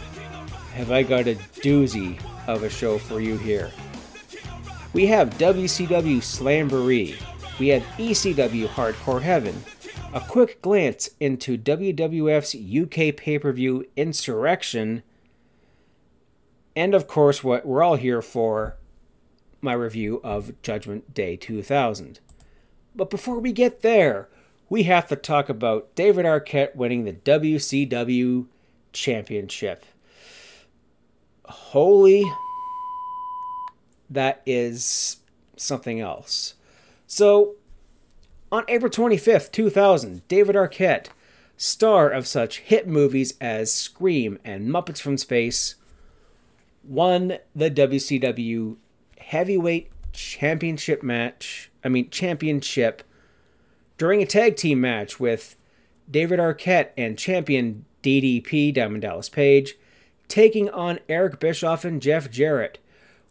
have 0.72 0.91
I 0.91 1.03
got 1.03 1.26
a 1.26 1.34
doozy 1.34 2.18
of 2.47 2.62
a 2.62 2.70
show 2.70 2.97
for 2.97 3.20
you 3.20 3.36
here. 3.36 3.70
We 4.95 5.07
have 5.09 5.36
WCW 5.36 6.18
Slamboree, 6.18 7.20
we 7.59 7.68
have 7.68 7.82
ECW 7.99 8.68
Hardcore 8.68 9.20
Heaven, 9.20 9.62
a 10.14 10.20
quick 10.20 10.62
glance 10.62 11.11
into 11.20 11.59
WWF's 11.59 12.55
UK 12.55 13.14
pay 13.14 13.39
per 13.39 13.53
view 13.53 13.84
Insurrection, 13.97 15.03
And 16.74 16.95
of 16.95 17.07
course, 17.07 17.45
what 17.45 17.66
we're 17.66 17.82
all 17.82 17.97
here 17.97 18.22
for 18.22 18.76
my 19.61 19.72
review 19.72 20.20
of 20.22 20.61
Judgment 20.62 21.12
Day 21.12 21.36
2000. 21.36 22.20
But 22.95 23.11
before 23.11 23.41
we 23.41 23.53
get 23.53 23.82
there, 23.82 24.28
we 24.69 24.85
have 24.85 25.07
to 25.09 25.16
talk 25.16 25.49
about 25.49 25.95
David 25.95 26.27
Arquette 26.27 26.77
winning 26.77 27.05
the 27.05 27.12
WCW 27.12 28.47
Championship. 28.93 29.85
Holy, 31.45 32.25
that 34.11 34.43
is 34.45 35.19
something 35.57 36.01
else. 36.01 36.55
So, 37.07 37.55
on 38.53 38.64
April 38.69 38.91
25th, 38.91 39.51
2000, 39.53 40.27
David 40.29 40.57
Arquette, 40.57 41.07
star 41.57 42.11
of 42.11 42.27
such 42.27 42.61
hit 42.61 42.87
movies 42.87 43.35
as 43.41 43.73
Scream 43.73 44.39
and 44.45 44.69
Muppets 44.69 45.01
from 45.01 45.16
Space, 45.16 45.77
won 46.85 47.39
the 47.55 47.71
WCW 47.71 48.77
Heavyweight 49.19 49.91
Championship 50.12 51.03
match. 51.03 51.71
I 51.83 51.89
mean, 51.89 52.11
championship 52.11 53.03
during 53.99 54.22
a 54.22 54.26
tag 54.26 54.57
team 54.57 54.80
match 54.80 55.20
with 55.20 55.57
David 56.11 56.38
Arquette 56.38 56.90
and 56.96 57.18
champion 57.18 57.84
DDP 58.03 58.72
Diamond 58.72 59.03
Dallas 59.03 59.28
Page 59.28 59.74
taking 60.28 60.70
on 60.70 61.01
Eric 61.09 61.40
Bischoff 61.40 61.84
and 61.84 62.01
Jeff 62.01 62.30
Jarrett, 62.30 62.78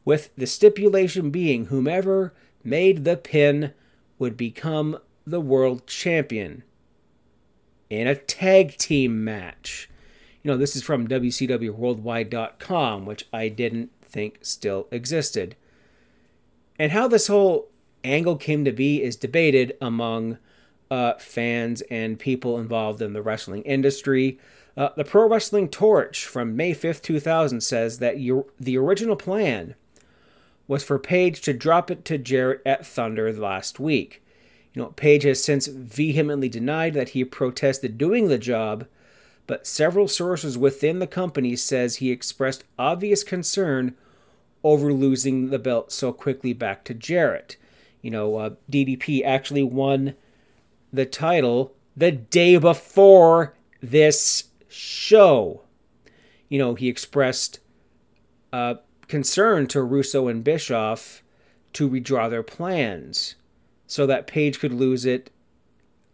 with 0.04 0.36
the 0.36 0.48
stipulation 0.48 1.30
being 1.30 1.66
whomever 1.68 2.34
made 2.64 3.06
the 3.06 3.16
pin 3.16 3.74
would 4.20 4.36
become 4.36 4.98
the 5.26 5.40
world 5.40 5.86
champion 5.86 6.64
in 7.90 8.08
a 8.08 8.16
tag 8.16 8.78
team 8.78 9.24
match. 9.24 9.90
You 10.42 10.52
know, 10.52 10.58
this 10.58 10.76
is 10.76 10.84
from 10.84 11.08
WCWWorldwide.com, 11.08 13.06
which 13.06 13.28
I 13.32 13.50
didn't 13.50 13.92
think 14.02 14.40
still 14.42 14.88
existed. 14.92 15.56
And 16.80 16.92
how 16.92 17.08
this 17.08 17.28
whole 17.28 17.70
angle 18.04 18.38
came 18.38 18.66
to 18.66 18.72
be 18.72 19.04
is 19.04 19.16
debated 19.16 19.76
among 19.82 20.38
uh, 20.90 21.14
fans 21.16 21.82
and 21.90 22.20
people 22.20 22.58
involved 22.58 23.02
in 23.02 23.14
the 23.14 23.22
wrestling 23.22 23.64
industry. 23.64 24.40
Uh, 24.76 24.90
the 24.96 25.04
Pro 25.04 25.28
Wrestling 25.28 25.70
Torch 25.70 26.26
from 26.26 26.56
May 26.56 26.74
5th, 26.74 27.02
2000 27.02 27.62
says 27.62 28.00
that 28.00 28.18
the 28.60 28.78
original 28.78 29.16
plan 29.16 29.76
was 30.68 30.84
for 30.84 31.00
Page 31.00 31.42
to 31.42 31.54
drop 31.54 31.90
it 31.90 32.06
to 32.06 32.18
Jarrett 32.18 32.62
at 32.66 32.86
Thunder 32.86 33.32
last 33.34 33.80
week. 33.80 34.24
You 34.74 34.84
know, 34.84 34.90
Page 34.90 35.24
has 35.24 35.44
since 35.44 35.68
vehemently 35.68 36.50
denied 36.50 36.94
that 36.94 37.10
he 37.10 37.24
protested 37.26 37.98
doing 37.98 38.28
the 38.28 38.38
job, 38.38 38.86
but 39.48 39.66
several 39.66 40.08
sources 40.08 40.58
within 40.58 41.00
the 41.00 41.08
company 41.08 41.56
says 41.56 41.96
he 41.96 42.12
expressed 42.12 42.64
obvious 42.78 43.24
concern 43.24 43.96
over 44.64 44.94
losing 44.94 45.50
the 45.50 45.58
belt 45.58 45.92
so 45.92 46.12
quickly 46.12 46.54
back 46.54 46.84
to 46.84 46.94
Jarrett. 46.94 47.56
You 48.02 48.12
know, 48.12 48.36
uh, 48.36 48.50
DDP 48.72 49.24
actually 49.26 49.64
won 49.64 50.14
the 50.92 51.06
title 51.06 51.74
the 51.96 52.12
day 52.12 52.58
before 52.58 53.56
this 53.82 54.46
show. 54.68 55.62
You 56.50 56.60
know, 56.60 56.76
he 56.76 56.88
expressed 56.88 57.60
uh, 58.54 58.76
concern 59.08 59.68
to 59.68 59.82
Russo 59.82 60.28
and 60.28 60.44
Bischoff 60.44 61.24
to 61.74 61.90
redraw 61.90 62.30
their 62.30 62.44
plans 62.44 63.36
so 63.86 64.06
that 64.06 64.28
Page 64.28 64.60
could 64.60 64.74
lose 64.74 65.06
it 65.06 65.32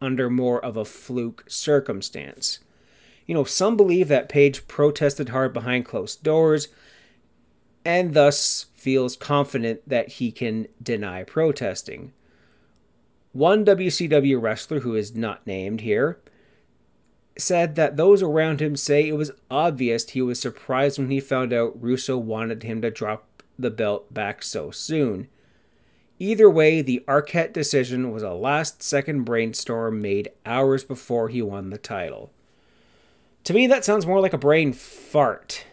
under 0.01 0.29
more 0.29 0.63
of 0.63 0.75
a 0.77 0.85
fluke 0.85 1.43
circumstance. 1.47 2.59
You 3.25 3.33
know, 3.33 3.43
some 3.43 3.77
believe 3.77 4.09
that 4.09 4.29
Page 4.29 4.67
protested 4.67 5.29
hard 5.29 5.53
behind 5.53 5.85
closed 5.85 6.23
doors 6.23 6.67
and 7.85 8.13
thus 8.13 8.67
feels 8.73 9.15
confident 9.15 9.87
that 9.87 10.13
he 10.13 10.31
can 10.31 10.67
deny 10.81 11.23
protesting. 11.23 12.13
One 13.33 13.65
WCW 13.65 14.39
wrestler 14.39 14.81
who 14.81 14.95
is 14.95 15.15
not 15.15 15.45
named 15.45 15.81
here 15.81 16.19
said 17.35 17.75
that 17.75 17.97
those 17.97 18.21
around 18.21 18.61
him 18.61 18.75
say 18.75 19.07
it 19.07 19.17
was 19.17 19.31
obvious 19.49 20.07
he 20.09 20.21
was 20.21 20.39
surprised 20.39 20.99
when 20.99 21.09
he 21.09 21.19
found 21.19 21.51
out 21.51 21.81
Russo 21.81 22.15
wanted 22.15 22.61
him 22.61 22.81
to 22.83 22.91
drop 22.91 23.43
the 23.57 23.71
belt 23.71 24.13
back 24.13 24.43
so 24.43 24.69
soon. 24.69 25.27
Either 26.19 26.47
way, 26.47 26.81
the 26.81 27.03
Arquette 27.07 27.53
decision 27.53 28.11
was 28.11 28.21
a 28.21 28.33
last 28.33 28.83
second 28.83 29.23
brainstorm 29.23 29.99
made 29.99 30.29
hours 30.45 30.83
before 30.83 31.29
he 31.29 31.41
won 31.41 31.71
the 31.71 31.77
title. 31.79 32.31
To 33.45 33.53
me, 33.53 33.65
that 33.65 33.83
sounds 33.83 34.05
more 34.05 34.21
like 34.21 34.33
a 34.33 34.37
brain 34.37 34.73
fart. 34.73 35.65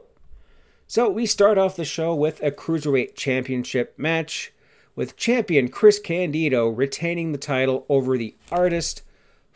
So 0.87 1.09
we 1.09 1.25
start 1.25 1.57
off 1.57 1.75
the 1.75 1.85
show 1.85 2.13
with 2.13 2.41
a 2.43 2.51
Cruiserweight 2.51 3.15
Championship 3.15 3.97
match, 3.97 4.51
with 4.95 5.17
champion 5.17 5.69
Chris 5.69 5.99
Candido 5.99 6.67
retaining 6.67 7.31
the 7.31 7.37
title 7.37 7.85
over 7.89 8.17
the 8.17 8.35
artist, 8.51 9.01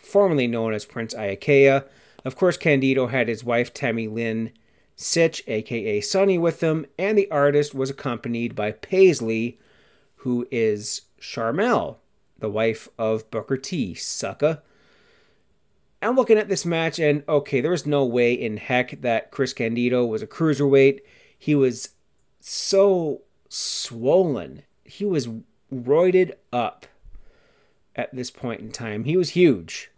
formerly 0.08 0.47
known 0.47 0.74
as 0.74 0.86
Prince 0.86 1.14
Iaukea. 1.14 1.86
Of 2.26 2.36
course, 2.36 2.58
Candido 2.58 3.08
had 3.08 3.28
his 3.28 3.43
wife 3.43 3.74
Tammy 3.74 4.08
Lynn 4.08 4.51
Sytch, 4.97 5.41
aka 5.47 6.01
Sunny, 6.01 6.38
with 6.38 6.62
him, 6.62 6.86
and 6.97 7.18
the 7.18 7.30
artist 7.30 7.76
was 7.76 7.89
accompanied 7.89 8.55
by 8.55 8.72
Paisley, 8.72 9.60
who 10.18 10.47
is 10.49 11.03
Sharmell, 11.22 11.97
the 12.39 12.49
wife 12.49 12.89
of 12.97 13.30
Booker 13.30 13.58
T. 13.58 13.93
Sucka. 13.93 14.62
I'm 16.01 16.16
looking 16.16 16.38
at 16.38 16.49
this 16.49 16.66
match, 16.66 16.99
and 16.99 17.24
okay, 17.28 17.62
there 17.62 17.72
was 17.72 17.86
no 17.86 18.05
way 18.05 18.34
in 18.34 18.58
heck 18.58 19.01
that 19.01 19.32
Chris 19.32 19.53
Candido 19.53 20.05
was 20.05 20.22
a 20.22 20.28
cruiserweight. 20.28 21.01
He 21.38 21.55
was 21.55 21.89
so 22.39 23.22
swollen. 23.49 24.64
He 24.84 25.05
was 25.05 25.28
roided 25.74 26.34
up 26.53 26.86
at 27.95 28.16
this 28.16 28.32
point 28.32 28.62
in 28.62 28.72
time. 28.72 29.03
He 29.03 29.18
was 29.18 29.32
huge. 29.32 29.91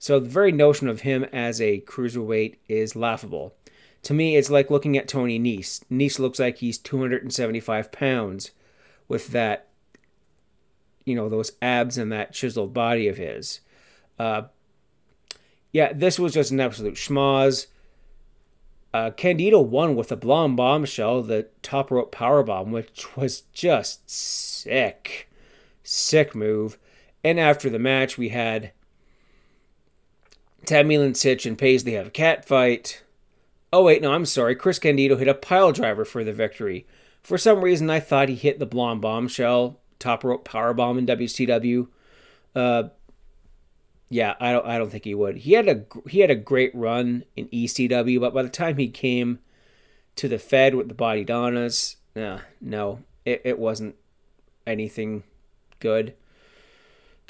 So 0.00 0.18
the 0.18 0.30
very 0.30 0.50
notion 0.50 0.88
of 0.88 1.02
him 1.02 1.24
as 1.24 1.60
a 1.60 1.82
cruiserweight 1.82 2.56
is 2.68 2.96
laughable. 2.96 3.54
To 4.04 4.14
me, 4.14 4.34
it's 4.34 4.48
like 4.48 4.70
looking 4.70 4.96
at 4.96 5.06
Tony 5.06 5.38
Nese. 5.38 5.82
Nese 5.92 6.18
looks 6.18 6.38
like 6.38 6.56
he's 6.56 6.78
275 6.78 7.92
pounds 7.92 8.52
with 9.08 9.28
that, 9.28 9.68
you 11.04 11.14
know, 11.14 11.28
those 11.28 11.52
abs 11.60 11.98
and 11.98 12.10
that 12.10 12.32
chiseled 12.32 12.72
body 12.72 13.08
of 13.08 13.18
his. 13.18 13.60
Uh, 14.18 14.44
yeah, 15.70 15.92
this 15.92 16.18
was 16.18 16.32
just 16.32 16.50
an 16.50 16.60
absolute 16.60 16.94
schmoz 16.94 17.66
Uh, 18.94 19.10
Candido 19.10 19.60
won 19.60 19.94
with 19.96 20.10
a 20.10 20.16
blonde 20.16 20.56
bombshell, 20.56 21.22
the 21.22 21.48
top 21.60 21.90
rope 21.90 22.10
power 22.10 22.42
bomb, 22.42 22.72
which 22.72 23.16
was 23.16 23.42
just 23.52 24.08
sick, 24.10 25.30
sick 25.84 26.34
move. 26.34 26.78
And 27.22 27.38
after 27.38 27.68
the 27.68 27.78
match, 27.78 28.16
we 28.16 28.30
had 28.30 28.72
Tammy 30.66 30.96
Sytch 30.96 31.46
and 31.46 31.58
Paisley 31.58 31.92
have 31.92 32.08
a 32.08 32.10
cat 32.10 32.44
fight. 32.44 33.02
Oh 33.72 33.84
wait, 33.84 34.02
no, 34.02 34.12
I'm 34.12 34.26
sorry. 34.26 34.54
Chris 34.54 34.78
Candido 34.78 35.16
hit 35.16 35.28
a 35.28 35.34
pile 35.34 35.72
driver 35.72 36.04
for 36.04 36.24
the 36.24 36.32
victory. 36.32 36.86
For 37.22 37.38
some 37.38 37.62
reason, 37.62 37.90
I 37.90 38.00
thought 38.00 38.28
he 38.28 38.34
hit 38.34 38.58
the 38.58 38.66
blonde 38.66 39.00
bombshell, 39.00 39.78
top 39.98 40.24
rope 40.24 40.44
power 40.44 40.74
bomb 40.74 40.98
in 40.98 41.06
WCW. 41.06 41.88
Uh, 42.54 42.84
yeah, 44.08 44.34
I 44.40 44.52
don't 44.52 44.66
I 44.66 44.78
don't 44.78 44.90
think 44.90 45.04
he 45.04 45.14
would. 45.14 45.38
He 45.38 45.52
had 45.52 45.68
a 45.68 45.84
he 46.08 46.20
had 46.20 46.30
a 46.30 46.36
great 46.36 46.74
run 46.74 47.24
in 47.36 47.48
ECW, 47.48 48.20
but 48.20 48.34
by 48.34 48.42
the 48.42 48.48
time 48.48 48.76
he 48.76 48.88
came 48.88 49.38
to 50.16 50.28
the 50.28 50.38
Fed 50.38 50.74
with 50.74 50.88
the 50.88 50.94
Body 50.94 51.24
Donnas, 51.24 51.96
uh, 52.16 52.38
no, 52.60 53.00
it, 53.24 53.42
it 53.44 53.58
wasn't 53.58 53.94
anything 54.66 55.22
good. 55.78 56.14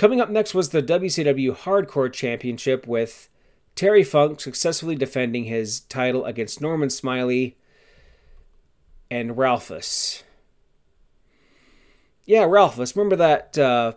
Coming 0.01 0.19
up 0.19 0.31
next 0.31 0.55
was 0.55 0.71
the 0.71 0.83
WCW 0.83 1.55
Hardcore 1.55 2.11
Championship 2.11 2.87
with 2.87 3.29
Terry 3.75 4.03
Funk 4.03 4.41
successfully 4.41 4.97
defending 4.97 5.45
his 5.45 5.81
title 5.81 6.25
against 6.25 6.59
Norman 6.59 6.89
Smiley 6.89 7.59
and 9.11 9.37
Ralphus. 9.37 10.23
Yeah, 12.25 12.45
Ralphus. 12.45 12.97
Remember 12.97 13.17
that 13.17 13.59
uh, 13.59 13.93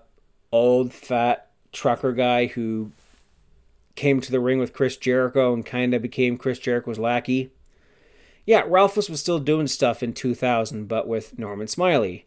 old 0.52 0.92
fat 0.92 1.50
trucker 1.72 2.12
guy 2.12 2.48
who 2.48 2.92
came 3.96 4.20
to 4.20 4.30
the 4.30 4.42
ring 4.42 4.60
with 4.60 4.74
Chris 4.74 4.98
Jericho 4.98 5.54
and 5.54 5.66
kind 5.66 5.94
of 5.94 6.02
became 6.02 6.38
Chris 6.38 6.60
Jericho's 6.60 7.00
lackey. 7.00 7.50
Yeah, 8.46 8.66
Ralphus 8.68 9.10
was 9.10 9.22
still 9.22 9.40
doing 9.40 9.68
stuff 9.68 10.04
in 10.04 10.12
2000, 10.12 10.86
but 10.86 11.08
with 11.08 11.40
Norman 11.40 11.70
Smiley. 11.70 12.26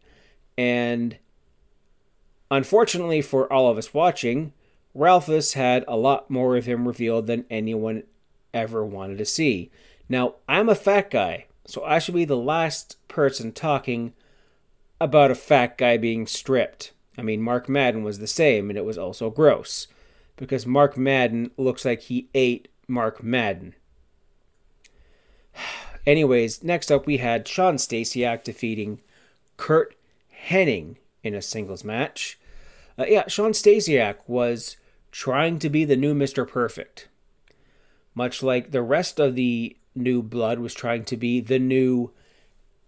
And 0.57 1.19
unfortunately 2.51 3.23
for 3.23 3.51
all 3.53 3.71
of 3.71 3.79
us 3.79 3.95
watching, 3.95 4.53
Ralphus 4.95 5.53
had 5.53 5.85
a 5.87 5.97
lot 5.97 6.31
more 6.31 6.57
of 6.57 6.67
him 6.67 6.87
revealed 6.87 7.27
than 7.27 7.45
anyone 7.51 8.05
ever 8.55 8.85
wanted 8.85 9.19
to 9.19 9.25
see. 9.25 9.71
Now, 10.09 10.37
I'm 10.49 10.69
a 10.69 10.75
fat 10.75 11.11
guy, 11.11 11.47
so 11.67 11.85
I 11.85 11.99
should 11.99 12.15
be 12.15 12.25
the 12.25 12.37
last 12.37 12.97
person 13.09 13.53
talking 13.53 14.15
about 15.01 15.31
a 15.31 15.35
fat 15.35 15.77
guy 15.77 15.97
being 15.97 16.27
stripped. 16.27 16.93
I 17.19 17.23
mean, 17.23 17.43
Mark 17.43 17.69
Madden 17.69 18.03
was 18.03 18.19
the 18.19 18.27
same, 18.27 18.71
and 18.71 18.79
it 18.79 18.85
was 18.85 18.99
also 18.99 19.31
gross. 19.31 19.87
Because 20.37 20.67
Mark 20.67 20.97
Madden 20.97 21.51
looks 21.57 21.85
like 21.85 22.03
he 22.03 22.29
ate 22.35 22.69
Mark 22.89 23.23
Madden. 23.23 23.75
Anyways, 26.07 26.63
next 26.63 26.91
up 26.93 27.07
we 27.07 27.17
had 27.17 27.49
Shawn 27.49 27.77
Stasiak 27.77 28.45
defeating 28.45 29.01
Curt 29.57 29.97
Hennig 30.49 30.97
in 31.27 31.35
a 31.35 31.43
singles 31.43 31.85
match. 31.85 32.39
Uh, 32.99 33.05
yeah, 33.07 33.27
Shawn 33.29 33.53
Stasiak 33.53 34.17
was 34.27 34.77
trying 35.11 35.59
to 35.59 35.69
be 35.69 35.85
the 35.85 35.97
new 35.97 36.15
Mr. 36.15 36.47
Perfect. 36.49 37.09
Much 38.15 38.43
like 38.43 38.71
the 38.71 38.83
rest 38.83 39.19
of 39.19 39.35
the 39.35 39.77
new 39.95 40.23
blood 40.23 40.59
was 40.59 40.75
trying 40.75 41.05
to 41.05 41.17
be 41.17 41.41
the 41.41 41.59
new 41.59 42.13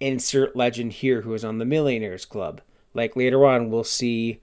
insert 0.01 0.55
legend 0.55 0.93
here 0.93 1.23
who 1.23 1.31
was 1.31 1.45
on 1.45 1.59
the 1.59 1.65
Millionaires 1.65 2.25
Club. 2.25 2.61
Like 2.95 3.17
later 3.17 3.45
on, 3.45 3.71
we'll 3.71 3.85
see 3.85 4.41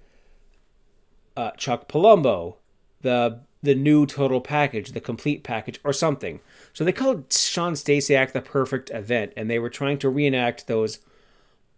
uh, 1.35 1.51
Chuck 1.51 1.87
Palumbo, 1.87 2.55
the 3.01 3.41
the 3.63 3.75
new 3.75 4.05
total 4.05 4.41
package, 4.41 4.91
the 4.91 5.01
complete 5.01 5.43
package, 5.43 5.79
or 5.83 5.91
something. 5.91 6.39
So 6.71 6.83
they 6.83 6.91
called 6.91 7.33
Shawn 7.33 7.73
Stasiak 7.73 8.31
the 8.31 8.41
perfect 8.41 8.91
event, 8.91 9.33
and 9.35 9.49
they 9.49 9.57
were 9.57 9.71
trying 9.71 9.97
to 9.99 10.09
reenact 10.09 10.67
those 10.67 10.99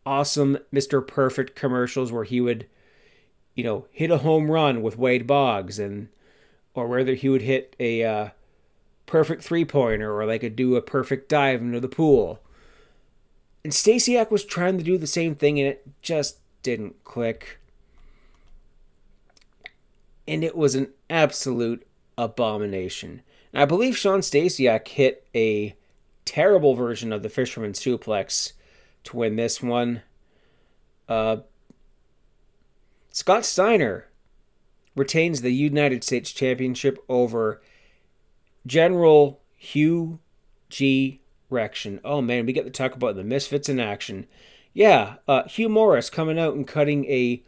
awesome 0.07 0.57
Mr. 0.73 1.05
Perfect 1.05 1.53
commercials 1.53 2.11
where 2.11 2.23
he 2.23 2.39
would, 2.39 2.65
you 3.53 3.63
know, 3.63 3.85
hit 3.91 4.09
a 4.09 4.19
home 4.19 4.49
run 4.49 4.81
with 4.81 4.97
Wade 4.97 5.27
Boggs, 5.27 5.77
and 5.77 6.07
or 6.73 6.87
whether 6.87 7.13
he 7.13 7.27
would 7.27 7.41
hit 7.41 7.75
a 7.79 8.03
uh, 8.03 8.29
perfect 9.05 9.43
three 9.43 9.65
pointer, 9.65 10.17
or 10.17 10.25
like 10.25 10.43
a 10.43 10.49
do 10.49 10.77
a 10.77 10.81
perfect 10.81 11.27
dive 11.27 11.61
into 11.61 11.81
the 11.81 11.89
pool. 11.89 12.39
And 13.63 13.73
Stasiak 13.73 14.31
was 14.31 14.45
trying 14.45 14.77
to 14.77 14.83
do 14.83 14.97
the 14.97 15.07
same 15.07 15.35
thing, 15.35 15.59
and 15.59 15.67
it 15.67 15.85
just 16.01 16.39
didn't 16.63 17.03
click. 17.03 17.59
And 20.25 20.43
it 20.43 20.55
was 20.55 20.73
an 20.73 20.93
absolute 21.09 21.85
abomination. 22.17 23.21
And 23.51 23.61
I 23.61 23.65
believe 23.65 23.97
Shawn 23.97 24.21
Stasiak 24.21 24.87
hit 24.87 25.27
a 25.35 25.75
terrible 26.23 26.75
version 26.75 27.11
of 27.11 27.23
the 27.23 27.29
Fisherman 27.29 27.73
Suplex 27.73 28.53
to 29.07 29.17
win 29.17 29.35
this 29.35 29.61
one. 29.61 30.01
Uh, 31.09 31.37
Scott 33.11 33.45
Steiner 33.45 34.07
retains 34.95 35.41
the 35.41 35.51
United 35.51 36.03
States 36.03 36.31
Championship 36.31 36.97
over 37.07 37.61
General 38.65 39.41
Hugh 39.55 40.19
G. 40.69 41.21
Rection. 41.49 41.99
Oh 42.03 42.21
man, 42.21 42.45
we 42.45 42.53
get 42.53 42.65
to 42.65 42.71
talk 42.71 42.93
about 42.93 43.15
the 43.15 43.23
Misfits 43.23 43.69
in 43.69 43.79
action. 43.79 44.27
Yeah, 44.73 45.15
uh, 45.27 45.43
Hugh 45.47 45.69
Morris 45.69 46.09
coming 46.09 46.37
out 46.37 46.55
and 46.55 46.67
cutting 46.67 47.05
a 47.05 47.43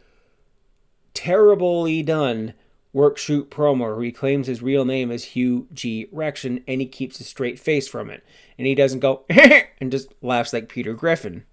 terribly 1.12 2.02
done 2.02 2.54
work 2.92 3.18
shoot 3.18 3.50
promo 3.50 3.94
where 3.94 4.02
he 4.02 4.10
claims 4.10 4.46
his 4.46 4.62
real 4.62 4.84
name 4.84 5.10
is 5.10 5.24
Hugh 5.24 5.68
G. 5.72 6.08
Rection 6.12 6.62
and 6.66 6.80
he 6.80 6.86
keeps 6.86 7.20
a 7.20 7.24
straight 7.24 7.58
face 7.58 7.86
from 7.86 8.10
it. 8.10 8.24
And 8.58 8.66
he 8.66 8.74
doesn't 8.74 9.00
go 9.00 9.24
and 9.28 9.92
just 9.92 10.12
laughs 10.22 10.52
like 10.52 10.68
Peter 10.68 10.94
Griffin. 10.94 11.44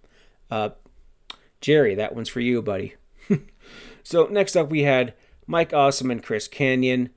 Uh, 0.50 0.70
Jerry, 1.62 1.96
that 1.96 2.16
one's 2.16 2.30
for 2.30 2.40
you, 2.40 2.62
buddy. 2.62 2.96
so 4.04 4.28
next 4.28 4.56
up 4.56 4.70
we 4.70 4.84
had 4.84 5.14
Mike 5.46 5.74
Awesome 5.74 6.12
and 6.12 6.24
Chris 6.24 6.48
Kanyon 6.48 7.10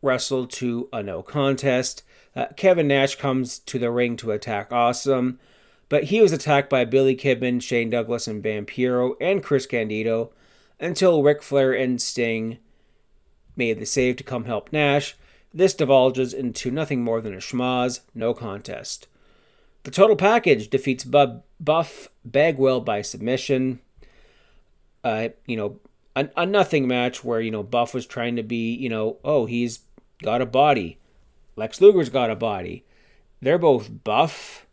wrestle 0.00 0.46
to 0.46 0.88
a 0.92 1.02
no 1.02 1.22
contest. 1.22 2.02
Uh, 2.34 2.46
Kevin 2.56 2.88
Nash 2.88 3.16
comes 3.16 3.58
to 3.60 3.78
the 3.78 3.90
ring 3.90 4.16
to 4.16 4.30
attack 4.32 4.72
Awesome. 4.72 5.38
But 5.88 6.04
he 6.04 6.22
was 6.22 6.32
attacked 6.32 6.70
by 6.70 6.86
Billy 6.86 7.14
Kidman, 7.14 7.60
Shane 7.60 7.90
Douglas, 7.90 8.26
and 8.26 8.42
Vampiro, 8.42 9.14
and 9.20 9.42
Chris 9.42 9.66
Candido 9.66 10.32
until 10.80 11.22
Ric 11.22 11.42
Flair 11.42 11.74
and 11.74 12.00
Sting 12.00 12.56
made 13.56 13.78
the 13.78 13.84
save 13.84 14.16
to 14.16 14.24
come 14.24 14.46
help 14.46 14.72
Nash. 14.72 15.16
This 15.52 15.74
divulges 15.74 16.32
into 16.32 16.70
nothing 16.70 17.04
more 17.04 17.20
than 17.20 17.34
a 17.34 17.38
schmoz, 17.38 18.00
no 18.14 18.32
contest. 18.32 19.06
The 19.84 19.90
total 19.90 20.16
package 20.16 20.68
defeats 20.68 21.04
Bub, 21.04 21.42
Buff 21.58 22.08
Bagwell 22.24 22.80
by 22.80 23.02
submission. 23.02 23.80
Uh, 25.02 25.28
you 25.46 25.56
know, 25.56 25.80
a, 26.14 26.28
a 26.36 26.46
nothing 26.46 26.86
match 26.86 27.24
where, 27.24 27.40
you 27.40 27.50
know, 27.50 27.62
Buff 27.62 27.94
was 27.94 28.06
trying 28.06 28.36
to 28.36 28.42
be, 28.42 28.74
you 28.74 28.88
know, 28.88 29.18
oh, 29.24 29.46
he's 29.46 29.80
got 30.22 30.40
a 30.40 30.46
body. 30.46 30.98
Lex 31.56 31.80
Luger's 31.80 32.10
got 32.10 32.30
a 32.30 32.36
body. 32.36 32.84
They're 33.40 33.58
both 33.58 34.04
buff 34.04 34.66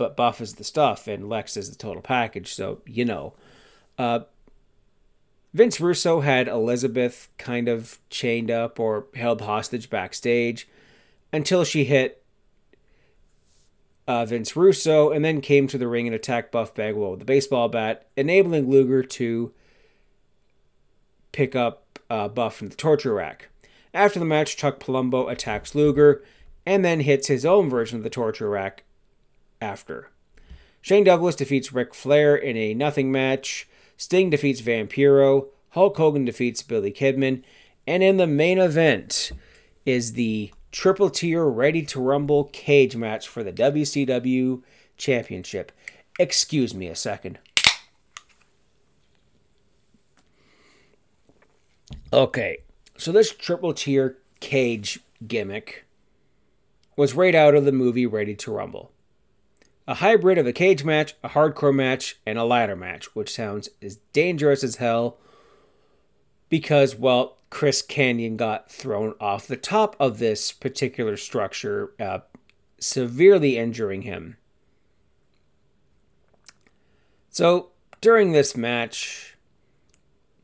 but 0.00 0.16
Buff 0.16 0.40
is 0.40 0.54
the 0.54 0.64
stuff 0.64 1.06
and 1.06 1.28
Lex 1.28 1.58
is 1.58 1.68
the 1.68 1.76
total 1.76 2.00
package. 2.00 2.54
So, 2.54 2.80
you 2.86 3.04
know. 3.04 3.34
Uh, 3.98 4.20
Vince 5.52 5.78
Russo 5.78 6.20
had 6.20 6.48
Elizabeth 6.48 7.28
kind 7.36 7.68
of 7.68 7.98
chained 8.08 8.50
up 8.50 8.80
or 8.80 9.08
held 9.14 9.42
hostage 9.42 9.90
backstage 9.90 10.66
until 11.34 11.64
she 11.64 11.84
hit 11.84 12.19
uh, 14.10 14.24
Vince 14.24 14.56
Russo 14.56 15.10
and 15.10 15.24
then 15.24 15.40
came 15.40 15.68
to 15.68 15.78
the 15.78 15.86
ring 15.86 16.08
and 16.08 16.16
attacked 16.16 16.50
Buff 16.50 16.74
Bagwell 16.74 17.12
with 17.12 17.20
the 17.20 17.24
baseball 17.24 17.68
bat, 17.68 18.08
enabling 18.16 18.68
Luger 18.68 19.04
to 19.04 19.52
pick 21.30 21.54
up 21.54 22.00
uh, 22.10 22.26
Buff 22.26 22.56
from 22.56 22.70
the 22.70 22.74
torture 22.74 23.14
rack. 23.14 23.50
After 23.94 24.18
the 24.18 24.24
match, 24.24 24.56
Chuck 24.56 24.80
Palumbo 24.80 25.30
attacks 25.30 25.76
Luger 25.76 26.24
and 26.66 26.84
then 26.84 27.00
hits 27.00 27.28
his 27.28 27.46
own 27.46 27.70
version 27.70 27.98
of 27.98 28.02
the 28.02 28.10
torture 28.10 28.50
rack 28.50 28.82
after. 29.62 30.10
Shane 30.80 31.04
Douglas 31.04 31.36
defeats 31.36 31.72
Ric 31.72 31.94
Flair 31.94 32.34
in 32.34 32.56
a 32.56 32.74
nothing 32.74 33.12
match. 33.12 33.68
Sting 33.96 34.28
defeats 34.28 34.60
Vampiro. 34.60 35.50
Hulk 35.70 35.96
Hogan 35.96 36.24
defeats 36.24 36.62
Billy 36.64 36.90
Kidman. 36.90 37.44
And 37.86 38.02
in 38.02 38.16
the 38.16 38.26
main 38.26 38.58
event 38.58 39.30
is 39.86 40.14
the 40.14 40.50
triple 40.70 41.10
tier 41.10 41.44
ready 41.44 41.82
to 41.82 42.00
rumble 42.00 42.44
cage 42.44 42.96
match 42.96 43.28
for 43.28 43.42
the 43.42 43.52
WCW 43.52 44.62
Championship. 44.96 45.72
Excuse 46.18 46.74
me 46.74 46.86
a 46.86 46.94
second. 46.94 47.38
Okay, 52.12 52.58
so 52.96 53.12
this 53.12 53.32
triple 53.32 53.72
tier 53.72 54.18
cage 54.40 55.00
gimmick 55.26 55.84
was 56.96 57.14
right 57.14 57.34
out 57.34 57.54
of 57.54 57.64
the 57.64 57.72
movie 57.72 58.06
Ready 58.06 58.34
to 58.34 58.50
Rumble 58.50 58.90
a 59.90 59.94
hybrid 59.94 60.38
of 60.38 60.46
a 60.46 60.52
cage 60.52 60.84
match, 60.84 61.16
a 61.24 61.30
hardcore 61.30 61.74
match, 61.74 62.20
and 62.24 62.38
a 62.38 62.44
ladder 62.44 62.76
match, 62.76 63.16
which 63.16 63.34
sounds 63.34 63.68
as 63.82 63.96
dangerous 64.12 64.62
as 64.62 64.76
hell 64.76 65.16
because, 66.48 66.94
well, 66.94 67.38
Chris 67.50 67.82
Kanyon 67.82 68.36
got 68.36 68.70
thrown 68.70 69.14
off 69.20 69.46
the 69.46 69.56
top 69.56 69.96
of 69.98 70.18
this 70.18 70.52
particular 70.52 71.16
structure 71.16 71.92
uh, 71.98 72.20
severely 72.78 73.58
injuring 73.58 74.02
him. 74.02 74.36
So 77.30 77.70
during 78.00 78.32
this 78.32 78.56
match, 78.56 79.36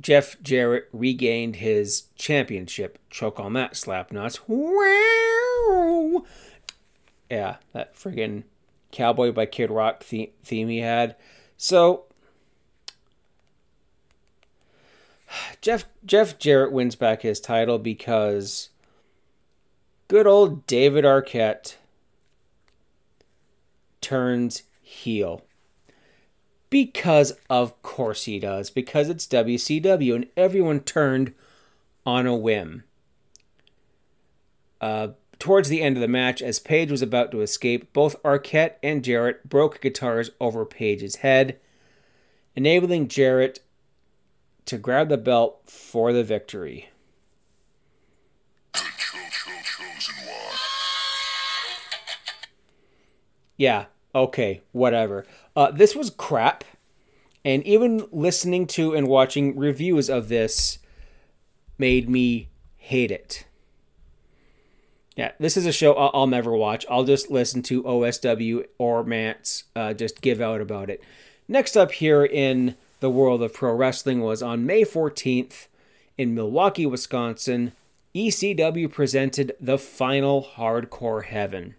Jeff 0.01 0.41
Jarrett 0.43 0.89
regained 0.93 1.57
his 1.57 2.05
championship. 2.17 2.99
Choke 3.09 3.41
on 3.41 3.55
that, 3.55 3.73
Slapnuts. 3.73 4.41
Wow! 4.47 6.25
Yeah, 7.31 7.57
that 7.73 7.95
friggin' 7.95 8.45
Cowboy 8.93 9.33
by 9.33 9.47
Kid 9.47 9.71
Rock 9.71 10.03
theme, 10.03 10.31
theme 10.45 10.69
he 10.69 10.79
had. 10.79 11.17
So 11.57 12.06
Jeff 15.61 15.85
Jeff 16.05 16.39
Jarrett 16.39 16.73
wins 16.73 16.95
back 16.95 17.23
his 17.23 17.41
title 17.41 17.79
because 17.79 18.71
good 20.09 20.27
old 20.27 20.67
David 20.67 21.05
Arquette 21.05 21.77
turns 24.01 24.63
heel. 24.83 25.43
Because 26.69 27.33
of 27.49 27.81
course 27.83 28.25
he 28.25 28.39
does, 28.39 28.71
because 28.71 29.09
it's 29.09 29.27
WCW 29.27 30.15
and 30.15 30.27
everyone 30.37 30.81
turned 30.81 31.33
on 32.05 32.27
a 32.27 32.37
whim. 32.37 32.85
Uh, 34.81 35.09
towards 35.39 35.69
the 35.69 35.83
end 35.83 35.97
of 35.97 36.01
the 36.01 36.09
match, 36.09 36.43
as 36.43 36.59
Page 36.59 36.91
was 36.91 37.03
about 37.03 37.31
to 37.31 37.41
escape, 37.41 37.93
both 37.93 38.21
Arquette 38.23 38.75
and 38.83 39.05
Jarrett 39.05 39.49
broke 39.49 39.81
guitars 39.81 40.31
over 40.41 40.65
Page's 40.65 41.17
head, 41.17 41.59
enabling 42.55 43.09
Jarrett 43.09 43.61
to 44.67 44.79
grab 44.79 45.09
the 45.09 45.17
belt 45.17 45.63
for 45.67 46.13
the 46.13 46.25
victory. 46.25 46.91
Yeah, 53.57 53.87
okay, 54.15 54.61
whatever. 54.73 55.25
Uh, 55.55 55.71
this 55.71 55.97
was 55.97 56.11
crap. 56.11 56.65
And 57.45 57.65
even 57.65 58.07
listening 58.11 58.67
to 58.69 58.93
and 58.93 59.07
watching 59.07 59.57
reviews 59.57 60.11
of 60.11 60.29
this 60.29 60.79
made 61.79 62.09
me 62.09 62.49
hate 62.77 63.11
it. 63.13 63.47
Yeah, 65.17 65.33
this 65.39 65.57
is 65.57 65.65
a 65.65 65.73
show 65.73 65.95
I'll, 65.95 66.11
I'll 66.13 66.27
never 66.27 66.55
watch. 66.55 66.85
I'll 66.91 67.05
just 67.05 67.31
listen 67.31 67.63
to 67.65 67.85
OSW 67.85 68.67
or 68.79 69.05
Mance 69.05 69.65
uh, 69.75 69.95
just 69.95 70.21
give 70.21 70.41
out 70.41 70.61
about 70.61 70.91
it. 70.91 71.03
Next 71.49 71.77
up 71.77 71.93
here 71.93 72.25
in 72.25 72.75
the 73.01 73.11
world 73.11 73.43
of 73.43 73.53
pro 73.53 73.73
wrestling 73.73 74.21
was 74.21 74.43
on 74.43 74.67
May 74.67 74.83
14th 74.83 75.67
in 76.17 76.35
Milwaukee, 76.35 76.87
Wisconsin. 76.87 77.73
ECW 78.15 78.91
presented 78.91 79.55
the 79.61 79.77
final 79.77 80.43
Hardcore 80.57 81.25
Heaven. 81.25 81.75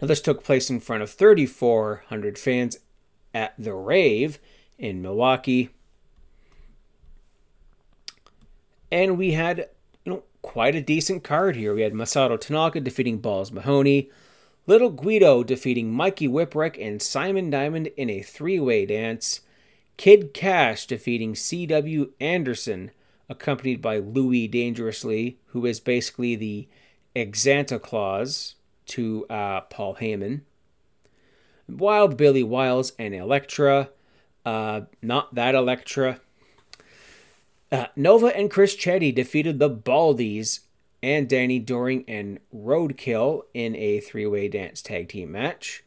Now, 0.00 0.06
this 0.06 0.20
took 0.20 0.44
place 0.44 0.70
in 0.70 0.78
front 0.78 1.02
of 1.02 1.10
3,400 1.10 2.38
fans 2.38 2.78
at 3.34 3.54
the 3.58 3.74
Rave 3.74 4.38
in 4.78 5.02
Milwaukee. 5.02 5.70
And 8.92 9.18
we 9.18 9.32
had 9.32 9.68
you 10.04 10.12
know, 10.12 10.22
quite 10.42 10.76
a 10.76 10.80
decent 10.80 11.24
card 11.24 11.56
here. 11.56 11.74
We 11.74 11.82
had 11.82 11.92
Masato 11.92 12.40
Tanaka 12.40 12.80
defeating 12.80 13.18
Balls 13.18 13.50
Mahoney, 13.50 14.10
Little 14.66 14.90
Guido 14.90 15.42
defeating 15.42 15.90
Mikey 15.90 16.28
Whipwreck 16.28 16.78
and 16.80 17.02
Simon 17.02 17.50
Diamond 17.50 17.88
in 17.96 18.10
a 18.10 18.22
three 18.22 18.60
way 18.60 18.86
dance, 18.86 19.40
Kid 19.98 20.32
Kash 20.32 20.86
defeating 20.86 21.34
C.W. 21.34 22.12
Anderson, 22.20 22.92
accompanied 23.28 23.82
by 23.82 23.98
Louis 23.98 24.46
Dangerously, 24.46 25.38
who 25.46 25.66
is 25.66 25.80
basically 25.80 26.36
the 26.36 26.68
Xanta 27.14 27.82
Claus 27.82 28.54
to 28.86 29.26
uh, 29.28 29.62
Paul 29.62 29.96
Heyman. 29.96 30.42
Wild 31.68 32.16
Billy 32.16 32.44
Wiles 32.44 32.92
and 32.98 33.12
Elektra. 33.12 33.90
Uh, 34.46 34.82
not 35.02 35.34
that 35.34 35.56
Elektra. 35.56 36.20
Uh, 37.70 37.86
Nova 37.96 38.28
and 38.28 38.50
Chris 38.50 38.76
Chetti 38.76 39.12
defeated 39.12 39.58
the 39.58 39.68
Baldies 39.68 40.60
and 41.02 41.28
Danny 41.28 41.58
Doring 41.58 42.04
and 42.06 42.38
Roadkill 42.54 43.42
in 43.52 43.74
a 43.74 43.98
three 43.98 44.26
way 44.26 44.48
dance 44.48 44.80
tag 44.80 45.08
team 45.08 45.32
match. 45.32 45.82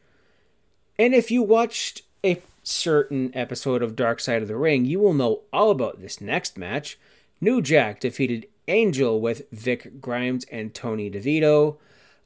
And 0.99 1.15
if 1.15 1.31
you 1.31 1.41
watched 1.41 2.03
a 2.23 2.35
certain 2.63 3.31
episode 3.33 3.81
of 3.81 3.95
Dark 3.95 4.19
Side 4.19 4.41
of 4.41 4.47
the 4.47 4.55
Ring, 4.55 4.85
you 4.85 4.99
will 4.99 5.13
know 5.13 5.41
all 5.51 5.71
about 5.71 6.01
this 6.01 6.21
next 6.21 6.57
match. 6.57 6.99
New 7.39 7.61
Jack 7.61 7.99
defeated 7.99 8.47
Angel 8.67 9.19
with 9.19 9.49
Vic 9.51 9.99
Grimes 9.99 10.45
and 10.51 10.73
Tony 10.73 11.09
DeVito. 11.09 11.77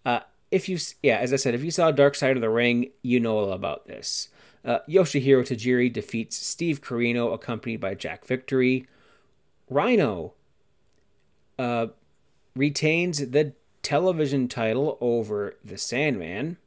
Uh, 0.05 0.19
if 0.51 0.69
you 0.69 0.77
yeah, 1.01 1.17
as 1.17 1.33
I 1.33 1.37
said, 1.37 1.55
if 1.55 1.63
you 1.63 1.71
saw 1.71 1.91
Dark 1.91 2.15
Side 2.15 2.35
of 2.35 2.41
the 2.41 2.49
Ring, 2.49 2.91
you 3.01 3.19
know 3.19 3.37
all 3.37 3.51
about 3.51 3.87
this. 3.87 4.29
Uh, 4.63 4.79
Yoshihiro 4.89 5.41
Tajiri 5.41 5.91
defeats 5.91 6.35
Steve 6.37 6.81
Corino, 6.81 7.33
accompanied 7.33 7.79
by 7.79 7.93
Jack 7.93 8.25
Victory. 8.25 8.87
Rhino 9.69 10.33
uh, 11.59 11.87
retains 12.55 13.29
the 13.29 13.53
television 13.83 14.47
title 14.47 14.97
over 14.99 15.55
the 15.63 15.77
Sandman. 15.77 16.57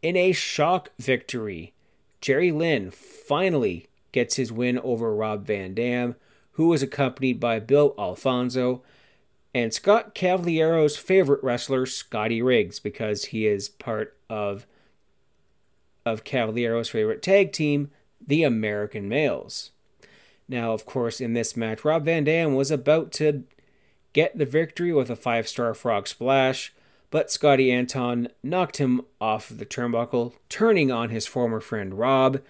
In 0.00 0.16
a 0.16 0.30
shock 0.30 0.90
victory, 0.98 1.72
Jerry 2.20 2.52
Lynn 2.52 2.90
finally 2.90 3.88
gets 4.12 4.36
his 4.36 4.50
win 4.50 4.78
over 4.80 5.14
Rob 5.14 5.46
Van 5.46 5.74
Dam, 5.74 6.16
who 6.52 6.68
was 6.68 6.82
accompanied 6.82 7.38
by 7.38 7.58
Bill 7.60 7.94
Alfonso 7.98 8.82
and 9.54 9.72
Scott 9.72 10.14
Cavaliero's 10.14 10.96
favorite 10.96 11.42
wrestler, 11.42 11.86
Scotty 11.86 12.42
Riggs, 12.42 12.78
because 12.78 13.26
he 13.26 13.46
is 13.46 13.68
part 13.68 14.16
of 14.28 14.66
of 16.04 16.24
Cavaliero's 16.24 16.88
favorite 16.88 17.22
tag 17.22 17.52
team, 17.52 17.90
the 18.24 18.42
American 18.42 19.08
Males. 19.08 19.72
Now, 20.48 20.72
of 20.72 20.86
course, 20.86 21.20
in 21.20 21.34
this 21.34 21.56
match, 21.56 21.84
Rob 21.84 22.06
Van 22.06 22.24
Dam 22.24 22.54
was 22.54 22.70
about 22.70 23.12
to 23.12 23.44
get 24.14 24.38
the 24.38 24.46
victory 24.46 24.92
with 24.92 25.10
a 25.10 25.16
five 25.16 25.46
star 25.46 25.74
frog 25.74 26.08
splash, 26.08 26.72
but 27.10 27.30
Scotty 27.30 27.72
Anton 27.72 28.28
knocked 28.42 28.76
him 28.76 29.02
off 29.20 29.48
the 29.48 29.66
turnbuckle, 29.66 30.34
turning 30.48 30.90
on 30.90 31.10
his 31.10 31.26
former 31.26 31.60
friend 31.60 31.98
Rob, 31.98 32.40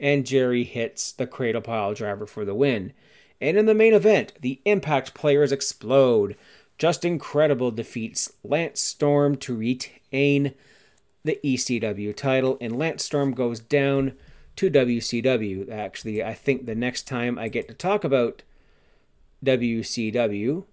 and 0.00 0.26
Jerry 0.26 0.64
hits 0.64 1.12
the 1.12 1.26
cradle 1.26 1.62
pile 1.62 1.94
driver 1.94 2.26
for 2.26 2.44
the 2.44 2.54
win. 2.54 2.92
And 3.40 3.56
in 3.56 3.66
the 3.66 3.74
main 3.74 3.94
event, 3.94 4.32
the 4.40 4.60
Impact 4.64 5.14
players 5.14 5.52
explode. 5.52 6.36
Justin 6.76 7.18
Credible 7.18 7.70
defeats 7.70 8.32
Lance 8.42 8.80
Storm 8.80 9.36
to 9.38 9.56
retain 9.56 10.54
the 11.24 11.38
ECW 11.44 12.14
title, 12.14 12.56
and 12.60 12.78
Lance 12.78 13.04
Storm 13.04 13.32
goes 13.32 13.60
down 13.60 14.14
to 14.56 14.70
WCW. 14.70 15.70
Actually, 15.70 16.22
I 16.22 16.34
think 16.34 16.66
the 16.66 16.74
next 16.74 17.06
time 17.06 17.38
I 17.38 17.48
get 17.48 17.68
to 17.68 17.74
talk 17.74 18.02
about 18.02 18.42
WCW, 19.44 20.64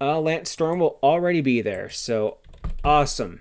uh, 0.00 0.20
Lance 0.20 0.50
Storm 0.50 0.80
will 0.80 0.98
already 1.02 1.40
be 1.40 1.60
there. 1.60 1.88
So 1.88 2.38
awesome. 2.82 3.40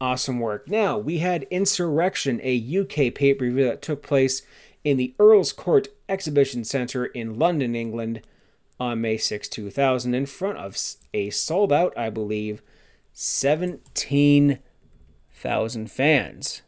Awesome 0.00 0.40
work. 0.40 0.68
Now, 0.68 0.98
we 0.98 1.18
had 1.18 1.44
Insurrection, 1.44 2.40
a 2.42 2.80
UK 2.80 3.14
pay 3.14 3.34
per 3.34 3.50
view 3.50 3.64
that 3.64 3.82
took 3.82 4.02
place 4.02 4.42
in 4.82 4.96
the 4.96 5.14
Earl's 5.18 5.52
Court 5.52 5.88
Exhibition 6.08 6.64
Centre 6.64 7.06
in 7.06 7.38
London, 7.38 7.76
England 7.76 8.22
on 8.80 9.00
May 9.00 9.16
6, 9.16 9.48
2000, 9.48 10.14
in 10.14 10.26
front 10.26 10.58
of 10.58 10.76
a 11.14 11.30
sold 11.30 11.72
out, 11.72 11.96
I 11.96 12.10
believe, 12.10 12.62
17,000 13.12 15.90
fans. 15.90 16.62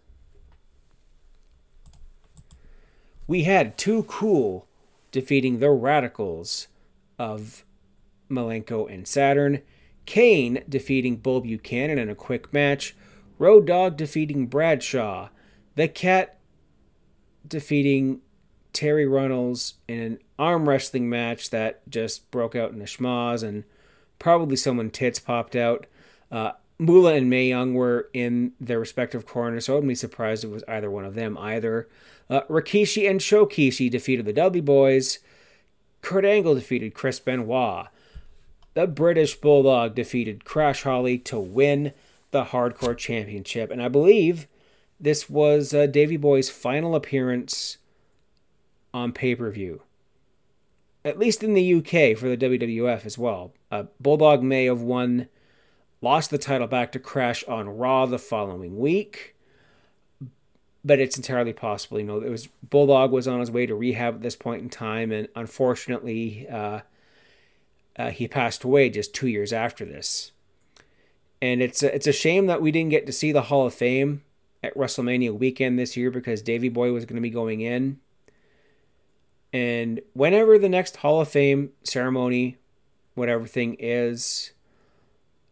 We 3.26 3.44
had 3.44 3.76
Too 3.76 4.04
Cool 4.04 4.68
defeating 5.10 5.58
the 5.58 5.70
Radicals 5.70 6.68
of 7.18 7.64
Malenko 8.30 8.90
and 8.92 9.06
Saturn, 9.06 9.62
Kane 10.06 10.62
defeating 10.68 11.16
Bull 11.16 11.40
Buchanan 11.40 11.98
in 11.98 12.10
a 12.10 12.14
quick 12.14 12.52
match, 12.52 12.94
Road 13.38 13.66
Dog 13.66 13.96
defeating 13.96 14.46
Bradshaw, 14.46 15.28
The 15.74 15.88
Cat 15.88 16.38
defeating 17.46 18.20
Terri 18.72 19.10
Runnels 19.10 19.74
in 19.88 20.00
an 20.00 20.18
arm 20.38 20.68
wrestling 20.68 21.08
match 21.08 21.50
that 21.50 21.88
just 21.88 22.30
broke 22.30 22.56
out 22.56 22.72
in 22.72 22.80
a 22.80 22.84
schmoz 22.84 23.42
and 23.42 23.64
probably 24.18 24.56
someone 24.56 24.90
tits 24.90 25.18
popped 25.18 25.56
out. 25.56 25.86
Uh, 26.30 26.52
Moolah 26.78 27.14
and 27.14 27.30
Mae 27.30 27.48
Young 27.48 27.74
were 27.74 28.08
in 28.12 28.52
their 28.60 28.80
respective 28.80 29.26
corners, 29.26 29.66
so 29.66 29.72
I 29.72 29.76
wouldn't 29.76 29.90
be 29.90 29.94
surprised 29.94 30.42
if 30.42 30.50
it 30.50 30.54
was 30.54 30.64
either 30.66 30.90
one 30.90 31.04
of 31.04 31.14
them 31.14 31.38
either. 31.38 31.88
Uh, 32.28 32.40
Rikishi 32.42 33.08
and 33.08 33.20
Shokishi 33.20 33.90
defeated 33.90 34.26
the 34.26 34.32
Dudley 34.32 34.60
Boys. 34.60 35.20
Kurt 36.04 36.24
Angle 36.26 36.54
defeated 36.54 36.92
Chris 36.92 37.18
Benoit. 37.18 37.86
The 38.74 38.86
British 38.86 39.36
Bulldog 39.36 39.94
defeated 39.94 40.44
Crash 40.44 40.82
Holly 40.82 41.16
to 41.18 41.38
win 41.38 41.92
the 42.30 42.44
Hardcore 42.44 42.96
Championship. 42.96 43.70
And 43.70 43.82
I 43.82 43.88
believe 43.88 44.46
this 45.00 45.30
was 45.30 45.72
uh, 45.72 45.86
Davy 45.86 46.16
Boy's 46.18 46.50
final 46.50 46.94
appearance 46.94 47.78
on 48.92 49.12
pay 49.12 49.34
per 49.34 49.50
view. 49.50 49.82
at 51.04 51.18
least 51.18 51.42
in 51.42 51.54
the 51.54 51.74
UK 51.74 52.16
for 52.16 52.28
the 52.28 52.36
WWF 52.36 53.04
as 53.04 53.18
well. 53.18 53.52
Uh, 53.70 53.84
Bulldog 54.00 54.42
may 54.42 54.64
have 54.64 54.80
won, 54.80 55.28
lost 56.00 56.30
the 56.30 56.38
title 56.38 56.66
back 56.66 56.92
to 56.92 56.98
Crash 56.98 57.44
on 57.44 57.68
Raw 57.68 58.06
the 58.06 58.18
following 58.18 58.78
week, 58.78 59.33
but 60.84 61.00
it's 61.00 61.16
entirely 61.16 61.52
possible. 61.52 61.98
You 61.98 62.06
know, 62.06 62.20
it 62.20 62.30
was 62.30 62.48
Bulldog 62.62 63.10
was 63.10 63.26
on 63.26 63.40
his 63.40 63.50
way 63.50 63.66
to 63.66 63.74
rehab 63.74 64.16
at 64.16 64.22
this 64.22 64.36
point 64.36 64.62
in 64.62 64.68
time, 64.68 65.10
and 65.10 65.28
unfortunately, 65.34 66.46
uh, 66.48 66.80
uh, 67.96 68.10
he 68.10 68.28
passed 68.28 68.64
away 68.64 68.90
just 68.90 69.14
two 69.14 69.28
years 69.28 69.52
after 69.52 69.84
this. 69.84 70.32
And 71.40 71.62
it's 71.62 71.82
a, 71.82 71.94
it's 71.94 72.06
a 72.06 72.12
shame 72.12 72.46
that 72.46 72.62
we 72.62 72.72
didn't 72.72 72.90
get 72.90 73.06
to 73.06 73.12
see 73.12 73.32
the 73.32 73.42
Hall 73.42 73.66
of 73.66 73.74
Fame 73.74 74.22
at 74.62 74.76
WrestleMania 74.76 75.36
weekend 75.36 75.78
this 75.78 75.96
year 75.96 76.10
because 76.10 76.42
Davy 76.42 76.68
Boy 76.68 76.92
was 76.92 77.04
going 77.04 77.16
to 77.16 77.22
be 77.22 77.30
going 77.30 77.60
in. 77.60 78.00
And 79.52 80.00
whenever 80.14 80.58
the 80.58 80.68
next 80.68 80.96
Hall 80.96 81.20
of 81.20 81.28
Fame 81.28 81.70
ceremony, 81.84 82.56
whatever 83.14 83.46
thing 83.46 83.76
is, 83.78 84.52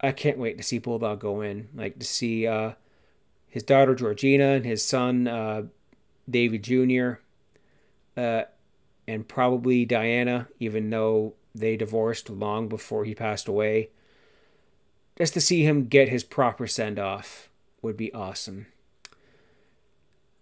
I 0.01 0.13
can't 0.13 0.39
wait 0.39 0.57
to 0.57 0.65
see 0.65 0.79
Bulldog 0.79 1.21
go 1.21 1.41
in. 1.43 1.69
Like 1.75 1.99
to 2.01 2.07
see 2.07 2.47
uh, 2.47 2.73
his 3.53 3.63
daughter 3.63 3.95
Georgina 3.95 4.53
and 4.53 4.65
his 4.65 4.83
son 4.83 5.29
uh, 5.29 5.65
David 6.29 6.63
Jr. 6.63 7.21
Uh, 8.17 8.45
and 9.07 9.29
probably 9.29 9.85
Diana, 9.85 10.49
even 10.59 10.89
though 10.89 11.35
they 11.55 11.77
divorced 11.77 12.31
long 12.31 12.67
before 12.67 13.05
he 13.05 13.15
passed 13.15 13.49
away. 13.49 13.91
Just 15.19 15.35
to 15.35 15.41
see 15.43 15.65
him 15.65 15.85
get 15.85 16.09
his 16.09 16.25
proper 16.25 16.67
send 16.67 16.99
off 16.99 17.51
would 17.83 17.99
be 17.99 18.11
awesome. 18.15 18.69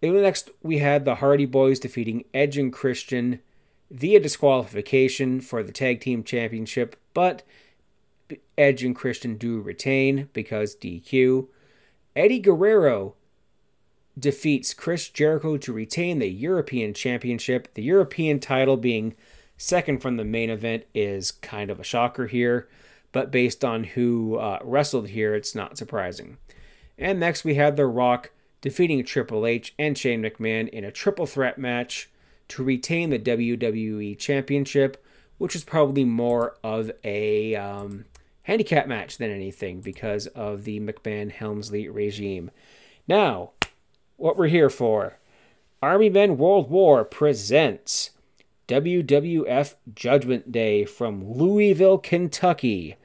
Next, 0.00 0.50
we 0.62 0.78
had 0.78 1.04
the 1.04 1.16
Hardy 1.16 1.46
Boys 1.46 1.80
defeating 1.80 2.24
Edge 2.32 2.56
and 2.56 2.72
Christian 2.72 3.40
via 3.90 4.20
disqualification 4.20 5.40
for 5.40 5.64
the 5.64 5.72
Tag 5.72 6.00
Team 6.00 6.22
Championship, 6.22 6.94
but 7.12 7.42
Edge 8.56 8.84
and 8.84 8.94
Christian 8.94 9.36
do 9.36 9.60
retain 9.60 10.28
because 10.32 10.76
DQ. 10.76 11.48
Eddie 12.16 12.40
Guerrero 12.40 13.14
defeats 14.18 14.74
Chris 14.74 15.08
Jericho 15.08 15.56
to 15.56 15.72
retain 15.72 16.18
the 16.18 16.28
European 16.28 16.92
Championship, 16.92 17.72
the 17.74 17.82
European 17.82 18.40
title 18.40 18.76
being 18.76 19.14
second 19.56 20.00
from 20.00 20.16
the 20.16 20.24
main 20.24 20.50
event 20.50 20.84
is 20.94 21.30
kind 21.30 21.70
of 21.70 21.78
a 21.78 21.84
shocker 21.84 22.26
here, 22.26 22.68
but 23.12 23.30
based 23.30 23.64
on 23.64 23.84
who 23.84 24.36
uh, 24.36 24.58
wrestled 24.62 25.08
here, 25.08 25.34
it's 25.34 25.54
not 25.54 25.78
surprising. 25.78 26.38
And 26.98 27.20
next 27.20 27.44
we 27.44 27.54
had 27.54 27.76
The 27.76 27.86
Rock 27.86 28.30
defeating 28.60 29.04
Triple 29.04 29.46
H 29.46 29.74
and 29.78 29.96
Shane 29.96 30.22
McMahon 30.22 30.68
in 30.68 30.84
a 30.84 30.90
triple 30.90 31.26
threat 31.26 31.58
match 31.58 32.10
to 32.48 32.64
retain 32.64 33.10
the 33.10 33.18
WWE 33.18 34.18
Championship, 34.18 35.02
which 35.38 35.54
is 35.54 35.64
probably 35.64 36.04
more 36.04 36.56
of 36.62 36.90
a 37.04 37.54
um, 37.54 38.04
handicap 38.44 38.86
match 38.86 39.18
than 39.18 39.30
anything 39.30 39.80
because 39.80 40.26
of 40.28 40.64
the 40.64 40.80
McMahon 40.80 41.30
Helmsley 41.30 41.88
regime. 41.88 42.50
Now, 43.06 43.50
what 44.16 44.36
we're 44.36 44.48
here 44.48 44.70
for 44.70 45.18
Army 45.82 46.10
Men 46.10 46.36
World 46.36 46.70
War 46.70 47.04
presents 47.04 48.10
WWF 48.68 49.74
Judgment 49.94 50.52
Day 50.52 50.84
from 50.84 51.28
Louisville, 51.32 51.98
Kentucky. 51.98 52.96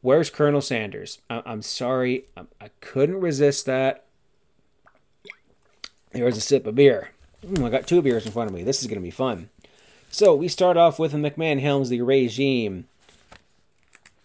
Where's 0.00 0.30
Colonel 0.30 0.62
Sanders? 0.62 1.18
I- 1.28 1.42
am 1.46 1.62
sorry, 1.62 2.24
I-, 2.36 2.46
I 2.60 2.70
couldn't 2.80 3.20
resist 3.20 3.66
that. 3.66 4.04
There 6.12 6.24
was 6.24 6.36
a 6.36 6.40
sip 6.40 6.66
of 6.66 6.74
beer. 6.74 7.10
Mm, 7.46 7.64
I 7.64 7.70
got 7.70 7.86
two 7.86 8.02
beers 8.02 8.26
in 8.26 8.32
front 8.32 8.50
of 8.50 8.54
me. 8.54 8.64
This 8.64 8.80
is 8.80 8.88
going 8.88 8.98
to 8.98 9.02
be 9.02 9.10
fun. 9.10 9.48
So 10.10 10.34
we 10.34 10.48
start 10.48 10.76
off 10.76 10.98
with 10.98 11.12
the 11.12 11.18
McMahon 11.18 11.60
Helmsley 11.60 12.02
regime 12.02 12.86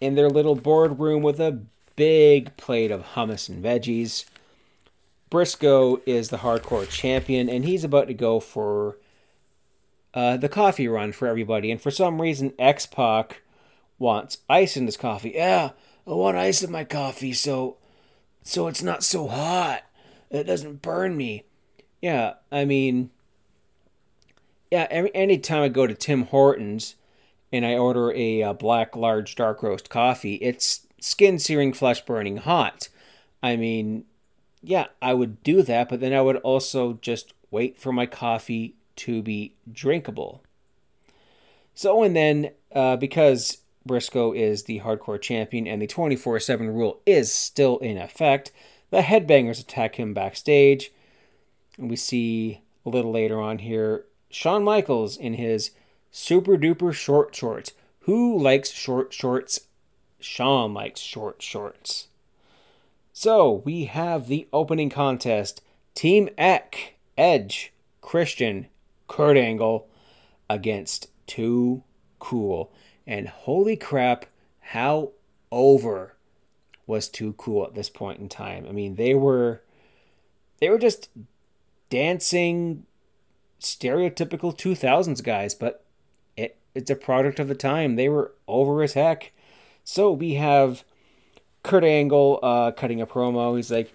in 0.00 0.14
their 0.14 0.28
little 0.30 0.54
boardroom 0.54 1.22
with 1.22 1.40
a 1.40 1.62
big 1.96 2.56
plate 2.56 2.90
of 2.90 3.14
hummus 3.14 3.48
and 3.48 3.64
veggies. 3.64 4.24
Briscoe 5.30 6.00
is 6.06 6.28
the 6.28 6.38
hardcore 6.38 6.88
champion, 6.88 7.48
and 7.48 7.64
he's 7.64 7.84
about 7.84 8.06
to 8.08 8.14
go 8.14 8.38
for 8.38 8.96
uh, 10.14 10.36
the 10.36 10.48
coffee 10.48 10.88
run 10.88 11.12
for 11.12 11.26
everybody. 11.26 11.70
And 11.70 11.80
for 11.80 11.90
some 11.90 12.20
reason, 12.20 12.52
X 12.58 12.86
Pac 12.86 13.42
wants 13.98 14.38
ice 14.48 14.76
in 14.76 14.86
his 14.86 14.96
coffee. 14.96 15.32
Yeah, 15.34 15.70
I 16.06 16.10
want 16.10 16.36
ice 16.36 16.62
in 16.62 16.70
my 16.70 16.84
coffee 16.84 17.32
so 17.32 17.78
so 18.46 18.68
it's 18.68 18.82
not 18.82 19.02
so 19.02 19.26
hot. 19.26 19.82
It 20.30 20.44
doesn't 20.44 20.80
burn 20.80 21.16
me. 21.16 21.44
Yeah, 22.00 22.34
I 22.52 22.64
mean, 22.64 23.10
yeah. 24.70 24.86
Every 24.88 25.12
anytime 25.14 25.62
I 25.62 25.68
go 25.68 25.86
to 25.86 25.94
Tim 25.94 26.26
Hortons 26.26 26.94
and 27.52 27.64
I 27.64 27.76
order 27.76 28.10
a, 28.12 28.40
a 28.40 28.50
uh, 28.50 28.52
black 28.52 28.96
large 28.96 29.34
dark 29.34 29.62
roast 29.62 29.88
coffee, 29.88 30.34
it's 30.36 30.86
skin 31.00 31.38
searing, 31.38 31.72
flesh 31.72 32.00
burning 32.04 32.38
hot. 32.38 32.88
I 33.42 33.56
mean, 33.56 34.04
yeah, 34.62 34.86
I 35.00 35.14
would 35.14 35.42
do 35.42 35.62
that, 35.62 35.88
but 35.88 36.00
then 36.00 36.12
I 36.12 36.20
would 36.20 36.36
also 36.38 36.94
just 36.94 37.32
wait 37.50 37.78
for 37.78 37.92
my 37.92 38.06
coffee 38.06 38.74
to 38.96 39.22
be 39.22 39.54
drinkable. 39.70 40.42
So, 41.74 42.02
and 42.02 42.16
then 42.16 42.50
uh, 42.74 42.96
because 42.96 43.58
Briscoe 43.84 44.32
is 44.32 44.64
the 44.64 44.80
hardcore 44.80 45.20
champion 45.20 45.66
and 45.66 45.80
the 45.80 45.86
24 45.86 46.40
7 46.40 46.68
rule 46.68 47.00
is 47.06 47.32
still 47.32 47.78
in 47.78 47.98
effect, 47.98 48.50
the 48.90 49.02
headbangers 49.02 49.60
attack 49.60 49.96
him 49.96 50.14
backstage. 50.14 50.92
And 51.78 51.90
we 51.90 51.96
see 51.96 52.62
a 52.84 52.88
little 52.88 53.12
later 53.12 53.40
on 53.40 53.58
here 53.58 54.06
Shawn 54.30 54.64
Michaels 54.64 55.16
in 55.16 55.34
his 55.34 55.70
super 56.16 56.56
duper 56.56 56.94
short 56.94 57.34
shorts. 57.34 57.72
Who 58.00 58.38
likes 58.38 58.70
short 58.70 59.12
shorts? 59.12 59.60
Shawn 60.18 60.72
likes 60.72 60.98
short 60.98 61.42
shorts. 61.42 62.08
So 63.12 63.62
we 63.66 63.84
have 63.84 64.26
the 64.26 64.48
opening 64.50 64.88
contest 64.88 65.60
Team 65.94 66.30
Eck, 66.38 66.94
Edge, 67.18 67.72
Christian, 68.00 68.66
Kurt 69.08 69.36
Angle 69.36 69.88
against 70.48 71.08
Too 71.26 71.82
Cool. 72.18 72.72
And 73.06 73.28
holy 73.28 73.76
crap, 73.76 74.24
how 74.60 75.12
over 75.52 76.14
was 76.86 77.10
Too 77.10 77.34
Cool 77.34 77.66
at 77.66 77.74
this 77.74 77.90
point 77.90 78.20
in 78.20 78.30
time. 78.30 78.64
I 78.66 78.72
mean, 78.72 78.94
they 78.94 79.14
were 79.14 79.62
they 80.60 80.70
were 80.70 80.78
just 80.78 81.10
dancing 81.90 82.86
stereotypical 83.60 84.56
2000s 84.56 85.22
guys, 85.22 85.54
but 85.54 85.85
it's 86.76 86.90
a 86.90 86.94
product 86.94 87.40
of 87.40 87.48
the 87.48 87.54
time. 87.54 87.96
They 87.96 88.08
were 88.08 88.32
over 88.46 88.82
as 88.82 88.92
heck. 88.92 89.32
So 89.82 90.12
we 90.12 90.34
have 90.34 90.84
Kurt 91.62 91.84
Angle 91.84 92.38
uh, 92.42 92.72
cutting 92.72 93.00
a 93.00 93.06
promo. 93.06 93.56
He's 93.56 93.70
like, 93.70 93.94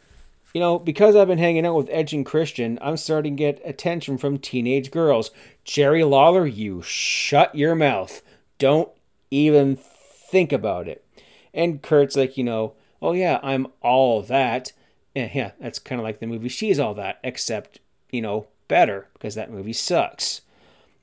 you 0.53 0.59
know, 0.59 0.79
because 0.79 1.15
I've 1.15 1.27
been 1.27 1.37
hanging 1.37 1.65
out 1.65 1.75
with 1.75 1.89
Edge 1.91 2.13
and 2.13 2.25
Christian, 2.25 2.77
I'm 2.81 2.97
starting 2.97 3.37
to 3.37 3.43
get 3.43 3.61
attention 3.63 4.17
from 4.17 4.37
teenage 4.37 4.91
girls. 4.91 5.31
Jerry 5.63 6.03
Lawler, 6.03 6.45
you 6.45 6.81
shut 6.81 7.53
your 7.55 7.75
mouth. 7.75 8.21
Don't 8.57 8.89
even 9.29 9.77
think 9.77 10.51
about 10.51 10.87
it. 10.87 11.05
And 11.53 11.81
Kurt's 11.81 12.17
like, 12.17 12.35
you 12.37 12.43
know, 12.43 12.73
oh 13.01 13.13
yeah, 13.13 13.39
I'm 13.43 13.67
all 13.81 14.21
that. 14.23 14.73
And 15.15 15.29
yeah, 15.33 15.51
that's 15.59 15.79
kind 15.79 16.01
of 16.01 16.03
like 16.03 16.19
the 16.19 16.27
movie 16.27 16.49
She's 16.49 16.79
All 16.79 16.93
That, 16.93 17.19
except, 17.23 17.79
you 18.09 18.21
know, 18.21 18.47
better 18.67 19.07
because 19.13 19.35
that 19.35 19.51
movie 19.51 19.73
sucks. 19.73 20.41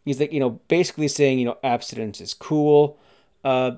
He's 0.09 0.21
like, 0.21 0.33
you 0.33 0.41
know, 0.41 0.61
basically 0.69 1.07
saying, 1.07 1.39
you 1.39 1.45
know, 1.45 1.59
abstinence 1.63 2.19
is 2.21 2.33
cool. 2.33 2.99
Uh, 3.45 3.73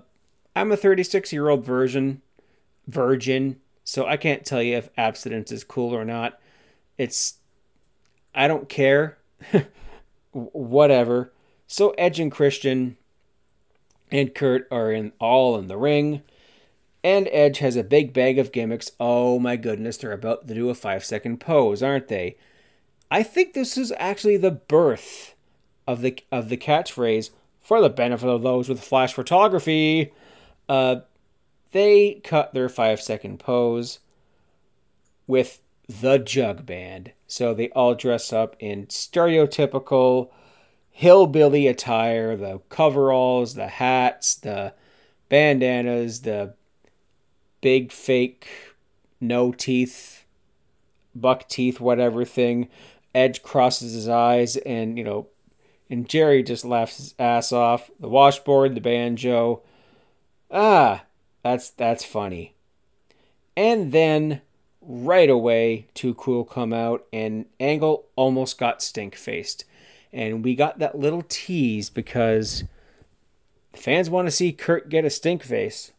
I'm 0.55 0.70
a 0.70 0.76
36 0.76 1.33
year 1.33 1.49
old 1.49 1.64
virgin, 1.64 2.22
virgin, 2.87 3.57
so 3.83 4.07
I 4.07 4.16
can't 4.16 4.45
tell 4.45 4.62
you 4.62 4.76
if 4.76 4.91
abstinence 4.97 5.51
is 5.51 5.64
cool 5.64 5.93
or 5.93 6.05
not. 6.05 6.41
It's, 6.97 7.39
I 8.33 8.47
don't 8.47 8.68
care. 8.68 9.18
Whatever. 10.33 11.33
So 11.66 11.91
Edge 11.99 12.20
and 12.20 12.31
Christian 12.31 12.97
and 14.12 14.33
Kurt 14.33 14.68
are 14.70 14.93
in 14.93 15.12
all 15.18 15.59
in 15.59 15.66
the 15.66 15.76
ring. 15.76 16.22
And 17.03 17.28
Edge 17.33 17.59
has 17.59 17.74
a 17.74 17.83
big 17.83 18.12
bag 18.12 18.39
of 18.39 18.53
gimmicks. 18.53 18.93
Oh 19.01 19.41
my 19.41 19.57
goodness, 19.57 19.97
they're 19.97 20.12
about 20.12 20.47
to 20.47 20.55
do 20.55 20.70
a 20.70 20.74
five 20.74 21.05
second 21.05 21.41
pose, 21.41 21.83
aren't 21.83 22.07
they? 22.07 22.37
I 23.11 23.24
think 23.24 23.53
this 23.55 23.76
is 23.76 23.93
actually 23.99 24.37
the 24.37 24.53
birth 24.53 25.35
of 25.91 26.01
the 26.01 26.22
of 26.30 26.49
the 26.49 26.57
catchphrase 26.57 27.30
for 27.61 27.80
the 27.80 27.91
benefit 27.91 28.28
of 28.28 28.43
those 28.43 28.68
with 28.68 28.82
flash 28.82 29.12
photography. 29.12 30.12
Uh, 30.68 31.01
they 31.72 32.20
cut 32.24 32.53
their 32.53 32.68
five 32.68 33.01
second 33.01 33.38
pose 33.38 34.01
with 35.26 35.61
the 35.88 36.18
jug 36.18 36.66
band. 36.66 37.12
So 37.26 37.55
they 37.55 37.68
all 37.70 37.95
dress 37.95 38.32
up 38.32 38.57
in 38.59 38.86
stereotypical 38.86 40.30
hillbilly 40.91 41.66
attire 41.66 42.36
the 42.36 42.61
coveralls, 42.68 43.55
the 43.55 43.68
hats, 43.68 44.34
the 44.34 44.74
bandanas, 45.28 46.22
the 46.22 46.55
big 47.61 47.91
fake 47.93 48.49
no 49.20 49.53
teeth, 49.53 50.24
buck 51.14 51.49
teeth, 51.49 51.80
whatever 51.80 52.24
thing. 52.24 52.68
Edge 53.14 53.43
crosses 53.43 53.93
his 53.93 54.09
eyes 54.09 54.57
and, 54.59 54.97
you 54.97 55.05
know, 55.05 55.28
And 55.91 56.09
Jerry 56.09 56.45
just 56.45 56.64
laughs 56.64 56.97
his 56.99 57.14
ass 57.18 57.53
off. 57.53 57.91
The 57.99 58.09
washboard, 58.09 58.76
the 58.76 58.80
banjo. 58.80 59.62
Ah, 60.51 61.05
that's 61.43 61.70
that's 61.70 62.05
funny. 62.05 62.55
And 63.57 63.91
then 63.91 64.41
right 64.80 65.28
away, 65.28 65.88
Too 65.95 66.14
Cool 66.14 66.45
come 66.45 66.72
out 66.72 67.07
and 67.12 67.47
Angle 67.59 68.07
almost 68.14 68.57
got 68.57 68.82
stink 68.82 69.16
faced. 69.16 69.64
And 70.12 70.45
we 70.45 70.55
got 70.55 70.78
that 70.78 70.99
little 70.99 71.24
tease 71.28 71.91
because 71.91 72.64
fans 73.74 74.09
want 74.09 74.26
to 74.26 74.32
see 74.32 74.53
Kurt 74.53 74.88
get 74.88 75.05
a 75.05 75.11
stink 75.11 75.43
face. 75.43 75.93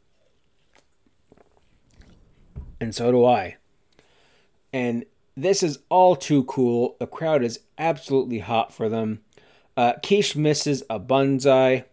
And 2.80 2.96
so 2.96 3.12
do 3.12 3.26
I. 3.26 3.58
And 4.74 5.06
this 5.36 5.64
is 5.64 5.80
all 5.90 6.16
too 6.16 6.44
cool. 6.46 6.96
The 7.00 7.08
crowd 7.08 7.44
is 7.44 7.60
absolutely 7.78 8.40
hot 8.40 8.74
for 8.74 8.90
them. 8.90 9.20
Uh, 9.82 9.94
Keish 10.04 10.36
misses 10.36 10.84
a 10.92 11.00
banzai. 11.00 11.86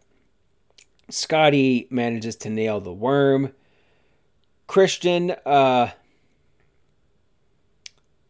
Scotty 1.09 1.86
manages 1.89 2.36
to 2.36 2.51
nail 2.51 2.80
the 2.80 2.93
worm. 2.93 3.55
Christian 4.66 5.34
uh, 5.47 5.93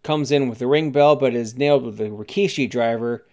comes 0.05 0.31
in 0.31 0.49
with 0.49 0.61
the 0.61 0.69
ring 0.69 0.93
bell, 0.93 1.17
but 1.17 1.35
is 1.35 1.57
nailed 1.57 1.83
with 1.83 1.97
the 1.97 2.05
Rikishi 2.05 2.71
driver. 2.71 3.27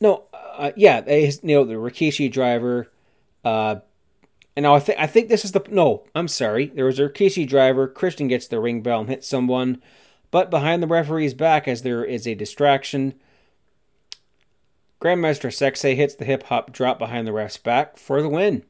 No, 0.00 0.24
uh, 0.34 0.72
yeah, 0.74 1.00
they 1.00 1.32
nailed 1.44 1.68
the 1.68 1.74
Rikishi 1.74 2.28
driver. 2.28 2.90
Uh, 3.44 3.76
and 4.56 4.64
now 4.64 4.74
I 4.74 4.80
think 4.80 4.98
I 4.98 5.06
think 5.06 5.28
this 5.28 5.44
is 5.44 5.52
the 5.52 5.62
no. 5.70 6.02
I'm 6.16 6.26
sorry. 6.26 6.66
There 6.66 6.86
was 6.86 6.98
a 6.98 7.08
Rikishi 7.08 7.46
driver. 7.46 7.86
Christian 7.86 8.26
gets 8.26 8.48
the 8.48 8.58
ring 8.58 8.82
bell 8.82 9.02
and 9.02 9.08
hits 9.08 9.28
someone, 9.28 9.80
but 10.32 10.50
behind 10.50 10.82
the 10.82 10.88
referee's 10.88 11.32
back, 11.32 11.68
as 11.68 11.82
there 11.82 12.04
is 12.04 12.26
a 12.26 12.34
distraction. 12.34 13.14
Grandmaster 15.02 15.50
Sexay 15.50 15.96
hits 15.96 16.14
the 16.14 16.24
hip 16.24 16.44
hop 16.44 16.70
drop 16.70 16.96
behind 16.96 17.26
the 17.26 17.32
ref's 17.32 17.56
back 17.56 17.96
for 17.96 18.22
the 18.22 18.28
win. 18.28 18.62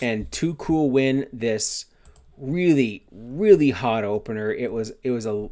And 0.00 0.30
Too 0.30 0.54
Cool 0.54 0.92
win 0.92 1.26
this 1.32 1.86
really, 2.38 3.04
really 3.10 3.70
hot 3.70 4.04
opener. 4.04 4.52
It 4.52 4.72
was 4.72 4.92
it 5.02 5.10
was 5.10 5.26
a 5.26 5.50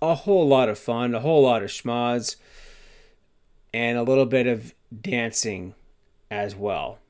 a 0.00 0.14
whole 0.14 0.48
lot 0.48 0.70
of 0.70 0.78
fun, 0.78 1.14
a 1.14 1.20
whole 1.20 1.42
lot 1.42 1.62
of 1.62 1.68
schmaz, 1.68 2.36
and 3.74 3.98
a 3.98 4.02
little 4.02 4.24
bit 4.24 4.46
of 4.46 4.72
dancing 4.98 5.74
as 6.30 6.56
well. 6.56 7.00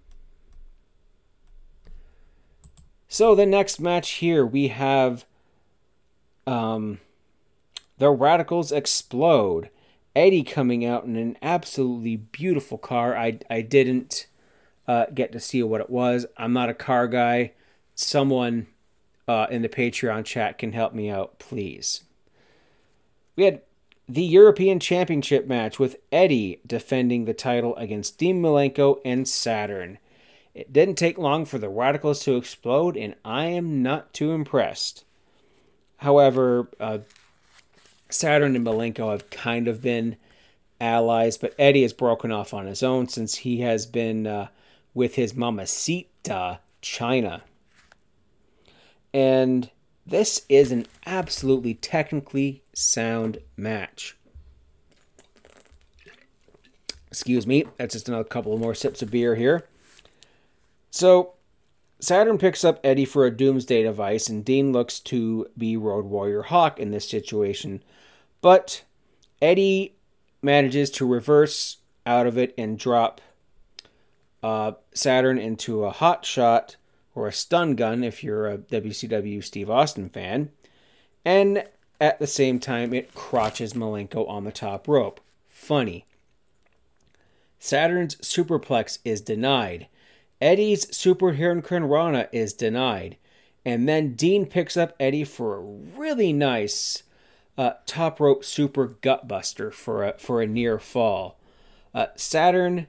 So 3.06 3.36
the 3.36 3.46
next 3.46 3.78
match 3.78 4.10
here 4.14 4.44
we 4.44 4.68
have 4.68 5.24
um 6.48 6.98
the 7.98 8.10
Radicals 8.10 8.72
explode 8.72 9.70
Eddie 10.14 10.42
coming 10.42 10.84
out 10.84 11.04
in 11.04 11.16
an 11.16 11.36
absolutely 11.42 12.16
beautiful 12.16 12.78
car. 12.78 13.16
I 13.16 13.38
I 13.48 13.62
didn't 13.62 14.26
uh, 14.88 15.06
get 15.14 15.32
to 15.32 15.40
see 15.40 15.62
what 15.62 15.80
it 15.80 15.90
was. 15.90 16.26
I'm 16.36 16.52
not 16.52 16.68
a 16.68 16.74
car 16.74 17.06
guy. 17.06 17.52
Someone 17.94 18.66
uh, 19.28 19.46
in 19.50 19.62
the 19.62 19.68
Patreon 19.68 20.24
chat 20.24 20.58
can 20.58 20.72
help 20.72 20.92
me 20.92 21.08
out, 21.08 21.38
please. 21.38 22.04
We 23.36 23.44
had 23.44 23.62
the 24.08 24.24
European 24.24 24.80
Championship 24.80 25.46
match 25.46 25.78
with 25.78 25.96
Eddie 26.10 26.60
defending 26.66 27.24
the 27.24 27.34
title 27.34 27.76
against 27.76 28.18
Dean 28.18 28.42
Malenko 28.42 29.00
and 29.04 29.28
Saturn. 29.28 29.98
It 30.52 30.72
didn't 30.72 30.96
take 30.96 31.16
long 31.16 31.44
for 31.44 31.58
the 31.58 31.68
Radicals 31.68 32.24
to 32.24 32.36
explode, 32.36 32.96
and 32.96 33.14
I 33.24 33.44
am 33.44 33.84
not 33.84 34.12
too 34.12 34.32
impressed. 34.32 35.04
However, 35.98 36.68
uh, 36.80 36.98
Saturn 38.10 38.56
and 38.56 38.66
Malenko 38.66 39.12
have 39.12 39.30
kind 39.30 39.68
of 39.68 39.82
been 39.82 40.16
allies, 40.80 41.36
but 41.36 41.54
Eddie 41.58 41.82
has 41.82 41.92
broken 41.92 42.32
off 42.32 42.54
on 42.54 42.66
his 42.66 42.82
own 42.82 43.08
since 43.08 43.36
he 43.36 43.60
has 43.60 43.86
been 43.86 44.26
uh, 44.26 44.48
with 44.94 45.14
his 45.14 45.34
mamacita, 45.34 46.60
Chyna. 46.82 47.42
And 49.12 49.70
this 50.06 50.44
is 50.48 50.72
an 50.72 50.86
absolutely 51.06 51.74
technically 51.74 52.62
sound 52.72 53.38
match. 53.56 54.16
Excuse 57.08 57.46
me, 57.46 57.64
that's 57.76 57.94
just 57.94 58.08
another 58.08 58.24
couple 58.24 58.56
more 58.56 58.74
sips 58.74 59.02
of 59.02 59.10
beer 59.10 59.34
here. 59.34 59.66
So, 60.90 61.34
Saturn 61.98 62.38
picks 62.38 62.64
up 62.64 62.80
Eddie 62.82 63.04
for 63.04 63.26
a 63.26 63.36
doomsday 63.36 63.82
device, 63.82 64.28
and 64.28 64.44
Dean 64.44 64.72
looks 64.72 65.00
to 65.00 65.46
be 65.58 65.76
Road 65.76 66.06
Warrior 66.06 66.42
Hawk 66.42 66.80
in 66.80 66.92
this 66.92 67.08
situation. 67.08 67.82
But 68.40 68.84
Eddie 69.42 69.94
manages 70.42 70.90
to 70.92 71.06
reverse 71.06 71.78
out 72.06 72.26
of 72.26 72.38
it 72.38 72.54
and 72.56 72.78
drop 72.78 73.20
uh, 74.42 74.72
Saturn 74.94 75.38
into 75.38 75.84
a 75.84 75.90
hot 75.90 76.24
shot 76.24 76.76
or 77.14 77.26
a 77.26 77.32
stun 77.32 77.74
gun 77.74 78.02
if 78.02 78.24
you're 78.24 78.48
a 78.48 78.58
WCW 78.58 79.44
Steve 79.44 79.68
Austin 79.68 80.08
fan. 80.08 80.50
And 81.24 81.64
at 82.00 82.18
the 82.18 82.26
same 82.26 82.58
time, 82.58 82.94
it 82.94 83.14
crotches 83.14 83.74
Malenko 83.74 84.28
on 84.28 84.44
the 84.44 84.52
top 84.52 84.88
rope. 84.88 85.20
Funny. 85.48 86.06
Saturn's 87.58 88.16
superplex 88.16 88.98
is 89.04 89.20
denied. 89.20 89.88
Eddie's 90.40 90.96
super 90.96 91.34
hurricanrana 91.34 92.28
is 92.32 92.54
denied. 92.54 93.18
And 93.66 93.86
then 93.86 94.14
Dean 94.14 94.46
picks 94.46 94.78
up 94.78 94.96
Eddie 94.98 95.24
for 95.24 95.56
a 95.56 95.60
really 95.60 96.32
nice 96.32 97.02
uh, 97.60 97.74
top 97.84 98.18
rope 98.20 98.42
super 98.42 98.88
gutbuster 98.88 99.70
for 99.70 100.02
a 100.02 100.14
for 100.16 100.40
a 100.40 100.46
near 100.46 100.78
fall. 100.78 101.38
Uh, 101.94 102.06
Saturn, 102.16 102.86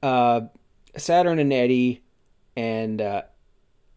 uh, 0.00 0.42
Saturn 0.96 1.40
and 1.40 1.52
Eddie, 1.52 2.04
and 2.56 3.02
uh, 3.02 3.22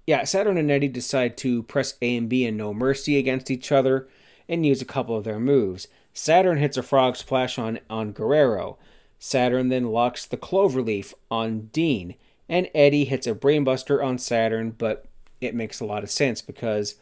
yeah, 0.07 0.23
Saturn 0.23 0.57
and 0.57 0.71
Eddie 0.71 0.87
decide 0.87 1.37
to 1.37 1.61
press 1.61 1.93
A 2.01 2.17
and 2.17 2.27
B 2.27 2.43
and 2.43 2.57
No 2.57 2.73
Mercy 2.73 3.19
against 3.19 3.51
each 3.51 3.71
other 3.71 4.07
and 4.49 4.65
use 4.65 4.81
a 4.81 4.85
couple 4.85 5.15
of 5.15 5.25
their 5.25 5.39
moves. 5.39 5.87
Saturn 6.15 6.57
hits 6.57 6.75
a 6.75 6.81
frog 6.81 7.17
splash 7.17 7.59
on 7.59 7.77
on 7.91 8.13
Guerrero. 8.13 8.79
Saturn 9.19 9.69
then 9.69 9.91
locks 9.91 10.25
the 10.25 10.37
cloverleaf 10.37 11.13
on 11.29 11.69
Dean, 11.71 12.15
and 12.49 12.67
Eddie 12.73 13.05
hits 13.05 13.27
a 13.27 13.35
brainbuster 13.35 14.03
on 14.03 14.17
Saturn, 14.17 14.71
but 14.71 15.05
it 15.39 15.53
makes 15.53 15.79
a 15.79 15.85
lot 15.85 16.01
of 16.01 16.09
sense 16.09 16.41
because 16.41 16.95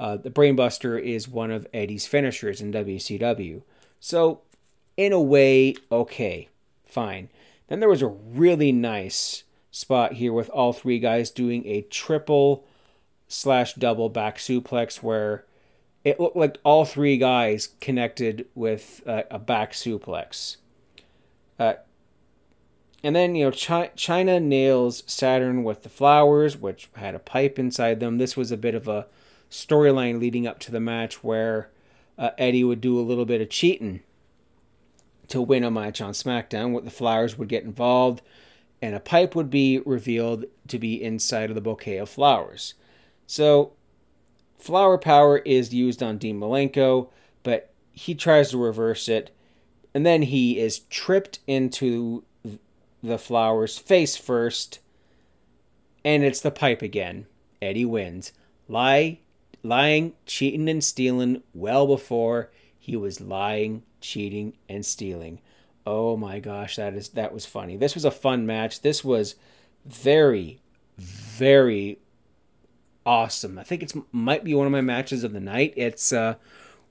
uh, 0.00 0.16
the 0.16 0.30
Brainbuster 0.30 1.00
is 1.00 1.28
one 1.28 1.50
of 1.50 1.66
Eddie's 1.74 2.06
finishers 2.06 2.62
in 2.62 2.72
WCW. 2.72 3.60
So, 4.00 4.40
in 4.96 5.12
a 5.12 5.20
way, 5.20 5.74
okay, 5.92 6.48
fine. 6.86 7.28
Then 7.68 7.80
there 7.80 7.88
was 7.88 8.00
a 8.00 8.08
really 8.08 8.72
nice 8.72 9.44
spot 9.70 10.14
here 10.14 10.32
with 10.32 10.48
all 10.48 10.72
three 10.72 10.98
guys 10.98 11.30
doing 11.30 11.66
a 11.66 11.82
triple 11.82 12.64
slash 13.28 13.74
double 13.74 14.08
back 14.08 14.38
suplex 14.38 15.02
where 15.02 15.44
it 16.02 16.18
looked 16.18 16.36
like 16.36 16.56
all 16.64 16.86
three 16.86 17.18
guys 17.18 17.68
connected 17.82 18.46
with 18.54 19.02
uh, 19.06 19.24
a 19.30 19.38
back 19.38 19.72
suplex. 19.72 20.56
Uh, 21.58 21.74
and 23.04 23.14
then, 23.14 23.34
you 23.34 23.44
know, 23.44 23.50
Ch- 23.50 23.92
Chyna 23.96 24.42
nails 24.42 25.02
Saturn 25.06 25.62
with 25.62 25.82
the 25.82 25.90
flowers, 25.90 26.56
which 26.56 26.88
had 26.96 27.14
a 27.14 27.18
pipe 27.18 27.58
inside 27.58 28.00
them. 28.00 28.16
This 28.16 28.34
was 28.34 28.50
a 28.50 28.56
bit 28.56 28.74
of 28.74 28.88
a 28.88 29.06
storyline 29.50 30.20
leading 30.20 30.46
up 30.46 30.58
to 30.60 30.70
the 30.70 30.80
match 30.80 31.24
where 31.24 31.70
uh, 32.16 32.30
Eddie 32.38 32.64
would 32.64 32.80
do 32.80 32.98
a 32.98 33.02
little 33.02 33.24
bit 33.24 33.40
of 33.40 33.50
cheating 33.50 34.00
to 35.28 35.42
win 35.42 35.64
a 35.64 35.70
match 35.70 36.00
on 36.00 36.12
SmackDown. 36.12 36.72
What 36.72 36.84
the 36.84 36.90
flowers 36.90 37.36
would 37.36 37.48
get 37.48 37.64
involved, 37.64 38.22
and 38.80 38.94
a 38.94 39.00
pipe 39.00 39.34
would 39.34 39.50
be 39.50 39.80
revealed 39.80 40.44
to 40.68 40.78
be 40.78 41.02
inside 41.02 41.50
of 41.50 41.54
the 41.54 41.60
bouquet 41.60 41.98
of 41.98 42.08
flowers. 42.08 42.74
So, 43.26 43.72
flower 44.58 44.98
power 44.98 45.38
is 45.38 45.74
used 45.74 46.02
on 46.02 46.18
Dean 46.18 46.38
Malenko, 46.38 47.08
but 47.42 47.72
he 47.92 48.14
tries 48.14 48.50
to 48.50 48.58
reverse 48.58 49.08
it, 49.08 49.34
and 49.94 50.04
then 50.04 50.22
he 50.22 50.58
is 50.58 50.80
tripped 50.90 51.40
into 51.46 52.24
the 53.02 53.18
flowers 53.18 53.78
face 53.78 54.16
first, 54.16 54.80
and 56.04 56.22
it's 56.22 56.40
the 56.40 56.50
pipe 56.50 56.82
again. 56.82 57.26
Eddie 57.62 57.84
wins. 57.84 58.32
Lie 58.68 59.18
lying, 59.62 60.14
cheating, 60.26 60.68
and 60.68 60.82
stealing 60.82 61.42
well 61.54 61.86
before 61.86 62.50
he 62.78 62.96
was 62.96 63.20
lying, 63.20 63.82
cheating, 64.00 64.54
and 64.68 64.84
stealing. 64.84 65.40
Oh 65.86 66.16
my 66.16 66.40
gosh, 66.40 66.76
that 66.76 66.94
is 66.94 67.10
that 67.10 67.32
was 67.32 67.46
funny. 67.46 67.76
This 67.76 67.94
was 67.94 68.04
a 68.04 68.10
fun 68.10 68.46
match. 68.46 68.82
This 68.82 69.04
was 69.04 69.34
very, 69.86 70.60
very 70.96 71.98
awesome. 73.04 73.58
I 73.58 73.62
think 73.62 73.82
it's 73.82 73.94
might 74.12 74.44
be 74.44 74.54
one 74.54 74.66
of 74.66 74.72
my 74.72 74.80
matches 74.80 75.24
of 75.24 75.32
the 75.32 75.40
night. 75.40 75.74
It's 75.76 76.12
a 76.12 76.38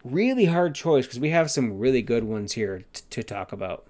really 0.04 0.46
hard 0.46 0.76
choice 0.76 1.06
because 1.06 1.20
we 1.20 1.30
have 1.30 1.52
some 1.52 1.78
really 1.78 2.02
good 2.02 2.24
ones 2.24 2.54
here 2.54 2.84
t- 2.94 3.02
to 3.10 3.24
talk 3.24 3.52
about. 3.52 3.86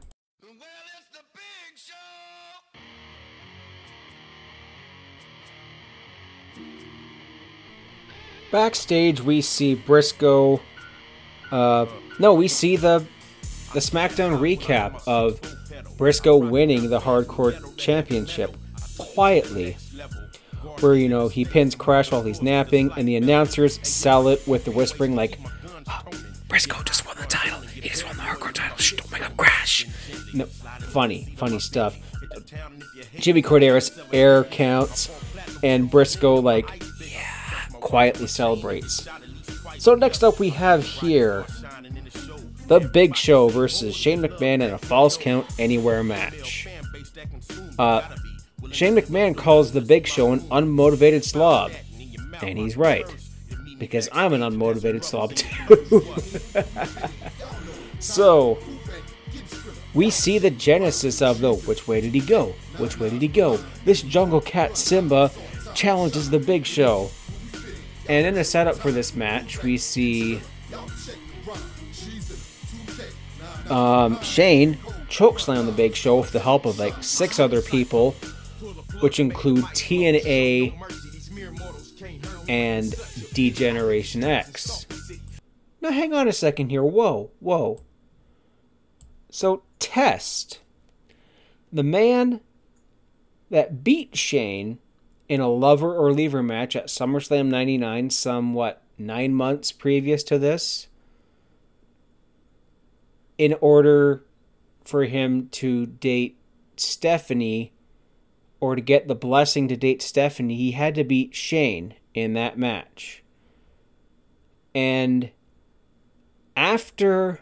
Backstage, 8.52 9.22
we 9.22 9.42
see 9.42 9.76
Brisco. 9.76 10.60
Uh, 11.52 11.86
no, 12.20 12.34
we 12.34 12.48
see 12.48 12.76
the 12.76 13.06
the 13.74 13.80
SmackDown 13.80 14.40
recap 14.40 15.02
of 15.08 15.40
Brisco 15.98 16.50
winning 16.50 16.90
the 16.90 17.00
Hardcore 17.00 17.78
Championship 17.78 18.56
quietly, 18.98 19.78
where 20.80 20.96
you 20.96 21.08
know 21.10 21.28
he 21.28 21.46
pins 21.46 21.76
Crash 21.76 22.12
while 22.12 22.24
he's 22.24 22.42
napping, 22.42 22.92
and 22.98 23.08
the 23.08 23.16
announcers 23.16 23.80
sell 23.88 24.28
it 24.28 24.46
with 24.48 24.66
the 24.66 24.72
whispering 24.72 25.16
like, 25.16 25.40
oh, 25.88 26.02
"Brisco 26.48 26.84
just 26.86 27.06
won 27.06 27.16
the 27.18 27.26
title. 27.28 27.60
He 27.62 27.88
just 27.88 28.06
won 28.06 28.16
the 28.18 28.24
Hardcore 28.24 28.54
title. 28.54 28.78
Shh, 28.78 28.94
don't 28.94 29.12
make 29.12 29.26
up 29.26 29.38
Crash." 29.38 29.88
No, 30.34 30.46
funny, 30.46 31.34
funny 31.38 31.60
stuff. 31.60 31.98
Jimmy 33.18 33.42
Korderas 33.42 34.00
air 34.14 34.44
counts, 34.46 35.10
and 35.64 35.92
Brisco 35.92 36.42
like, 36.42 36.84
quietly 37.80 38.28
celebrates. 38.28 39.08
So 39.78 39.96
next 39.96 40.24
up 40.24 40.40
we 40.40 40.50
have 40.50 40.84
here 40.84 41.46
the 42.68 42.80
Big 42.80 43.16
Show 43.16 43.50
versus 43.50 43.96
Shane 43.96 44.22
McMahon 44.22 44.62
in 44.62 44.72
a 44.72 44.78
falls 44.78 45.18
count 45.18 45.48
anywhere 45.58 46.04
match. 46.04 46.68
Uh, 47.78 48.02
Shane 48.72 48.96
McMahon 48.96 49.36
calls 49.36 49.72
the 49.72 49.82
Big 49.82 50.06
Show 50.06 50.32
an 50.32 50.42
unmotivated 50.42 51.24
slob, 51.24 51.72
and 52.42 52.58
he's 52.58 52.78
right 52.78 53.06
because 53.80 54.10
I'm 54.12 54.34
an 54.34 54.42
unmotivated 54.42 55.04
slob 55.04 55.34
too. 55.34 56.06
so 58.00 58.60
we 59.94 60.10
see 60.10 60.38
the 60.38 60.52
genesis 60.52 61.22
of 61.22 61.40
the 61.40 61.54
which 61.54 61.88
way 61.88 62.02
did 62.02 62.14
he 62.14 62.20
go? 62.20 62.54
Which 62.78 63.00
way 63.00 63.10
did 63.10 63.22
he 63.22 63.28
go? 63.28 63.60
This 63.86 64.02
jungle 64.02 64.42
cat 64.42 64.78
Simba 64.78 65.32
challenges 65.74 66.30
the 66.30 66.40
Big 66.40 66.66
Show 66.66 67.10
and 68.10 68.26
in 68.26 68.34
the 68.34 68.44
setup 68.44 68.76
for 68.76 68.92
this 68.92 69.16
match, 69.16 69.62
we 69.62 69.78
see 69.78 70.42
um, 73.70 74.20
Shane 74.22 74.76
chokeslam 75.10 75.68
the 75.68 75.72
Big 75.72 75.96
Show 75.96 76.20
with 76.20 76.32
the 76.32 76.40
help 76.40 76.66
of 76.66 76.80
like 76.80 77.04
six 77.04 77.40
other 77.40 77.62
people, 77.62 78.12
which 79.02 79.20
include 79.20 79.64
TNA 79.66 80.74
and 82.50 82.96
D-Generation 83.34 84.24
X. 84.24 84.88
Now, 85.80 85.92
hang 85.92 86.12
on 86.14 86.28
a 86.28 86.34
second 86.34 86.72
here. 86.72 86.84
Whoa, 86.84 87.30
whoa. 87.40 87.82
So, 89.30 89.62
Test, 89.78 90.60
the 91.72 91.84
man 91.84 92.42
that 93.52 93.84
beat 93.84 94.18
Shane 94.18 94.80
in 95.30 95.40
a 95.40 95.48
love 95.48 95.80
her 95.82 95.94
or 95.94 96.12
leave 96.12 96.32
her 96.32 96.44
match 96.44 96.76
at 96.76 96.88
SummerSlam 96.88 97.48
99, 97.48 98.10
somewhat 98.10 98.82
nine 98.98 99.34
months 99.34 99.72
previous 99.72 100.24
to 100.24 100.40
this, 100.40 100.88
in 103.38 103.56
order 103.62 104.26
for 104.84 105.06
him 105.06 105.48
to 105.50 105.86
date 105.86 106.38
Stephanie 106.76 107.72
or 108.60 108.76
to 108.76 108.82
get 108.82 109.08
the 109.08 109.16
blessing 109.16 109.68
to 109.68 109.78
date 109.78 110.02
Stephanie, 110.02 110.58
he 110.58 110.72
had 110.72 110.96
to 110.96 111.04
beat 111.04 111.36
Shane 111.36 111.94
in 112.14 112.34
that 112.34 112.58
match. 112.58 113.24
And 114.74 115.30
after 116.58 117.40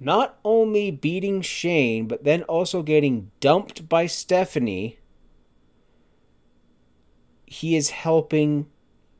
not 0.00 0.38
only 0.44 0.90
beating 0.90 1.40
Shane, 1.40 2.08
but 2.08 2.24
then 2.24 2.42
also 2.44 2.82
getting 2.82 3.30
dumped 3.40 3.88
by 3.88 4.06
Stephanie 4.06 4.98
he 7.50 7.74
is 7.74 7.90
helping 7.90 8.66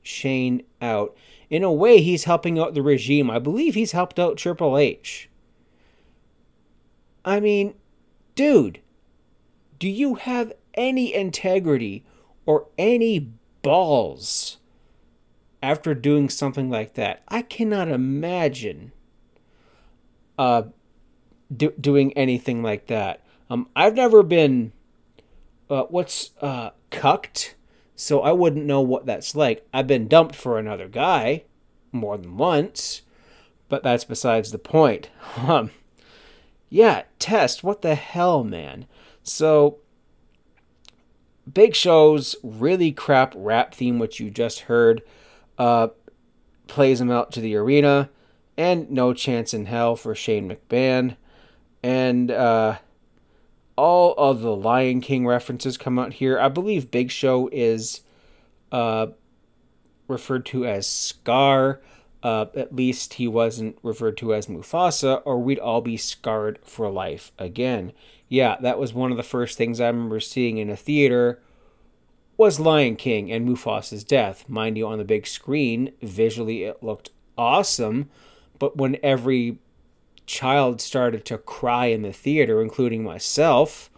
Shane 0.03 0.63
out. 0.81 1.17
In 1.51 1.65
a 1.65 1.73
way, 1.73 2.01
he's 2.01 2.25
helping 2.25 2.61
out 2.61 2.75
the 2.75 2.81
regime. 2.81 3.29
I 3.29 3.41
believe 3.41 3.75
he's 3.75 3.91
helped 3.91 4.21
out 4.21 4.37
Triple 4.37 4.79
H. 4.79 5.29
I 7.25 7.41
mean, 7.41 7.75
dude, 8.37 8.81
do 9.81 9.89
you 9.89 10.15
have 10.15 10.53
any 10.75 11.13
integrity 11.13 12.05
or 12.47 12.69
any 12.79 13.33
balls 13.63 14.59
after 15.61 15.93
doing 15.93 16.29
something 16.29 16.71
like 16.71 16.95
that? 16.95 17.25
I 17.27 17.43
cannot 17.43 17.89
imagine 17.89 18.93
uh, 20.39 20.63
do, 21.55 21.73
doing 21.73 22.13
anything 22.13 22.63
like 22.63 22.87
that. 22.87 23.25
Um, 23.51 23.69
I've 23.75 23.97
never 23.97 24.23
been, 24.23 24.71
uh, 25.69 25.83
what's 25.89 26.31
uh, 26.41 26.71
cucked 26.91 27.57
so 28.01 28.23
I 28.23 28.33
wouldn't 28.33 28.65
know 28.65 28.81
what 28.81 29.05
that's 29.05 29.35
like. 29.35 29.67
I've 29.75 29.87
been 29.87 30.09
dumped 30.09 30.35
for 30.35 30.59
another 30.59 30.89
guy 30.89 31.43
more 31.93 32.17
than 32.17 32.39
once, 32.39 33.03
but 33.69 33.83
that's 33.83 34.05
besides 34.05 34.53
the 34.53 34.59
point. 34.59 35.11
Um, 35.37 35.71
yeah, 36.73 37.03
Test. 37.19 37.65
What 37.65 37.83
the 37.83 37.97
hell, 37.97 38.45
man? 38.45 38.87
So, 39.25 39.79
Big 41.53 41.75
Show's 41.75 42.37
really 42.45 42.93
crap 42.93 43.35
rap 43.37 43.75
theme, 43.75 43.99
which 43.99 44.21
you 44.21 44.31
just 44.31 44.61
heard, 44.61 45.03
uh, 45.59 45.89
plays 46.69 47.01
him 47.01 47.11
out 47.11 47.33
to 47.33 47.41
the 47.41 47.57
arena, 47.57 48.09
and 48.57 48.89
no 48.89 49.13
chance 49.13 49.53
in 49.53 49.67
hell 49.67 49.97
for 49.97 50.15
Shane 50.15 50.49
McMahon. 50.49 51.17
And, 51.83 52.31
uh, 52.31 52.79
all 53.81 54.13
of 54.19 54.43
the 54.43 54.55
Lion 54.55 55.01
King 55.01 55.27
references 55.27 55.79
come 55.79 55.99
out 55.99 56.13
here. 56.13 56.39
I 56.39 56.51
believe 56.51 56.91
Big 56.91 57.11
Show 57.11 57.49
is 57.51 58.03
uh, 58.71 59.07
referred 60.07 60.45
to 60.47 60.67
as 60.67 60.87
Scar. 60.87 61.81
Uh, 62.23 62.45
at 62.55 62.77
least 62.77 63.15
he 63.15 63.27
wasn't 63.27 63.79
referred 63.83 64.19
to 64.19 64.35
as 64.35 64.49
Mufasa, 64.49 65.23
or 65.25 65.39
we'd 65.39 65.59
all 65.59 65.81
be 65.81 65.97
scarred 65.97 66.59
for 66.63 66.91
life 66.91 67.33
again. 67.39 67.93
Yeah, 68.29 68.59
that 68.61 68.79
was 68.79 68.93
one 68.93 69.13
of 69.13 69.17
the 69.17 69.23
first 69.23 69.57
things 69.57 69.81
I 69.81 69.87
remember 69.87 70.21
seeing 70.21 70.59
in 70.59 70.69
a 70.69 70.77
theater 70.77 71.41
was 72.37 72.61
Lion 72.61 72.97
King 72.97 73.33
and 73.33 73.49
Mufasa's 73.49 74.05
death. 74.05 74.47
Mind 74.47 74.77
you, 74.77 74.87
on 74.87 74.99
the 74.99 75.05
big 75.05 75.27
screen, 75.27 75.93
visually 76.03 76.65
it 76.65 76.83
looked 76.83 77.13
awesome, 77.39 78.11
but 78.59 78.77
when 78.77 78.99
every 79.03 79.59
child 80.31 80.81
started 80.81 81.25
to 81.25 81.37
cry 81.37 81.87
in 81.87 82.03
the 82.03 82.13
theater, 82.13 82.63
including 82.63 83.03
myself. 83.03 83.91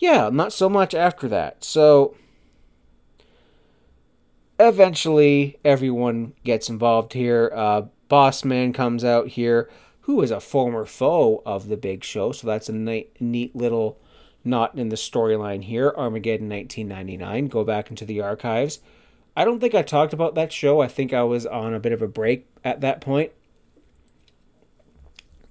Yeah, 0.00 0.28
not 0.32 0.52
so 0.52 0.68
much 0.68 0.92
after 0.92 1.28
that. 1.28 1.62
So 1.62 2.16
eventually, 4.58 5.60
everyone 5.64 6.32
gets 6.42 6.68
involved 6.68 7.12
here. 7.12 7.52
Uh, 7.54 7.82
Boss 8.08 8.44
Man 8.44 8.72
comes 8.72 9.04
out 9.04 9.28
here, 9.28 9.70
who 10.00 10.20
is 10.20 10.32
a 10.32 10.40
former 10.40 10.84
foe 10.84 11.42
of 11.46 11.68
the 11.68 11.76
Big 11.76 12.02
Show. 12.02 12.32
So 12.32 12.48
that's 12.48 12.68
a 12.68 12.72
neat, 12.72 13.16
neat 13.20 13.54
little 13.54 14.00
knot 14.44 14.74
in 14.74 14.88
the 14.88 14.96
storyline 14.96 15.62
here. 15.62 15.94
Armageddon 15.96 16.48
1999. 16.48 17.46
Go 17.46 17.62
back 17.62 17.88
into 17.88 18.04
the 18.04 18.20
archives. 18.20 18.80
I 19.36 19.44
don't 19.44 19.60
think 19.60 19.76
I 19.76 19.82
talked 19.82 20.12
about 20.12 20.34
that 20.34 20.52
show. 20.52 20.80
I 20.80 20.88
think 20.88 21.12
I 21.12 21.22
was 21.22 21.46
on 21.46 21.72
a 21.72 21.80
bit 21.80 21.92
of 21.92 22.02
a 22.02 22.08
break 22.08 22.48
at 22.64 22.80
that 22.80 23.00
point. 23.00 23.30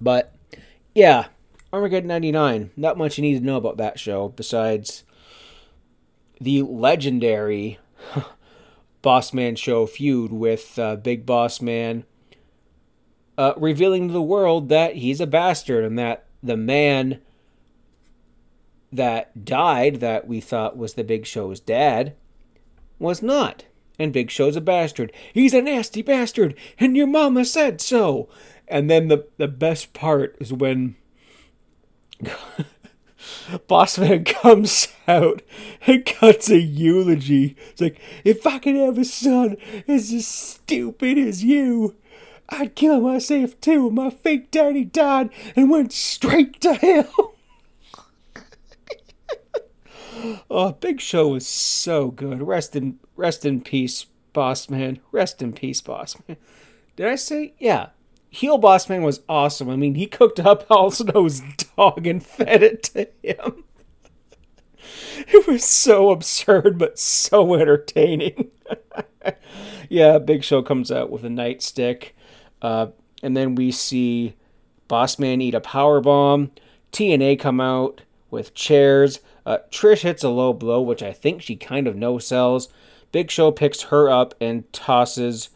But 0.02 0.34
yeah, 0.94 1.26
Armageddon 1.72 2.08
99. 2.08 2.70
Not 2.76 2.98
much 2.98 3.16
you 3.16 3.22
need 3.22 3.38
to 3.38 3.44
know 3.44 3.56
about 3.56 3.76
that 3.76 4.00
show 4.00 4.28
besides 4.28 5.04
the 6.40 6.62
legendary 6.62 7.78
Boss 9.02 9.32
Man 9.32 9.54
show 9.54 9.86
feud 9.86 10.32
with 10.32 10.78
uh, 10.78 10.96
Big 10.96 11.24
Boss 11.24 11.62
Man, 11.62 12.04
uh, 13.38 13.54
revealing 13.56 14.08
to 14.08 14.12
the 14.12 14.20
world 14.20 14.68
that 14.68 14.96
he's 14.96 15.20
a 15.20 15.26
bastard 15.26 15.84
and 15.84 15.98
that 15.98 16.26
the 16.42 16.56
man 16.56 17.20
that 18.92 19.44
died, 19.44 20.00
that 20.00 20.26
we 20.26 20.40
thought 20.40 20.76
was 20.76 20.94
the 20.94 21.04
Big 21.04 21.26
Show's 21.26 21.60
dad, 21.60 22.14
was 22.98 23.22
not. 23.22 23.64
And 23.98 24.12
Big 24.12 24.30
Show's 24.30 24.56
a 24.56 24.60
bastard. 24.60 25.12
He's 25.32 25.54
a 25.54 25.62
nasty 25.62 26.02
bastard, 26.02 26.54
and 26.78 26.96
your 26.96 27.06
mama 27.06 27.44
said 27.44 27.80
so. 27.80 28.28
And 28.72 28.88
then 28.88 29.08
the 29.08 29.26
the 29.36 29.48
best 29.48 29.92
part 29.92 30.34
is 30.40 30.50
when 30.50 30.96
Bossman 33.68 34.24
comes 34.42 34.88
out 35.06 35.42
and 35.86 36.06
cuts 36.06 36.48
a 36.48 36.58
eulogy. 36.58 37.54
It's 37.70 37.82
like, 37.82 38.00
if 38.24 38.46
I 38.46 38.58
could 38.58 38.76
have 38.76 38.96
a 38.96 39.04
son 39.04 39.58
as 39.86 40.26
stupid 40.26 41.18
as 41.18 41.44
you, 41.44 41.96
I'd 42.48 42.74
kill 42.74 43.02
myself 43.02 43.60
too. 43.60 43.90
My 43.90 44.08
fake 44.08 44.50
daddy 44.50 44.84
died 44.84 45.28
and 45.54 45.70
went 45.70 45.92
straight 45.92 46.58
to 46.62 46.72
hell. 46.72 47.34
oh, 50.50 50.72
Big 50.72 51.02
Show 51.02 51.28
was 51.28 51.46
so 51.46 52.10
good. 52.10 52.40
Rest 52.40 52.74
in 52.74 52.98
rest 53.16 53.44
in 53.44 53.60
peace, 53.60 54.06
boss 54.32 54.70
man. 54.70 54.98
Rest 55.10 55.42
in 55.42 55.52
peace, 55.52 55.82
boss 55.82 56.16
man. 56.26 56.38
Did 56.96 57.08
I 57.08 57.16
say 57.16 57.52
yeah? 57.58 57.90
Heel 58.32 58.56
boss 58.58 58.88
man 58.88 59.02
was 59.02 59.20
awesome. 59.28 59.68
I 59.68 59.76
mean, 59.76 59.94
he 59.94 60.06
cooked 60.06 60.40
up 60.40 60.66
Al 60.70 60.90
Snow's 60.90 61.42
dog 61.76 62.06
and 62.06 62.24
fed 62.24 62.62
it 62.62 62.82
to 62.84 63.08
him. 63.22 63.64
it 65.28 65.46
was 65.46 65.64
so 65.64 66.10
absurd, 66.10 66.78
but 66.78 66.98
so 66.98 67.54
entertaining. 67.54 68.50
yeah, 69.88 70.18
Big 70.18 70.42
Show 70.42 70.62
comes 70.62 70.90
out 70.90 71.10
with 71.10 71.24
a 71.24 71.28
nightstick, 71.28 72.10
uh, 72.62 72.88
and 73.22 73.36
then 73.36 73.54
we 73.54 73.70
see 73.70 74.34
Bossman 74.88 75.42
eat 75.42 75.54
a 75.54 75.60
power 75.60 76.00
bomb. 76.00 76.50
TNA 76.90 77.38
come 77.38 77.60
out 77.60 78.00
with 78.30 78.54
chairs. 78.54 79.20
Uh, 79.44 79.58
Trish 79.70 80.00
hits 80.00 80.24
a 80.24 80.30
low 80.30 80.52
blow, 80.54 80.80
which 80.80 81.02
I 81.02 81.12
think 81.12 81.42
she 81.42 81.54
kind 81.54 81.86
of 81.86 81.96
no 81.96 82.18
sells. 82.18 82.68
Big 83.12 83.30
Show 83.30 83.50
picks 83.50 83.82
her 83.82 84.08
up 84.08 84.34
and 84.40 84.70
tosses 84.72 85.50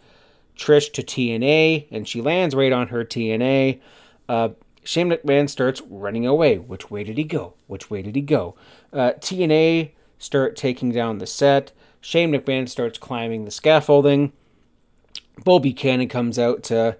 Trish 0.56 0.92
to 0.94 1.02
TNA, 1.02 1.86
and 1.90 2.08
she 2.08 2.20
lands 2.20 2.54
right 2.54 2.72
on 2.72 2.88
her 2.88 3.04
TNA. 3.04 3.80
Uh, 4.28 4.50
Shane 4.82 5.10
McMahon 5.10 5.50
starts 5.50 5.82
running 5.82 6.26
away. 6.26 6.58
Which 6.58 6.90
way 6.90 7.04
did 7.04 7.18
he 7.18 7.24
go? 7.24 7.54
Which 7.66 7.90
way 7.90 8.02
did 8.02 8.14
he 8.14 8.22
go? 8.22 8.54
Uh, 8.92 9.12
TNA 9.18 9.90
start 10.18 10.56
taking 10.56 10.92
down 10.92 11.18
the 11.18 11.26
set. 11.26 11.72
Shane 12.00 12.32
McMahon 12.32 12.68
starts 12.68 12.98
climbing 12.98 13.44
the 13.44 13.50
scaffolding. 13.50 14.32
Bull 15.44 15.60
Buchanan 15.60 16.08
comes 16.08 16.38
out 16.38 16.62
to 16.64 16.96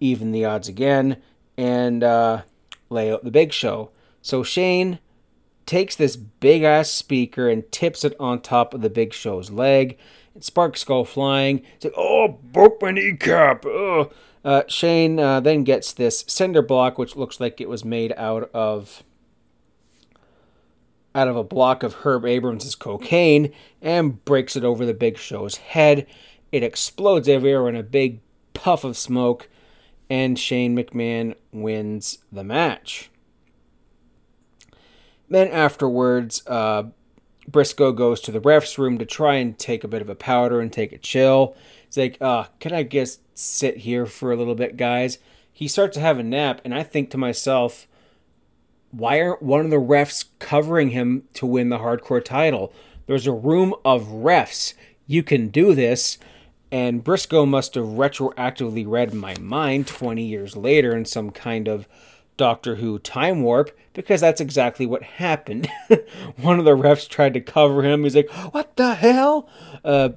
even 0.00 0.32
the 0.32 0.44
odds 0.44 0.68
again 0.68 1.18
and 1.56 2.02
uh, 2.02 2.42
lay 2.88 3.12
out 3.12 3.24
the 3.24 3.30
big 3.30 3.52
show. 3.52 3.90
So 4.22 4.42
Shane 4.42 4.98
takes 5.66 5.96
this 5.96 6.16
big 6.16 6.62
ass 6.62 6.90
speaker 6.90 7.48
and 7.48 7.70
tips 7.72 8.04
it 8.04 8.14
on 8.20 8.40
top 8.40 8.72
of 8.72 8.80
the 8.80 8.90
big 8.90 9.12
show's 9.12 9.50
leg. 9.50 9.98
Sparks 10.40 10.84
go 10.84 11.04
flying. 11.04 11.62
It's 11.76 11.84
like, 11.84 11.94
oh, 11.96 12.38
broke 12.42 12.80
my 12.82 12.90
kneecap. 12.90 13.64
Uh, 13.66 14.62
Shane 14.68 15.18
uh, 15.18 15.40
then 15.40 15.64
gets 15.64 15.92
this 15.92 16.24
cinder 16.28 16.62
block, 16.62 16.98
which 16.98 17.16
looks 17.16 17.40
like 17.40 17.60
it 17.60 17.68
was 17.68 17.84
made 17.84 18.12
out 18.16 18.50
of 18.54 19.02
out 21.14 21.28
of 21.28 21.36
a 21.36 21.42
block 21.42 21.82
of 21.82 21.94
Herb 21.94 22.26
Abrams' 22.26 22.74
cocaine, 22.74 23.52
and 23.80 24.22
breaks 24.26 24.54
it 24.54 24.64
over 24.64 24.84
the 24.84 24.92
Big 24.92 25.16
Show's 25.16 25.56
head. 25.56 26.06
It 26.52 26.62
explodes 26.62 27.28
everywhere 27.28 27.68
in 27.70 27.76
a 27.76 27.82
big 27.82 28.20
puff 28.52 28.84
of 28.84 28.96
smoke, 28.96 29.48
and 30.10 30.38
Shane 30.38 30.76
McMahon 30.76 31.34
wins 31.52 32.18
the 32.30 32.44
match. 32.44 33.10
Then 35.28 35.48
afterwards, 35.48 36.46
uh, 36.46 36.84
Brisco 37.50 37.94
goes 37.94 38.20
to 38.22 38.32
the 38.32 38.40
ref's 38.40 38.78
room 38.78 38.98
to 38.98 39.06
try 39.06 39.34
and 39.36 39.58
take 39.58 39.84
a 39.84 39.88
bit 39.88 40.02
of 40.02 40.08
a 40.08 40.14
powder 40.14 40.60
and 40.60 40.72
take 40.72 40.92
a 40.92 40.98
chill. 40.98 41.56
He's 41.86 41.96
like, 41.96 42.18
uh, 42.20 42.44
can 42.60 42.72
I 42.72 42.82
just 42.82 43.20
sit 43.38 43.78
here 43.78 44.06
for 44.06 44.32
a 44.32 44.36
little 44.36 44.54
bit, 44.54 44.76
guys? 44.76 45.18
He 45.52 45.68
starts 45.68 45.94
to 45.94 46.00
have 46.00 46.18
a 46.18 46.22
nap, 46.22 46.60
and 46.64 46.74
I 46.74 46.82
think 46.82 47.10
to 47.10 47.18
myself, 47.18 47.86
why 48.90 49.20
aren't 49.20 49.42
one 49.42 49.64
of 49.64 49.70
the 49.70 49.76
refs 49.76 50.26
covering 50.38 50.90
him 50.90 51.24
to 51.34 51.46
win 51.46 51.68
the 51.68 51.78
hardcore 51.78 52.24
title? 52.24 52.72
There's 53.06 53.26
a 53.26 53.32
room 53.32 53.74
of 53.84 54.06
refs. 54.08 54.74
You 55.06 55.22
can 55.22 55.48
do 55.48 55.74
this. 55.74 56.18
And 56.72 57.04
Brisco 57.04 57.46
must 57.46 57.76
have 57.76 57.84
retroactively 57.84 58.84
read 58.86 59.14
my 59.14 59.36
mind 59.38 59.86
20 59.86 60.22
years 60.24 60.56
later 60.56 60.96
in 60.96 61.04
some 61.04 61.30
kind 61.30 61.68
of 61.68 61.86
Doctor 62.36 62.76
Who 62.76 62.98
time 62.98 63.42
warp 63.42 63.76
because 63.92 64.20
that's 64.20 64.40
exactly 64.40 64.86
what 64.86 65.02
happened. 65.02 65.68
One 66.36 66.58
of 66.58 66.64
the 66.64 66.76
refs 66.76 67.08
tried 67.08 67.34
to 67.34 67.40
cover 67.40 67.82
him. 67.82 68.02
He's 68.02 68.16
like, 68.16 68.30
What 68.52 68.76
the 68.76 68.94
hell? 68.94 69.48
Uh, 69.84 70.10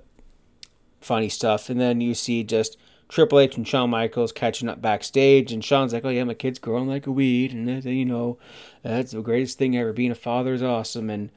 funny 1.00 1.30
stuff. 1.30 1.70
And 1.70 1.80
then 1.80 2.02
you 2.02 2.14
see 2.14 2.44
just 2.44 2.78
Triple 3.08 3.40
H 3.40 3.58
and 3.58 3.68
Shawn 3.68 3.90
Michaels 3.90 4.32
catching 4.32 4.70
up 4.70 4.82
backstage. 4.82 5.52
And 5.52 5.64
Shawn's 5.64 5.94
like, 5.94 6.06
Oh, 6.06 6.10
yeah, 6.10 6.26
my 6.26 6.34
kid's 6.34 6.60
growing 6.60 6.88
like 6.88 7.08
a 7.08 7.12
weed. 7.12 7.54
And, 7.54 7.84
you 7.86 8.06
know, 8.06 8.38
that's 8.84 9.12
the 9.12 9.22
greatest 9.22 9.58
thing 9.58 9.78
ever. 9.78 9.94
Being 9.94 10.12
a 10.12 10.16
father 10.16 10.54
is 10.54 10.64
awesome. 10.64 11.10
And 11.10 11.32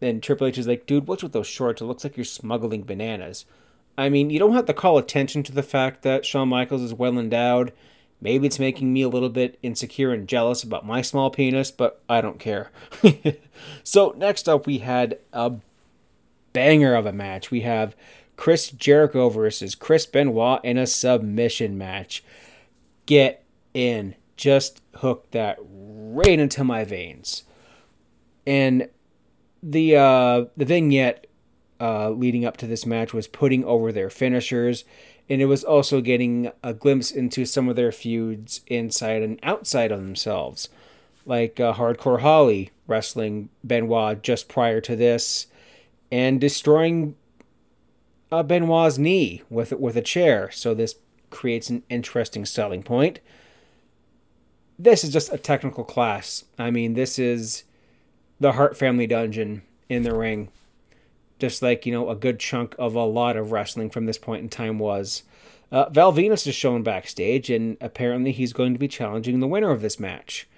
then 0.00 0.20
Triple 0.20 0.48
H 0.48 0.58
is 0.58 0.66
like, 0.66 0.86
Dude, 0.86 1.06
what's 1.06 1.22
with 1.22 1.32
those 1.32 1.46
shorts? 1.46 1.80
It 1.80 1.86
looks 1.86 2.04
like 2.04 2.16
you're 2.16 2.24
smuggling 2.24 2.82
bananas. 2.82 3.46
I 3.96 4.08
mean, 4.08 4.30
you 4.30 4.38
don't 4.38 4.54
have 4.54 4.66
to 4.66 4.74
call 4.74 4.98
attention 4.98 5.42
to 5.44 5.52
the 5.52 5.62
fact 5.62 6.02
that 6.02 6.24
Shawn 6.24 6.48
Michaels 6.48 6.82
is 6.82 6.94
well 6.94 7.18
endowed 7.18 7.72
Maybe 8.20 8.46
it's 8.46 8.58
making 8.58 8.92
me 8.92 9.02
a 9.02 9.08
little 9.08 9.28
bit 9.28 9.58
insecure 9.62 10.12
and 10.12 10.26
jealous 10.26 10.62
about 10.64 10.84
my 10.84 11.02
small 11.02 11.30
penis, 11.30 11.70
but 11.70 12.02
I 12.08 12.20
don't 12.20 12.40
care. 12.40 12.70
so, 13.84 14.12
next 14.16 14.48
up, 14.48 14.66
we 14.66 14.78
had 14.78 15.18
a 15.32 15.52
banger 16.52 16.94
of 16.94 17.06
a 17.06 17.12
match. 17.12 17.50
We 17.50 17.60
have 17.60 17.94
Chris 18.36 18.70
Jericho 18.70 19.28
versus 19.28 19.74
Chris 19.74 20.06
Benoit 20.06 20.60
in 20.64 20.78
a 20.78 20.86
submission 20.86 21.78
match. 21.78 22.24
Get 23.06 23.44
in. 23.72 24.16
Just 24.36 24.82
hook 24.96 25.30
that 25.30 25.58
right 25.60 26.38
into 26.38 26.64
my 26.64 26.84
veins. 26.84 27.44
And 28.46 28.88
the 29.62 29.96
uh, 29.96 30.44
the 30.56 30.64
vignette 30.64 31.26
uh, 31.80 32.10
leading 32.10 32.44
up 32.44 32.56
to 32.58 32.66
this 32.66 32.86
match 32.86 33.12
was 33.12 33.26
putting 33.28 33.64
over 33.64 33.92
their 33.92 34.10
finishers 34.10 34.84
and 35.28 35.42
it 35.42 35.46
was 35.46 35.64
also 35.64 36.00
getting 36.00 36.50
a 36.62 36.72
glimpse 36.72 37.10
into 37.10 37.44
some 37.44 37.68
of 37.68 37.76
their 37.76 37.92
feuds 37.92 38.62
inside 38.66 39.22
and 39.22 39.38
outside 39.42 39.92
of 39.92 40.00
themselves, 40.00 40.68
like 41.26 41.60
uh, 41.60 41.74
Hardcore 41.74 42.20
Holly 42.20 42.70
wrestling 42.86 43.50
Benoit 43.62 44.22
just 44.22 44.48
prior 44.48 44.80
to 44.80 44.96
this, 44.96 45.46
and 46.10 46.40
destroying 46.40 47.14
uh, 48.32 48.42
Benoit's 48.42 48.98
knee 48.98 49.42
with 49.50 49.72
with 49.72 49.96
a 49.96 50.02
chair. 50.02 50.50
So 50.50 50.74
this 50.74 50.94
creates 51.30 51.68
an 51.68 51.82
interesting 51.90 52.46
selling 52.46 52.82
point. 52.82 53.20
This 54.78 55.04
is 55.04 55.12
just 55.12 55.32
a 55.32 55.38
technical 55.38 55.84
class. 55.84 56.44
I 56.58 56.70
mean, 56.70 56.94
this 56.94 57.18
is 57.18 57.64
the 58.40 58.52
Hart 58.52 58.76
Family 58.76 59.06
Dungeon 59.06 59.62
in 59.88 60.04
the 60.04 60.14
ring 60.14 60.48
just 61.38 61.62
like 61.62 61.86
you 61.86 61.92
know 61.92 62.10
a 62.10 62.16
good 62.16 62.38
chunk 62.38 62.74
of 62.78 62.94
a 62.94 63.04
lot 63.04 63.36
of 63.36 63.52
wrestling 63.52 63.90
from 63.90 64.06
this 64.06 64.18
point 64.18 64.42
in 64.42 64.48
time 64.48 64.78
was. 64.78 65.22
Uh, 65.70 65.86
Val 65.90 66.14
Venis 66.14 66.46
is 66.46 66.54
shown 66.54 66.82
backstage, 66.82 67.50
and 67.50 67.76
apparently 67.78 68.32
he's 68.32 68.54
going 68.54 68.72
to 68.72 68.78
be 68.78 68.88
challenging 68.88 69.40
the 69.40 69.46
winner 69.46 69.70
of 69.70 69.82
this 69.82 70.00
match. 70.00 70.48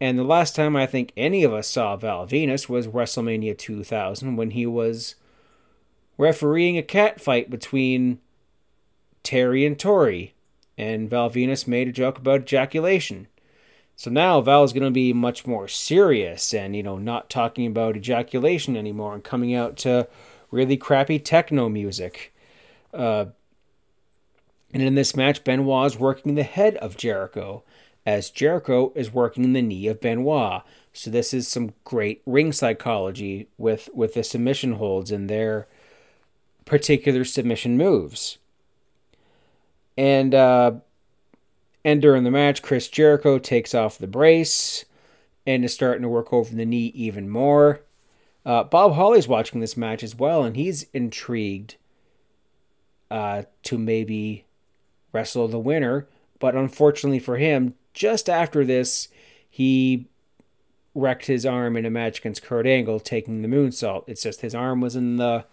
And 0.00 0.18
the 0.18 0.24
last 0.24 0.56
time 0.56 0.74
I 0.74 0.84
think 0.84 1.12
any 1.16 1.44
of 1.44 1.52
us 1.52 1.68
saw 1.68 1.96
Val 1.96 2.26
Venis 2.26 2.68
was 2.68 2.88
WrestleMania 2.88 3.56
2000 3.56 4.34
when 4.34 4.50
he 4.50 4.66
was 4.66 5.14
refereeing 6.16 6.76
a 6.76 6.82
cat 6.82 7.20
fight 7.20 7.50
between 7.50 8.18
Terri 9.24 9.66
and 9.66 9.78
Tori, 9.78 10.34
and 10.76 11.10
Val 11.10 11.30
Venis 11.30 11.66
made 11.66 11.88
a 11.88 11.92
joke 11.92 12.18
about 12.18 12.42
ejaculation. 12.42 13.28
So 13.98 14.12
now 14.12 14.40
Val 14.40 14.62
is 14.62 14.72
going 14.72 14.84
to 14.84 14.92
be 14.92 15.12
much 15.12 15.44
more 15.44 15.66
serious 15.66 16.54
and, 16.54 16.76
you 16.76 16.84
know, 16.84 16.98
not 16.98 17.28
talking 17.28 17.66
about 17.66 17.96
ejaculation 17.96 18.76
anymore 18.76 19.12
and 19.12 19.24
coming 19.24 19.56
out 19.56 19.76
to 19.78 20.06
really 20.52 20.76
crappy 20.76 21.18
techno 21.18 21.68
music. 21.68 22.32
Uh, 22.94 23.24
and 24.72 24.84
in 24.84 24.94
this 24.94 25.16
match, 25.16 25.42
Benoit 25.42 25.84
is 25.88 25.98
working 25.98 26.36
the 26.36 26.44
head 26.44 26.76
of 26.76 26.96
Jericho, 26.96 27.64
as 28.06 28.30
Jericho 28.30 28.92
is 28.94 29.12
working 29.12 29.52
the 29.52 29.62
knee 29.62 29.88
of 29.88 30.00
Benoit. 30.00 30.62
So 30.92 31.10
this 31.10 31.34
is 31.34 31.48
some 31.48 31.72
great 31.82 32.22
ring 32.24 32.52
psychology 32.52 33.48
with, 33.58 33.88
with 33.92 34.14
the 34.14 34.22
submission 34.22 34.74
holds 34.74 35.10
and 35.10 35.28
their 35.28 35.66
particular 36.64 37.24
submission 37.24 37.76
moves. 37.76 38.38
And 39.96 40.36
uh, 40.36 40.72
and 41.88 42.02
during 42.02 42.22
the 42.22 42.30
match, 42.30 42.60
Chris 42.60 42.86
Jericho 42.86 43.38
takes 43.38 43.74
off 43.74 43.96
the 43.96 44.06
brace 44.06 44.84
and 45.46 45.64
is 45.64 45.72
starting 45.72 46.02
to 46.02 46.08
work 46.10 46.34
over 46.34 46.54
the 46.54 46.66
knee 46.66 46.92
even 46.94 47.30
more. 47.30 47.80
Uh, 48.44 48.62
Bob 48.62 48.92
Holly's 48.92 49.26
watching 49.26 49.60
this 49.60 49.74
match 49.74 50.02
as 50.02 50.14
well, 50.14 50.44
and 50.44 50.54
he's 50.54 50.84
intrigued 50.92 51.76
uh, 53.10 53.44
to 53.62 53.78
maybe 53.78 54.44
wrestle 55.14 55.48
the 55.48 55.58
winner. 55.58 56.06
But 56.38 56.54
unfortunately 56.54 57.20
for 57.20 57.38
him, 57.38 57.72
just 57.94 58.28
after 58.28 58.66
this, 58.66 59.08
he 59.48 60.08
wrecked 60.94 61.24
his 61.24 61.46
arm 61.46 61.74
in 61.74 61.86
a 61.86 61.90
match 61.90 62.18
against 62.18 62.42
Kurt 62.42 62.66
Angle, 62.66 63.00
taking 63.00 63.40
the 63.40 63.48
moonsault. 63.48 64.04
It's 64.06 64.24
just 64.24 64.42
his 64.42 64.54
arm 64.54 64.82
was 64.82 64.94
in 64.94 65.16
the 65.16 65.46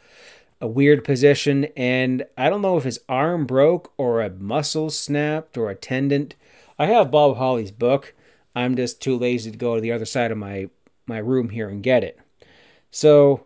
a 0.61 0.68
weird 0.68 1.03
position, 1.03 1.65
and 1.76 2.26
I 2.38 2.49
don't 2.49 2.61
know 2.61 2.77
if 2.77 2.84
his 2.84 2.99
arm 3.10 3.45
broke 3.45 3.94
or 3.98 4.22
a 4.22 4.30
muscle 4.30 4.90
snapped 4.90 5.57
or 5.57 5.69
a 5.69 5.76
tendon. 5.76 6.32
I 6.80 6.88
have 6.88 7.11
Bob 7.11 7.38
Holly's 7.38 7.72
book. 7.72 8.14
I'm 8.56 8.76
just 8.76 9.02
too 9.02 9.18
lazy 9.18 9.52
to 9.52 9.57
go 9.57 9.76
to 9.76 9.82
the 9.82 9.91
other 9.91 10.06
side 10.06 10.32
of 10.32 10.38
my 10.38 10.69
my 11.07 11.18
room 11.18 11.49
here 11.49 11.69
and 11.69 11.84
get 11.84 12.03
it. 12.03 12.19
So, 12.90 13.45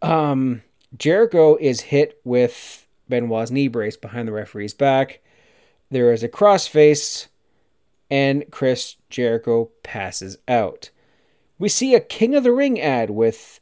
um, 0.00 0.62
Jericho 0.96 1.56
is 1.56 1.82
hit 1.82 2.20
with 2.24 2.86
Benoit's 3.08 3.50
knee 3.50 3.68
brace 3.68 3.96
behind 3.96 4.26
the 4.26 4.32
referee's 4.32 4.74
back. 4.74 5.20
There 5.90 6.12
is 6.12 6.22
a 6.22 6.28
crossface, 6.28 7.28
and 8.10 8.44
Chris 8.50 8.96
Jericho 9.10 9.70
passes 9.82 10.38
out. 10.48 10.90
We 11.58 11.68
see 11.68 11.94
a 11.94 12.00
King 12.00 12.34
of 12.34 12.42
the 12.42 12.52
Ring 12.52 12.80
ad 12.80 13.10
with 13.10 13.60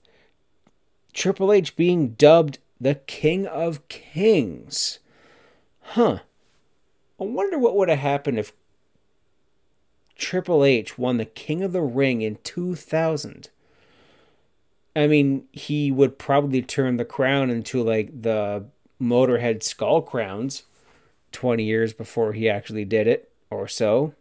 Triple 1.12 1.53
H 1.53 1.77
being 1.77 2.11
dubbed 2.11 2.59
the 2.81 2.95
King 2.95 3.47
of 3.47 3.87
Kings. 3.89 4.99
Huh. 5.81 6.20
I 7.20 7.24
wonder 7.24 7.59
what 7.59 7.77
would 7.77 7.89
have 7.89 7.99
happened 7.99 8.39
if 8.39 8.53
Triple 10.16 10.65
H 10.65 10.97
won 10.97 11.16
the 11.16 11.24
King 11.24 11.62
of 11.62 11.73
the 11.73 11.82
Ring 11.82 12.23
in 12.23 12.37
2000. 12.43 13.51
I 14.97 15.07
mean, 15.07 15.45
he 15.53 15.93
would 15.93 16.19
probably 16.19 16.62
turn 16.62 16.97
the 16.97 17.05
crown 17.05 17.51
into 17.51 17.82
like 17.82 18.23
the 18.23 18.66
Motorhead 19.01 19.62
skull 19.62 20.03
crowns 20.03 20.65
20 21.32 21.62
years 21.62 21.93
before 21.93 22.32
he 22.32 22.49
actually 22.49 22.85
did 22.85 23.07
it. 23.07 23.31
or 23.51 23.66
so. 23.66 24.15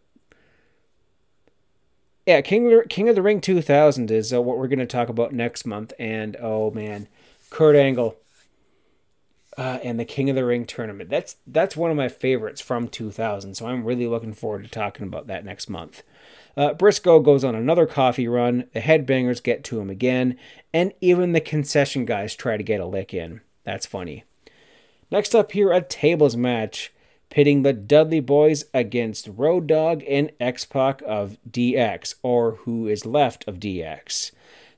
Yeah, 2.30 2.42
King 2.42 2.72
of, 2.72 2.90
King 2.90 3.10
of 3.10 3.16
the 3.16 3.24
Ring 3.24 3.42
2000 3.42 4.12
is 4.12 4.32
uh, 4.32 4.40
what 4.40 4.60
we're 4.60 4.68
going 4.68 4.78
to 4.78 4.86
talk 4.86 5.10
about 5.10 5.34
next 5.34 5.66
month. 5.66 5.94
And 5.98 6.38
oh 6.40 6.70
man, 6.70 7.08
Kurt 7.50 7.76
Angle 7.76 8.18
uh, 9.58 9.80
and 9.84 10.00
the 10.00 10.06
King 10.06 10.30
of 10.30 10.36
the 10.36 10.46
Ring 10.46 10.66
tournament. 10.66 11.10
That's 11.10 11.38
that's 11.48 11.76
one 11.76 11.90
of 11.90 11.98
my 11.98 12.08
favorites 12.08 12.62
from 12.62 12.88
2000. 12.88 13.56
So 13.56 13.66
I'm 13.66 13.84
really 13.84 14.06
looking 14.06 14.36
forward 14.36 14.64
to 14.64 14.70
talking 14.70 15.08
about 15.08 15.26
that 15.26 15.44
next 15.44 15.72
month. 15.72 16.04
Uh, 16.56 16.76
Brisco 16.76 17.26
goes 17.26 17.44
on 17.44 17.56
another 17.56 17.88
coffee 17.88 18.28
run. 18.28 18.66
The 18.76 18.82
headbangers 18.82 19.42
get 19.42 19.64
to 19.64 19.80
him 19.80 19.90
again, 19.90 20.38
and 20.72 20.94
even 21.02 21.32
the 21.32 21.42
concession 21.42 22.06
guys 22.06 22.36
try 22.36 22.58
to 22.58 22.64
get 22.64 22.80
a 22.80 22.86
lick 22.86 23.12
in. 23.12 23.42
That's 23.64 23.88
funny. 23.88 24.24
Next 25.10 25.34
up 25.34 25.54
here, 25.54 25.72
a 25.72 25.82
tables 25.82 26.38
match 26.38 26.94
pitting 27.30 27.62
the 27.62 27.74
Dudley 27.74 28.20
Boys 28.20 28.66
against 28.74 29.28
Road 29.28 29.68
Dog 29.68 30.04
and 30.08 30.32
X 30.40 30.66
Pac 30.66 31.02
of 31.06 31.38
DX, 31.50 32.16
or 32.24 32.54
who 32.64 32.88
is 32.88 33.06
left 33.06 33.48
of 33.48 33.60
DX. 33.60 34.32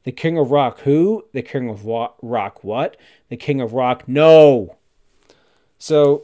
The 0.03 0.11
King 0.11 0.37
of 0.37 0.51
Rock, 0.51 0.79
who? 0.81 1.25
The 1.31 1.41
King 1.41 1.69
of 1.69 1.85
Rock, 1.85 2.63
what? 2.63 2.97
The 3.29 3.37
King 3.37 3.61
of 3.61 3.73
Rock, 3.73 4.07
no! 4.07 4.77
So, 5.77 6.23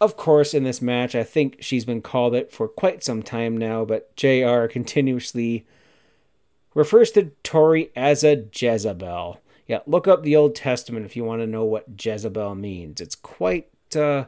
of 0.00 0.16
course, 0.16 0.54
in 0.54 0.64
this 0.64 0.80
match, 0.80 1.14
I 1.14 1.24
think 1.24 1.58
she's 1.60 1.84
been 1.84 2.02
called 2.02 2.34
it 2.34 2.52
for 2.52 2.68
quite 2.68 3.04
some 3.04 3.22
time 3.22 3.56
now, 3.56 3.84
but 3.84 4.14
JR 4.16 4.66
continuously 4.66 5.66
refers 6.74 7.10
to 7.12 7.32
Tori 7.42 7.90
as 7.96 8.22
a 8.22 8.44
Jezebel. 8.52 9.40
Yeah, 9.66 9.80
look 9.86 10.06
up 10.06 10.22
the 10.22 10.36
Old 10.36 10.54
Testament 10.54 11.06
if 11.06 11.16
you 11.16 11.24
want 11.24 11.40
to 11.40 11.46
know 11.46 11.64
what 11.64 12.00
Jezebel 12.00 12.54
means. 12.54 13.00
It's 13.00 13.16
quite 13.16 13.68
uh, 13.96 14.26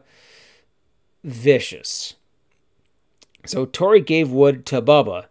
vicious. 1.24 2.14
So 3.46 3.66
Tori 3.66 4.00
gave 4.00 4.30
wood 4.30 4.66
to 4.66 4.82
Bubba. 4.82 5.26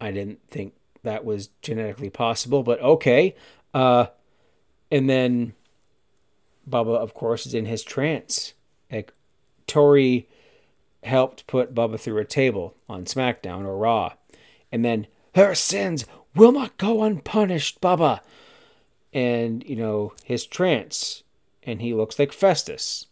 I 0.00 0.10
didn't 0.10 0.40
think 0.48 0.74
that 1.02 1.24
was 1.24 1.48
genetically 1.62 2.10
possible, 2.10 2.62
but 2.62 2.80
okay. 2.80 3.34
Uh, 3.72 4.06
and 4.90 5.08
then 5.08 5.54
Bubba, 6.68 6.96
of 6.96 7.14
course, 7.14 7.46
is 7.46 7.54
in 7.54 7.66
his 7.66 7.82
trance. 7.82 8.54
Like 8.90 9.12
Tori 9.66 10.28
helped 11.04 11.46
put 11.46 11.74
Bubba 11.74 11.98
through 11.98 12.18
a 12.18 12.24
table 12.24 12.74
on 12.88 13.04
SmackDown 13.04 13.64
or 13.64 13.76
Raw, 13.76 14.14
and 14.70 14.84
then 14.84 15.06
her 15.34 15.54
sins 15.54 16.04
will 16.34 16.52
not 16.52 16.76
go 16.76 17.02
unpunished, 17.02 17.80
Bubba. 17.80 18.20
And 19.12 19.64
you 19.64 19.76
know 19.76 20.12
his 20.24 20.46
trance, 20.46 21.22
and 21.62 21.80
he 21.80 21.94
looks 21.94 22.18
like 22.18 22.32
Festus 22.32 23.06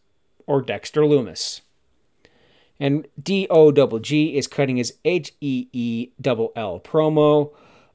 or 0.46 0.62
Dexter 0.62 1.02
Lumis. 1.02 1.60
And 2.78 3.06
D 3.20 3.46
O 3.50 3.72
G 3.98 4.36
is 4.36 4.46
cutting 4.46 4.76
his 4.76 4.94
H 5.04 5.32
E 5.40 5.68
E 5.72 6.10
double 6.20 6.52
L 6.54 6.78
promo. 6.80 7.52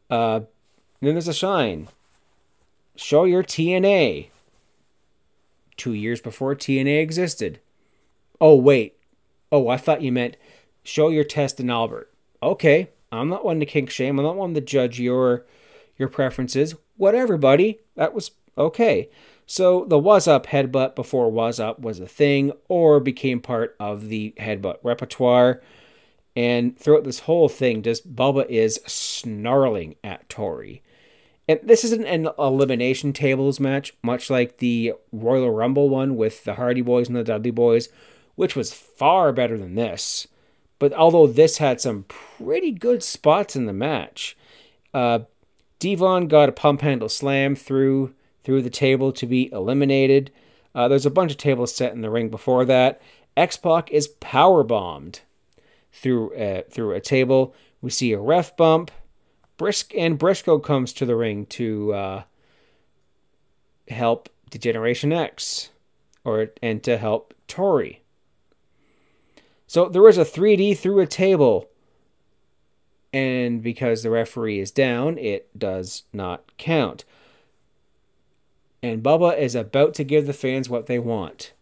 Uh, 0.09 0.41
then 1.01 1.13
there's 1.13 1.27
a 1.27 1.33
shine. 1.33 1.87
Show 2.95 3.23
your 3.23 3.43
TNA. 3.43 4.29
Two 5.77 5.93
years 5.93 6.21
before 6.21 6.55
TNA 6.55 7.01
existed. 7.01 7.59
Oh, 8.39 8.55
wait. 8.55 8.97
Oh, 9.51 9.67
I 9.67 9.77
thought 9.77 10.01
you 10.01 10.11
meant 10.11 10.37
show 10.83 11.09
your 11.09 11.23
test 11.23 11.59
in 11.59 11.69
Albert. 11.69 12.11
Okay, 12.43 12.89
I'm 13.11 13.29
not 13.29 13.45
one 13.45 13.59
to 13.59 13.65
kink 13.65 13.89
shame. 13.89 14.17
I'm 14.17 14.25
not 14.25 14.35
one 14.35 14.53
to 14.55 14.61
judge 14.61 14.99
your 14.99 15.45
your 15.97 16.07
preferences. 16.07 16.75
Whatever, 16.97 17.37
buddy. 17.37 17.79
That 17.95 18.13
was 18.13 18.31
okay. 18.57 19.09
So 19.51 19.83
the 19.83 19.99
was 19.99 20.29
up 20.29 20.47
headbutt 20.47 20.95
before 20.95 21.29
was 21.29 21.59
up 21.59 21.81
was 21.81 21.99
a 21.99 22.07
thing 22.07 22.53
or 22.69 23.01
became 23.01 23.41
part 23.41 23.75
of 23.81 24.07
the 24.07 24.33
headbutt 24.37 24.77
repertoire. 24.81 25.61
And 26.37 26.79
throughout 26.79 27.03
this 27.03 27.19
whole 27.19 27.49
thing, 27.49 27.81
just 27.81 28.15
Bubba 28.15 28.45
is 28.47 28.79
snarling 28.87 29.95
at 30.05 30.29
Tori. 30.29 30.81
And 31.49 31.59
this 31.63 31.83
isn't 31.83 32.05
an 32.05 32.29
elimination 32.39 33.11
tables 33.11 33.59
match, 33.59 33.93
much 34.01 34.29
like 34.29 34.59
the 34.59 34.93
Royal 35.11 35.51
Rumble 35.51 35.89
one 35.89 36.15
with 36.15 36.45
the 36.45 36.53
Hardy 36.53 36.81
Boys 36.81 37.09
and 37.09 37.17
the 37.17 37.23
Dudley 37.25 37.51
Boys, 37.51 37.89
which 38.35 38.55
was 38.55 38.71
far 38.71 39.33
better 39.33 39.57
than 39.57 39.75
this. 39.75 40.29
But 40.79 40.93
although 40.93 41.27
this 41.27 41.57
had 41.57 41.81
some 41.81 42.05
pretty 42.07 42.71
good 42.71 43.03
spots 43.03 43.57
in 43.57 43.65
the 43.65 43.73
match, 43.73 44.37
uh, 44.93 45.19
Devon 45.79 46.29
got 46.29 46.47
a 46.47 46.53
pump 46.53 46.79
handle 46.79 47.09
slam 47.09 47.57
through 47.57 48.13
through 48.43 48.61
the 48.61 48.69
table 48.69 49.11
to 49.13 49.25
be 49.25 49.51
eliminated. 49.51 50.31
Uh, 50.73 50.87
there's 50.87 51.05
a 51.05 51.11
bunch 51.11 51.31
of 51.31 51.37
tables 51.37 51.73
set 51.73 51.93
in 51.93 52.01
the 52.01 52.09
ring 52.09 52.29
before 52.29 52.65
that. 52.65 53.01
X 53.35 53.57
Pac 53.57 53.91
is 53.91 54.07
power 54.07 54.63
bombed 54.63 55.21
through 55.91 56.35
uh, 56.35 56.61
through 56.69 56.93
a 56.93 57.01
table. 57.01 57.53
We 57.81 57.89
see 57.89 58.13
a 58.13 58.19
ref 58.19 58.55
bump. 58.55 58.91
Brisk 59.57 59.93
and 59.95 60.17
Brisco 60.17 60.61
comes 60.63 60.91
to 60.93 61.05
the 61.05 61.15
ring 61.15 61.45
to 61.47 61.93
uh, 61.93 62.23
help 63.89 64.29
Degeneration 64.49 65.13
X, 65.13 65.69
or 66.23 66.47
and 66.61 66.83
to 66.83 66.97
help 66.97 67.33
Tori. 67.47 68.01
So 69.67 69.87
there 69.87 70.01
was 70.01 70.17
a 70.17 70.25
3D 70.25 70.77
through 70.77 70.99
a 70.99 71.07
table, 71.07 71.69
and 73.13 73.61
because 73.63 74.03
the 74.03 74.09
referee 74.09 74.59
is 74.59 74.71
down, 74.71 75.17
it 75.17 75.57
does 75.57 76.03
not 76.11 76.57
count 76.57 77.05
and 78.83 79.03
Bubba 79.03 79.37
is 79.37 79.55
about 79.55 79.93
to 79.95 80.03
give 80.03 80.25
the 80.25 80.33
fans 80.33 80.69
what 80.69 80.87
they 80.87 80.99
want 80.99 81.53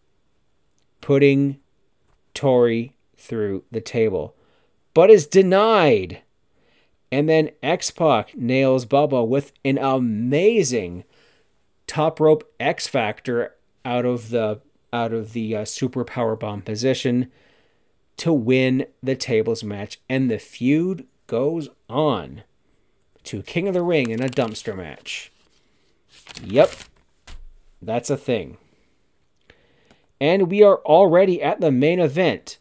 putting 1.00 1.58
Tori 2.34 2.94
through 3.16 3.64
the 3.70 3.80
table, 3.80 4.34
but 4.94 5.10
is 5.10 5.26
denied. 5.26 6.22
And 7.12 7.28
then 7.28 7.50
X 7.62 7.90
Pac 7.90 8.36
nails 8.36 8.86
Bubba 8.86 9.26
with 9.26 9.52
an 9.64 9.78
amazing 9.78 11.04
top 11.86 12.20
rope 12.20 12.48
X 12.60 12.86
Factor 12.86 13.56
out 13.84 14.04
of 14.04 14.30
the 14.30 14.60
out 14.92 15.12
of 15.12 15.32
the 15.32 15.56
uh, 15.56 15.64
super 15.64 16.04
power 16.04 16.36
bomb 16.36 16.62
position 16.62 17.30
to 18.16 18.32
win 18.32 18.86
the 19.02 19.16
tables 19.16 19.64
match, 19.64 20.00
and 20.08 20.30
the 20.30 20.38
feud 20.38 21.06
goes 21.26 21.68
on 21.88 22.42
to 23.24 23.42
King 23.42 23.68
of 23.68 23.74
the 23.74 23.82
Ring 23.82 24.10
in 24.10 24.22
a 24.22 24.28
dumpster 24.28 24.76
match. 24.76 25.32
Yep, 26.44 26.72
that's 27.82 28.10
a 28.10 28.16
thing. 28.16 28.56
And 30.20 30.50
we 30.50 30.62
are 30.62 30.78
already 30.78 31.42
at 31.42 31.60
the 31.60 31.70
main 31.70 31.98
event. 31.98 32.58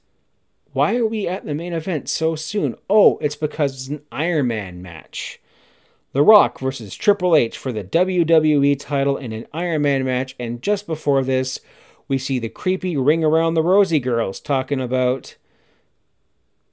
Why 0.71 0.95
are 0.95 1.05
we 1.05 1.27
at 1.27 1.45
the 1.45 1.55
main 1.55 1.73
event 1.73 2.07
so 2.07 2.35
soon? 2.35 2.75
Oh, 2.89 3.17
it's 3.21 3.35
because 3.35 3.73
it's 3.73 3.87
an 3.87 4.01
Iron 4.11 4.47
Man 4.47 4.81
match. 4.81 5.41
The 6.13 6.23
Rock 6.23 6.59
versus 6.59 6.95
Triple 6.95 7.35
H 7.35 7.57
for 7.57 7.71
the 7.71 7.83
WWE 7.83 8.79
title 8.79 9.17
in 9.17 9.31
an 9.31 9.45
Iron 9.53 9.81
Man 9.81 10.05
match. 10.05 10.35
And 10.39 10.61
just 10.61 10.87
before 10.87 11.23
this, 11.23 11.59
we 12.07 12.17
see 12.17 12.39
the 12.39 12.49
creepy 12.49 12.95
Ring 12.97 13.23
Around 13.23 13.55
the 13.55 13.63
Rosie 13.63 13.99
girls 13.99 14.39
talking 14.39 14.79
about 14.79 15.35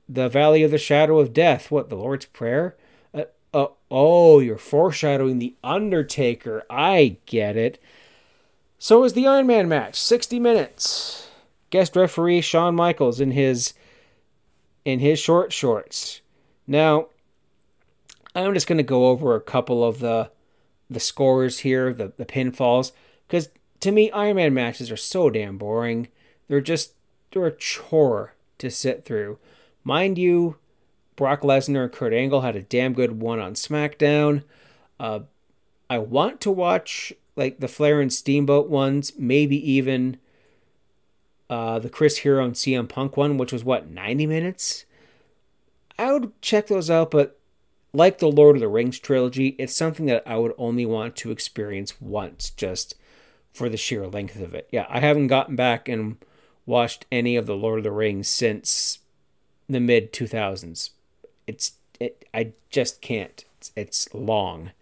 the 0.09 0.28
Valley 0.28 0.62
of 0.62 0.70
the 0.70 0.78
Shadow 0.78 1.18
of 1.18 1.32
Death. 1.32 1.70
What, 1.70 1.89
the 1.89 1.97
Lord's 1.97 2.27
Prayer? 2.27 2.77
Uh, 3.12 3.24
uh, 3.52 3.66
oh, 3.90 4.39
you're 4.39 4.56
foreshadowing 4.56 5.39
The 5.39 5.56
Undertaker. 5.64 6.64
I 6.70 7.18
get 7.27 7.56
it. 7.56 7.82
So 8.78 9.05
is 9.05 9.15
the 9.15 9.27
Iron 9.27 9.47
Man 9.47 9.69
match, 9.69 9.97
60 9.97 10.39
minutes. 10.39 11.28
Guest 11.70 11.97
referee 11.97 12.40
Shawn 12.40 12.74
Michaels 12.74 13.20
in 13.20 13.32
his 13.32 13.74
in 14.85 15.01
his 15.01 15.19
short 15.19 15.53
shorts. 15.53 16.20
Now, 16.66 17.09
I'm 18.35 18.55
just 18.55 18.66
going 18.66 18.78
to 18.78 18.85
go 18.85 19.07
over 19.07 19.35
a 19.35 19.40
couple 19.40 19.82
of 19.82 19.98
the 19.98 20.31
the 20.89 21.01
scores 21.01 21.61
here, 21.61 21.93
the 21.93 22.12
the 22.16 22.27
pinfalls, 22.27 22.93
because 23.27 23.48
to 23.81 23.90
me 23.90 24.11
Iron 24.12 24.36
Man 24.36 24.55
matches 24.55 24.90
are 24.90 24.97
so 24.97 25.31
damn 25.31 25.59
boring. 25.59 26.09
They're 26.48 26.61
just 26.61 26.93
they're 27.32 27.47
a 27.47 27.57
chore 27.57 28.35
to 28.59 28.70
sit 28.70 29.05
through. 29.05 29.39
Mind 29.82 30.19
you, 30.19 30.57
Brock 31.16 31.40
Lesnar 31.40 31.85
and 31.85 31.93
Kurt 31.93 32.12
Angle 32.12 32.43
had 32.43 32.57
a 32.57 32.62
damn 32.62 32.93
good 32.93 33.20
one 33.20 33.40
on 33.40 33.55
SmackDown. 33.55 34.44
Uh, 35.01 35.20
I 35.89 35.98
want 35.98 36.40
to 36.43 36.51
watch 36.51 37.12
like 37.37 37.61
the 37.61 37.69
Flair 37.69 38.01
and 38.01 38.13
Steamboat 38.13 38.69
ones, 38.69 39.13
maybe 39.19 39.57
even 39.71 40.17
uh, 41.49 41.79
the 41.79 41.91
Chris 41.91 42.19
Hero 42.19 42.45
and 42.45 42.55
CM 42.55 42.89
Punk 42.89 43.17
one, 43.17 43.39
which 43.39 43.53
was 43.53 43.65
what, 43.65 43.89
90 43.89 44.27
minutes? 44.27 44.85
I 45.99 46.13
would 46.13 46.41
check 46.43 46.67
those 46.67 46.91
out, 46.91 47.11
but 47.11 47.39
like 47.93 48.19
the 48.19 48.31
Lord 48.31 48.57
of 48.57 48.61
the 48.61 48.69
Rings 48.69 48.99
trilogy, 48.99 49.57
it's 49.59 49.75
something 49.75 50.07
that 50.07 50.23
I 50.27 50.37
would 50.37 50.55
only 50.59 50.85
want 50.85 51.17
to 51.17 51.31
experience 51.31 52.01
once 52.01 52.51
just 52.51 52.95
for 53.53 53.69
the 53.69 53.77
sheer 53.77 54.07
length 54.07 54.37
of 54.41 54.55
it. 54.55 54.69
Yeah, 54.71 54.87
I 54.89 55.01
haven't 55.01 55.29
gotten 55.29 55.57
back 55.57 55.89
and 55.89 56.17
watched 56.67 57.07
any 57.11 57.37
of 57.37 57.47
the 57.47 57.57
Lord 57.57 57.79
of 57.79 57.85
the 57.85 57.91
Rings 57.91 58.29
since 58.29 58.99
the 59.69 59.81
mid 59.81 60.13
2000s. 60.13 60.91
It's 61.47 61.73
it 61.99 62.29
I 62.35 62.53
just 62.71 63.01
can't. 63.01 63.45
It's, 63.57 63.73
it's 63.75 64.15
long. 64.15 64.73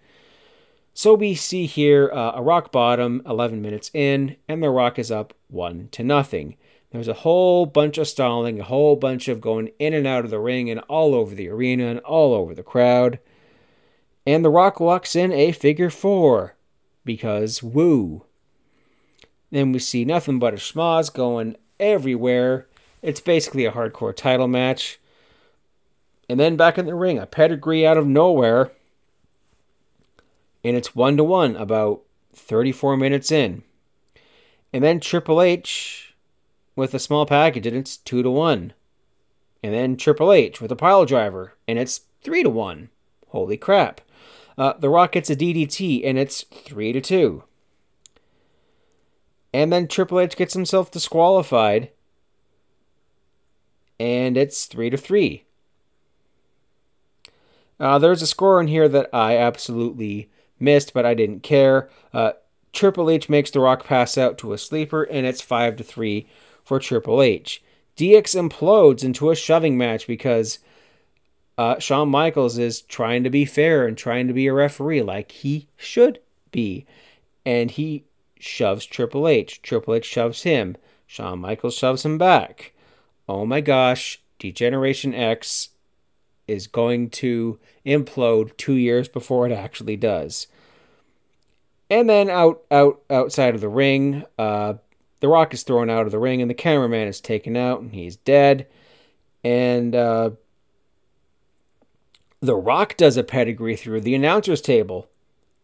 So 0.97 1.15
we 1.15 1.35
see 1.35 1.67
here 1.67 2.09
uh, 2.13 2.33
a 2.37 2.43
rock 2.43 2.71
bottom 2.71 3.21
11 3.27 3.61
minutes 3.61 3.91
in, 3.93 4.37
and 4.49 4.63
the 4.63 4.71
rock 4.71 4.97
is 4.97 5.11
up 5.11 5.35
1 5.49 5.89
to 5.91 6.05
nothing. 6.05 6.57
There's 6.93 7.09
a 7.09 7.15
whole 7.15 7.67
bunch 7.67 7.99
of 7.99 8.07
stalling, 8.07 8.61
a 8.61 8.65
whole 8.65 8.95
bunch 8.95 9.27
of 9.27 9.41
going 9.41 9.73
in 9.81 9.93
and 9.93 10.07
out 10.07 10.25
of 10.25 10.31
the 10.31 10.39
ring 10.39 10.71
and 10.71 10.79
all 10.83 11.13
over 11.13 11.35
the 11.35 11.49
arena 11.49 11.89
and 11.89 11.99
all 11.99 12.33
over 12.33 12.55
the 12.55 12.63
crowd. 12.63 13.19
And 14.25 14.45
The 14.45 14.51
Rock 14.51 14.79
walks 14.79 15.17
in 15.17 15.33
a 15.33 15.51
figure 15.51 15.91
four 15.91 16.55
because 17.05 17.61
woo. 17.61 18.25
Then 19.51 19.73
we 19.73 19.81
see 19.81 20.05
nothing 20.05 20.39
but 20.39 20.55
a 20.55 20.59
schmoz 20.59 21.13
going 21.13 21.57
everywhere. 21.81 22.69
It's 23.03 23.21
basically 23.21 23.65
a 23.65 23.73
hardcore 23.73 24.15
title 24.15 24.49
match. 24.49 25.01
And 26.29 26.39
then 26.39 26.57
back 26.57 26.79
in 26.79 26.87
the 26.87 26.95
ring, 26.95 27.19
a 27.19 27.27
pedigree 27.27 27.85
out 27.85 27.99
of 27.99 28.07
nowhere. 28.07 28.71
And 30.65 30.77
it's 30.77 30.97
one 30.97 31.17
to 31.19 31.25
one 31.25 31.57
about 31.57 32.01
34 32.35 32.97
minutes 32.97 33.31
in. 33.31 33.63
And 34.73 34.83
then 34.83 34.99
Triple 34.99 35.41
H 35.41 36.15
with 36.75 36.95
a 36.95 36.99
small 36.99 37.27
package, 37.27 37.67
and 37.67 37.77
it's 37.77 37.97
two 37.97 38.23
to 38.23 38.31
one. 38.31 38.73
And 39.63 39.73
then 39.73 39.97
Triple 39.97 40.33
H 40.33 40.61
with 40.61 40.73
a 40.73 40.77
pile 40.77 41.05
driver, 41.05 41.55
and 41.69 41.79
it's 41.79 42.03
three 42.23 42.43
to 42.43 42.51
one. 42.51 42.89
Holy 43.29 43.57
crap. 43.57 44.01
Uh, 44.57 44.75
the 44.79 44.89
Rock 44.89 45.13
gets 45.13 45.31
a 45.31 45.37
DDT, 45.37 46.03
and 46.05 46.19
it's 46.19 46.43
three 46.43 46.93
to 46.93 47.01
two. 47.01 47.45
And 49.53 49.73
then 49.73 49.87
Triple 49.87 50.21
H 50.21 50.37
gets 50.37 50.55
himself 50.55 50.91
disqualified, 50.91 51.91
and 54.01 54.37
it's 54.37 54.67
three 54.67 54.91
to 54.91 54.97
three. 54.97 55.45
Uh, 57.79 57.99
there's 57.99 58.23
a 58.23 58.27
score 58.27 58.61
in 58.61 58.69
here 58.69 58.89
that 58.89 59.09
I 59.13 59.37
absolutely 59.37 60.31
missed, 60.65 60.93
but 60.93 61.07
I 61.07 61.15
didn't 61.15 61.43
care. 61.43 61.89
Uh, 62.13 62.33
Triple 62.73 63.09
H 63.09 63.29
makes 63.29 63.51
The 63.51 63.61
Rock 63.61 63.85
pass 63.85 64.19
out 64.19 64.37
to 64.39 64.53
a 64.53 64.59
sleeper, 64.59 65.05
and 65.05 65.27
it's 65.27 65.41
5 65.41 65.77
to 65.77 65.85
3 65.85 66.27
for 66.65 66.81
Triple 66.81 67.23
H. 67.23 67.63
DX 67.97 68.49
implodes 68.49 69.05
into 69.05 69.31
a 69.31 69.37
shoving 69.37 69.79
match 69.79 70.07
because 70.07 70.59
uh, 71.57 71.79
Shawn 71.79 72.09
Michaels 72.09 72.59
is 72.59 72.83
trying 72.83 73.23
to 73.23 73.31
be 73.31 73.45
fair 73.45 73.87
and 73.87 73.97
trying 73.97 74.27
to 74.27 74.35
be 74.35 74.49
a 74.49 74.53
referee 74.53 75.03
like 75.03 75.31
he 75.31 75.69
should 75.77 76.19
be. 76.51 76.85
And 77.47 77.71
he 77.71 78.05
shoves 78.41 78.87
Triple 78.87 79.29
H. 79.29 79.63
Triple 79.63 79.95
H 79.95 80.05
shoves 80.05 80.43
him. 80.43 80.77
Shawn 81.07 81.39
Michaels 81.39 81.77
shoves 81.77 82.05
him 82.05 82.19
back. 82.19 82.73
Oh 83.29 83.47
my 83.47 83.61
gosh, 83.61 84.21
D-Generation 84.39 85.15
X 85.15 85.71
is 86.49 86.67
going 86.67 87.09
to 87.09 87.59
implode 87.87 88.57
two 88.57 88.75
years 88.75 89.09
before 89.09 89.47
it 89.47 89.53
actually 89.53 89.97
does. 89.97 90.47
And 91.91 92.09
then 92.09 92.31
out 92.31 92.63
out 92.71 93.03
outside 93.11 93.55
of 93.55 93.61
the 93.61 93.69
ring, 93.69 94.25
uh, 94.39 94.75
the 95.21 95.29
Rock 95.29 95.55
is 95.55 95.63
thrown 95.63 95.91
out 95.91 96.07
of 96.07 96.13
the 96.13 96.19
ring, 96.19 96.41
and 96.41 96.51
the 96.51 96.55
cameraman 96.55 97.09
is 97.09 97.21
taken 97.21 97.57
out, 97.57 97.81
and 97.81 97.95
he's 97.95 98.17
dead. 98.17 98.67
And 99.43 99.95
uh, 99.95 100.31
the 102.41 102.57
Rock 102.57 102.97
does 102.97 103.17
a 103.17 103.23
pedigree 103.23 103.77
through 103.77 104.01
the 104.01 104.15
announcer's 104.15 104.61
table, 104.61 105.09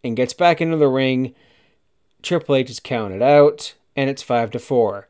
and 0.04 0.16
gets 0.16 0.34
back 0.34 0.60
into 0.60 0.76
the 0.76 0.88
ring. 0.88 1.34
Triple 2.22 2.54
H 2.54 2.70
is 2.70 2.80
counted 2.80 3.22
out, 3.22 3.74
and 3.96 4.10
it's 4.10 4.22
five 4.22 4.50
to 4.50 4.58
four. 4.58 5.08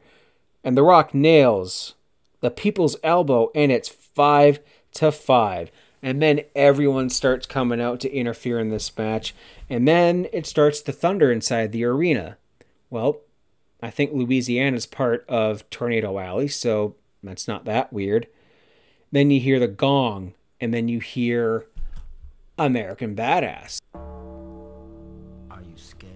And 0.62 0.76
the 0.76 0.82
Rock 0.82 1.14
nails 1.14 1.94
the 2.40 2.50
people's 2.50 2.96
elbow, 3.02 3.50
and 3.54 3.70
it's 3.72 3.88
five 3.88 4.60
to 4.94 5.12
five. 5.12 5.70
And 6.02 6.22
then 6.22 6.40
everyone 6.54 7.10
starts 7.10 7.46
coming 7.46 7.80
out 7.80 8.00
to 8.00 8.10
interfere 8.10 8.58
in 8.58 8.70
this 8.70 8.96
match. 8.96 9.34
And 9.68 9.86
then 9.86 10.26
it 10.32 10.46
starts 10.46 10.80
to 10.82 10.92
thunder 10.92 11.30
inside 11.30 11.72
the 11.72 11.84
arena. 11.84 12.38
Well, 12.88 13.20
I 13.82 13.90
think 13.90 14.12
Louisiana's 14.12 14.86
part 14.86 15.24
of 15.28 15.68
Tornado 15.70 16.18
Alley, 16.18 16.48
so 16.48 16.96
that's 17.22 17.46
not 17.46 17.64
that 17.66 17.92
weird. 17.92 18.26
Then 19.12 19.30
you 19.30 19.40
hear 19.40 19.58
the 19.58 19.68
gong, 19.68 20.34
and 20.60 20.72
then 20.72 20.88
you 20.88 21.00
hear 21.00 21.66
American 22.58 23.14
Badass. 23.14 23.80
Are 23.94 25.62
you 25.62 25.76
scared? 25.76 26.12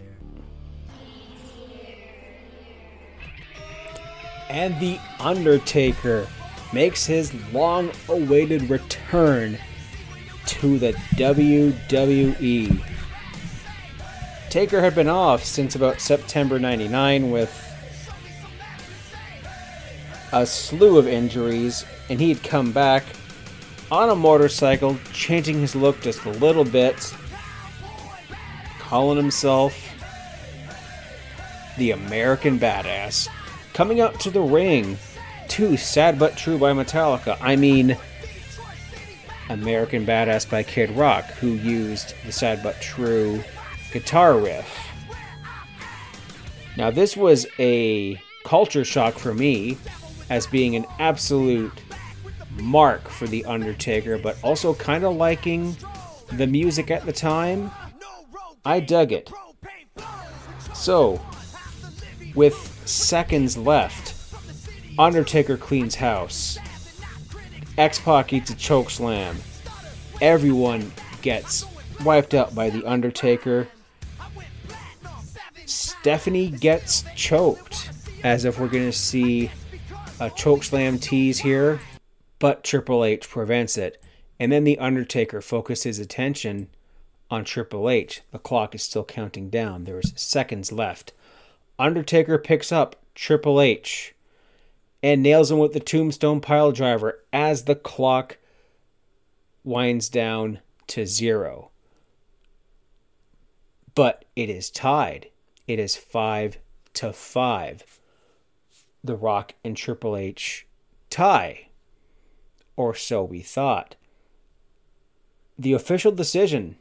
And 4.49 4.79
The 4.81 4.99
Undertaker 5.21 6.27
makes 6.73 7.07
his 7.07 7.35
long 7.53 7.91
awaited 8.09 8.71
return 8.71 9.59
to 10.47 10.79
the 10.79 10.93
WWE. 11.17 12.83
Taker 14.51 14.81
had 14.81 14.95
been 14.95 15.09
off 15.09 15.43
since 15.45 15.75
about 15.75 16.01
September 16.01 16.59
99 16.59 17.31
with 17.31 17.61
a 20.33 20.47
slew 20.47 20.99
of 20.99 21.07
injuries, 21.09 21.85
and 22.09 22.21
he 22.21 22.29
had 22.29 22.43
come 22.43 22.73
back 22.73 23.05
on 23.91 24.11
a 24.11 24.15
motorcycle, 24.15 24.99
changing 25.13 25.61
his 25.61 25.75
look 25.75 26.01
just 26.01 26.25
a 26.25 26.31
little 26.31 26.65
bit, 26.65 27.15
calling 28.79 29.17
himself 29.17 29.91
the 31.77 31.91
American 31.93 32.59
Badass, 32.59 33.29
coming 33.73 34.01
out 34.01 34.21
to 34.21 34.31
the 34.31 34.41
ring 34.41 34.97
to 35.49 35.77
Sad 35.77 36.19
But 36.19 36.37
True 36.37 36.59
by 36.59 36.73
Metallica. 36.73 37.37
I 37.41 37.57
mean, 37.57 37.97
American 39.51 40.07
Badass 40.07 40.49
by 40.51 40.63
Kid 40.63 40.91
Rock, 40.91 41.25
who 41.25 41.49
used 41.49 42.15
the 42.25 42.33
Sad 42.33 42.63
But 42.63 42.81
True 42.81 43.43
guitar 43.93 44.39
riff. 44.39 44.89
Now, 46.77 46.91
this 46.91 47.17
was 47.17 47.47
a 47.59 48.21
culture 48.45 48.85
shock 48.85 49.15
for 49.15 49.33
me 49.35 49.79
as 50.31 50.47
being 50.47 50.75
an 50.77 50.87
absolute 50.99 51.73
mark 52.61 53.09
for 53.09 53.27
The 53.27 53.45
Undertaker, 53.45 54.19
but 54.19 54.37
also 54.43 54.75
kind 54.75 55.05
of 55.05 55.15
liking 55.17 55.77
the 56.33 56.47
music 56.47 56.91
at 56.91 57.05
the 57.05 57.13
time. 57.13 57.71
I 58.65 58.81
dug 58.81 59.13
it. 59.13 59.31
So, 60.75 61.21
with 62.35 62.83
seconds 62.85 63.57
left, 63.57 64.15
Undertaker 64.99 65.57
cleans 65.57 65.97
house. 65.97 66.59
X 67.77 67.99
Pac 67.99 68.33
eats 68.33 68.51
a 68.51 68.55
choke 68.55 68.89
slam. 68.89 69.37
Everyone 70.21 70.93
gets 71.23 71.65
wiped 72.05 72.33
out 72.33 72.55
by 72.55 72.71
The 72.71 72.85
Undertaker. 72.85 73.67
Stephanie 75.67 76.51
gets 76.51 77.05
choked, 77.17 77.91
as 78.23 78.45
if 78.45 78.61
we're 78.61 78.69
going 78.69 78.91
to 78.91 78.97
see 78.97 79.51
a 80.21 80.31
choke 80.31 80.63
slam 80.63 80.99
tease 80.99 81.41
here, 81.41 81.81
but 82.39 82.63
Triple 82.63 83.05
H 83.05 83.29
prevents 83.29 83.77
it. 83.77 84.01
And 84.39 84.53
then 84.53 84.65
The 84.65 84.79
Undertaker 84.79 85.41
focuses 85.41 85.99
attention 85.99 86.69
on 87.29 87.45
Triple 87.45 87.91
H. 87.91 88.23
The 88.31 88.39
clock 88.39 88.75
is 88.75 88.83
still 88.83 89.05
counting 89.05 89.51
down. 89.51 89.85
There's 89.85 90.13
seconds 90.21 90.71
left. 90.71 91.13
Undertaker 91.79 92.39
picks 92.39 92.71
up 92.71 92.97
Triple 93.17 93.61
H 93.61 94.14
and 95.05 95.23
nails 95.23 95.51
him 95.51 95.59
with 95.59 95.75
the 95.75 95.81
tombstone 95.81 96.41
pile 96.41 96.73
driver 96.73 97.23
as 97.31 97.65
the 97.65 97.75
clock 97.75 98.39
winds 99.63 100.09
down 100.09 100.61
to 100.87 101.07
zero. 101.07 101.71
But 103.95 104.25
it 104.35 104.49
is 104.49 104.71
tied. 104.71 105.29
It 105.69 105.79
is 105.79 105.95
five 105.95 106.57
to 106.95 107.13
five. 107.13 108.01
The 109.05 109.15
Rock 109.15 109.53
and 109.63 109.77
Triple 109.77 110.17
H 110.17 110.67
tie. 111.11 111.69
Or 112.75 112.95
so 112.95 113.23
we 113.23 113.43
thought. 113.43 113.97
The 115.59 115.75
official 115.75 116.13
decision 116.13 116.77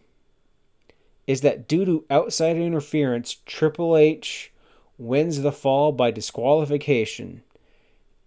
is 1.27 1.41
that 1.41 1.67
due 1.67 1.83
to 1.83 2.05
outside 2.09 2.55
interference, 2.55 3.35
Triple 3.45 3.97
H 3.97 4.53
wins 4.97 5.41
the 5.41 5.51
fall 5.51 5.91
by 5.91 6.09
disqualification 6.09 7.43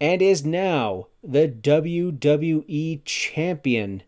and 0.00 0.20
is 0.20 0.44
now 0.44 1.06
the 1.22 1.46
WWE 1.48 3.00
champion 3.04 4.02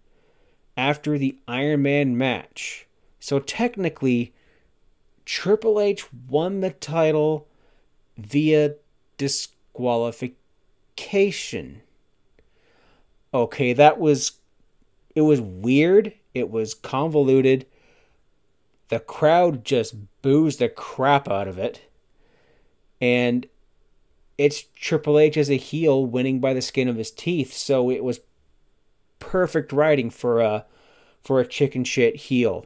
after 0.76 1.16
the 1.18 1.38
Iron 1.46 1.82
Man 1.82 2.16
match. 2.16 2.86
So 3.20 3.38
technically, 3.40 4.32
Triple 5.24 5.80
H 5.80 6.12
won 6.12 6.60
the 6.60 6.70
title 6.70 7.48
via 8.16 8.76
disqualification. 9.16 11.82
Okay, 13.34 13.72
that 13.72 13.98
was 13.98 14.32
it 15.14 15.22
was 15.22 15.40
weird, 15.40 16.12
it 16.34 16.50
was 16.50 16.74
convoluted. 16.74 17.66
The 18.88 19.00
crowd 19.00 19.64
just 19.64 19.94
boos 20.22 20.58
the 20.58 20.68
crap 20.68 21.28
out 21.28 21.48
of 21.48 21.58
it. 21.58 21.82
And 23.00 23.46
it's 24.38 24.64
Triple 24.76 25.18
H 25.18 25.36
as 25.36 25.50
a 25.50 25.56
heel 25.56 26.06
winning 26.06 26.40
by 26.40 26.54
the 26.54 26.62
skin 26.62 26.88
of 26.88 26.96
his 26.96 27.10
teeth. 27.10 27.52
So 27.52 27.90
it 27.90 28.04
was 28.04 28.20
perfect 29.18 29.72
writing 29.72 30.10
for 30.10 30.40
a 30.40 30.64
for 31.22 31.40
a 31.40 31.46
chicken 31.46 31.84
shit 31.84 32.16
heel. 32.16 32.64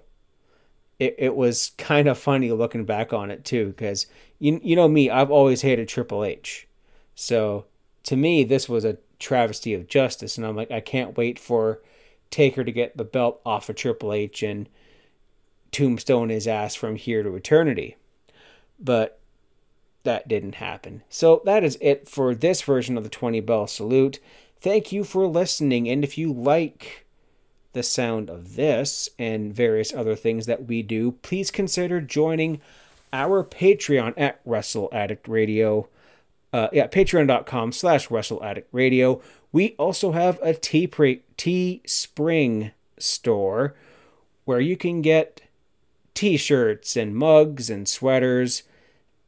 It 0.99 1.17
it 1.19 1.35
was 1.35 1.73
kind 1.79 2.07
of 2.07 2.19
funny 2.19 2.53
looking 2.53 2.85
back 2.85 3.13
on 3.13 3.31
it 3.31 3.45
too, 3.45 3.69
because 3.69 4.07
you 4.39 4.61
you 4.63 4.77
know 4.77 4.87
me, 4.87 5.11
I've 5.11 5.31
always 5.31 5.63
hated 5.63 5.89
Triple 5.89 6.25
H. 6.25 6.69
So 7.15 7.65
to 8.05 8.17
me, 8.17 8.45
this 8.45 8.69
was 8.69 8.85
a 8.85 8.99
travesty 9.19 9.73
of 9.73 9.89
justice. 9.89 10.37
And 10.37 10.47
I'm 10.47 10.57
like, 10.57 10.71
I 10.71 10.81
can't 10.81 11.17
wait 11.17 11.39
for 11.39 11.81
Taker 12.31 12.65
to 12.65 12.73
get 12.73 12.97
the 12.97 13.05
belt 13.05 13.41
off 13.47 13.69
of 13.69 13.77
Triple 13.77 14.13
H 14.13 14.43
and 14.43 14.69
tombstone 15.71 16.29
his 16.29 16.47
ass 16.47 16.75
from 16.75 16.97
here 16.97 17.23
to 17.23 17.35
eternity. 17.35 17.97
But 18.79 19.21
that 20.05 20.29
didn't 20.29 20.57
happen. 20.57 21.03
So 21.09 21.43
that 21.45 21.65
is 21.65 21.79
it 21.81 22.09
for 22.09 22.35
this 22.35 22.63
version 22.63 22.97
of 22.97 23.05
the 23.05 23.11
20 23.11 23.41
bell 23.41 23.67
salute. 23.67 24.19
Thank 24.61 24.93
you 24.93 25.05
for 25.05 25.27
listening. 25.27 25.89
And 25.89 26.05
if 26.05 26.17
you 26.17 26.33
like 26.33 27.07
the 27.73 27.83
sound 27.83 28.31
of 28.31 28.55
this 28.57 29.09
and 29.19 29.55
various 29.55 29.93
other 29.93 30.15
things 30.15 30.47
that 30.47 30.67
we 30.67 30.83
do, 30.83 31.13
please 31.13 31.51
consider 31.51 32.01
joining 32.01 32.61
our 33.13 33.45
Patreon 33.45 34.15
at 34.17 34.41
Wrestle 34.45 34.89
Addict 34.93 35.29
Radio. 35.29 35.89
Uh, 36.53 36.69
yeah, 36.73 36.87
patreon.com 36.87 37.73
slash 37.73 38.11
Wrestle 38.11 38.43
Addict 38.45 38.69
Radio. 38.73 39.21
We 39.53 39.75
also 39.79 40.13
have 40.13 40.39
a 40.43 40.55
Teespring 40.55 41.13
store 42.99 43.75
where 44.45 44.61
you 44.61 44.77
can 44.77 45.03
get 45.03 45.43
t-shirts 46.15 46.97
and 46.97 47.17
mugs 47.17 47.71
and 47.71 47.89
sweaters 47.89 48.63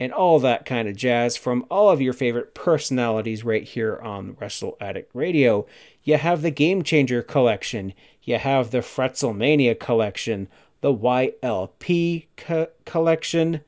and 0.00 0.12
all 0.12 0.38
that 0.40 0.66
kind 0.66 0.88
of 0.88 0.96
jazz 0.96 1.36
from 1.36 1.64
all 1.70 1.90
of 1.90 2.00
your 2.00 2.12
favorite 2.12 2.54
personalities 2.54 3.44
right 3.44 3.64
here 3.64 3.98
on 4.02 4.36
Wrestle 4.40 4.76
Addict 4.80 5.10
Radio. 5.14 5.66
You 6.02 6.16
have 6.16 6.42
the 6.42 6.50
Game 6.50 6.82
Changer 6.82 7.22
collection, 7.22 7.94
you 8.22 8.38
have 8.38 8.70
the 8.70 8.78
Fretzelmania 8.78 9.78
collection, 9.78 10.48
the 10.80 10.94
YLP 10.94 12.26
co- 12.36 12.68
collection, 12.84 13.60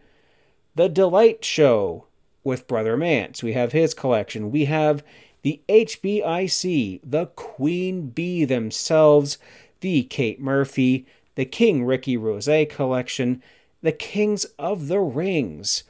the 0.75 0.89
Delight 0.89 1.45
Show 1.45 2.07
with 2.45 2.69
Brother 2.69 2.97
Mance. 2.97 3.43
We 3.43 3.55
have 3.55 3.73
his 3.73 3.95
collection. 3.95 4.51
We 4.51 4.67
have 4.67 5.03
the 5.43 5.61
HBIC, 5.69 7.01
the 7.03 7.27
Queen 7.27 8.09
Bee 8.09 8.45
themselves, 8.45 9.39
the 9.81 10.05
Kate 10.05 10.41
Murphy, 10.41 11.07
the 11.35 11.45
King 11.45 11.85
Ricky 11.85 12.17
Rose 12.17 12.49
collection, 12.69 13.43
the 13.83 13.93
Kings 13.93 14.45
of 14.59 14.89
the 14.89 15.01
Rings. 15.01 15.85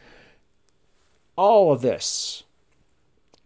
All 1.37 1.73
of 1.73 1.83
this 1.83 2.45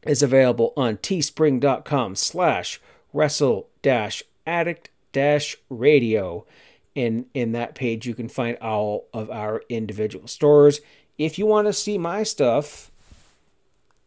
is 0.04 0.22
available 0.22 0.72
on 0.76 0.96
teespring.com 0.98 2.14
slash 2.14 2.80
wrestle 3.12 3.68
dash 3.82 4.22
addict 4.46 4.90
dash 5.12 5.56
radio. 5.68 6.46
In, 6.94 7.26
in 7.34 7.52
that 7.52 7.74
page, 7.74 8.06
you 8.06 8.14
can 8.14 8.28
find 8.28 8.58
all 8.58 9.06
of 9.12 9.30
our 9.30 9.62
individual 9.68 10.26
stores. 10.26 10.80
If 11.18 11.38
you 11.38 11.46
want 11.46 11.66
to 11.68 11.72
see 11.72 11.98
my 11.98 12.24
stuff, 12.24 12.90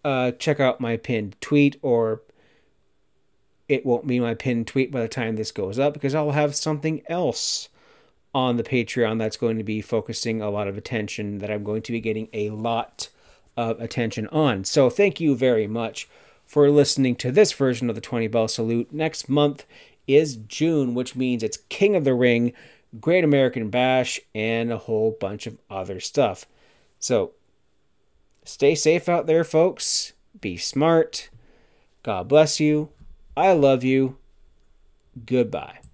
uh, 0.03 0.31
check 0.31 0.59
out 0.59 0.81
my 0.81 0.97
pinned 0.97 1.37
tweet, 1.39 1.77
or 1.81 2.21
it 3.69 3.85
won't 3.85 4.05
be 4.05 4.19
my 4.19 4.33
pinned 4.33 4.67
tweet 4.67 4.91
by 4.91 5.01
the 5.01 5.07
time 5.07 5.35
this 5.35 5.51
goes 5.51 5.79
up 5.79 5.93
because 5.93 6.13
I'll 6.13 6.31
have 6.31 6.55
something 6.55 7.01
else 7.07 7.69
on 8.35 8.57
the 8.57 8.63
Patreon 8.63 9.19
that's 9.19 9.37
going 9.37 9.57
to 9.57 9.63
be 9.63 9.81
focusing 9.81 10.41
a 10.41 10.49
lot 10.49 10.67
of 10.67 10.77
attention 10.77 11.37
that 11.37 11.51
I'm 11.51 11.63
going 11.63 11.83
to 11.83 11.91
be 11.91 12.01
getting 12.01 12.27
a 12.33 12.49
lot 12.49 13.09
of 13.55 13.79
attention 13.79 14.27
on. 14.27 14.63
So 14.63 14.89
thank 14.89 15.19
you 15.19 15.35
very 15.35 15.67
much 15.67 16.07
for 16.45 16.69
listening 16.69 17.15
to 17.17 17.31
this 17.31 17.51
version 17.51 17.89
of 17.89 17.95
the 17.95 18.01
20 18.01 18.27
Bell 18.27 18.47
Salute. 18.47 18.91
Next 18.91 19.29
month 19.29 19.65
is 20.07 20.35
June, 20.35 20.93
which 20.93 21.15
means 21.15 21.43
it's 21.43 21.57
King 21.69 21.95
of 21.95 22.03
the 22.03 22.13
Ring, 22.13 22.53
Great 22.99 23.23
American 23.23 23.69
Bash, 23.69 24.19
and 24.35 24.71
a 24.71 24.77
whole 24.77 25.15
bunch 25.19 25.47
of 25.47 25.57
other 25.69 25.99
stuff. 25.99 26.45
So 26.99 27.31
stay 28.43 28.75
safe 28.75 29.07
out 29.07 29.25
there, 29.25 29.43
folks. 29.43 30.13
Be 30.39 30.57
smart. 30.57 31.29
God 32.03 32.27
bless 32.27 32.59
you. 32.59 32.89
I 33.35 33.53
love 33.53 33.83
you. 33.83 34.17
Goodbye. 35.25 35.82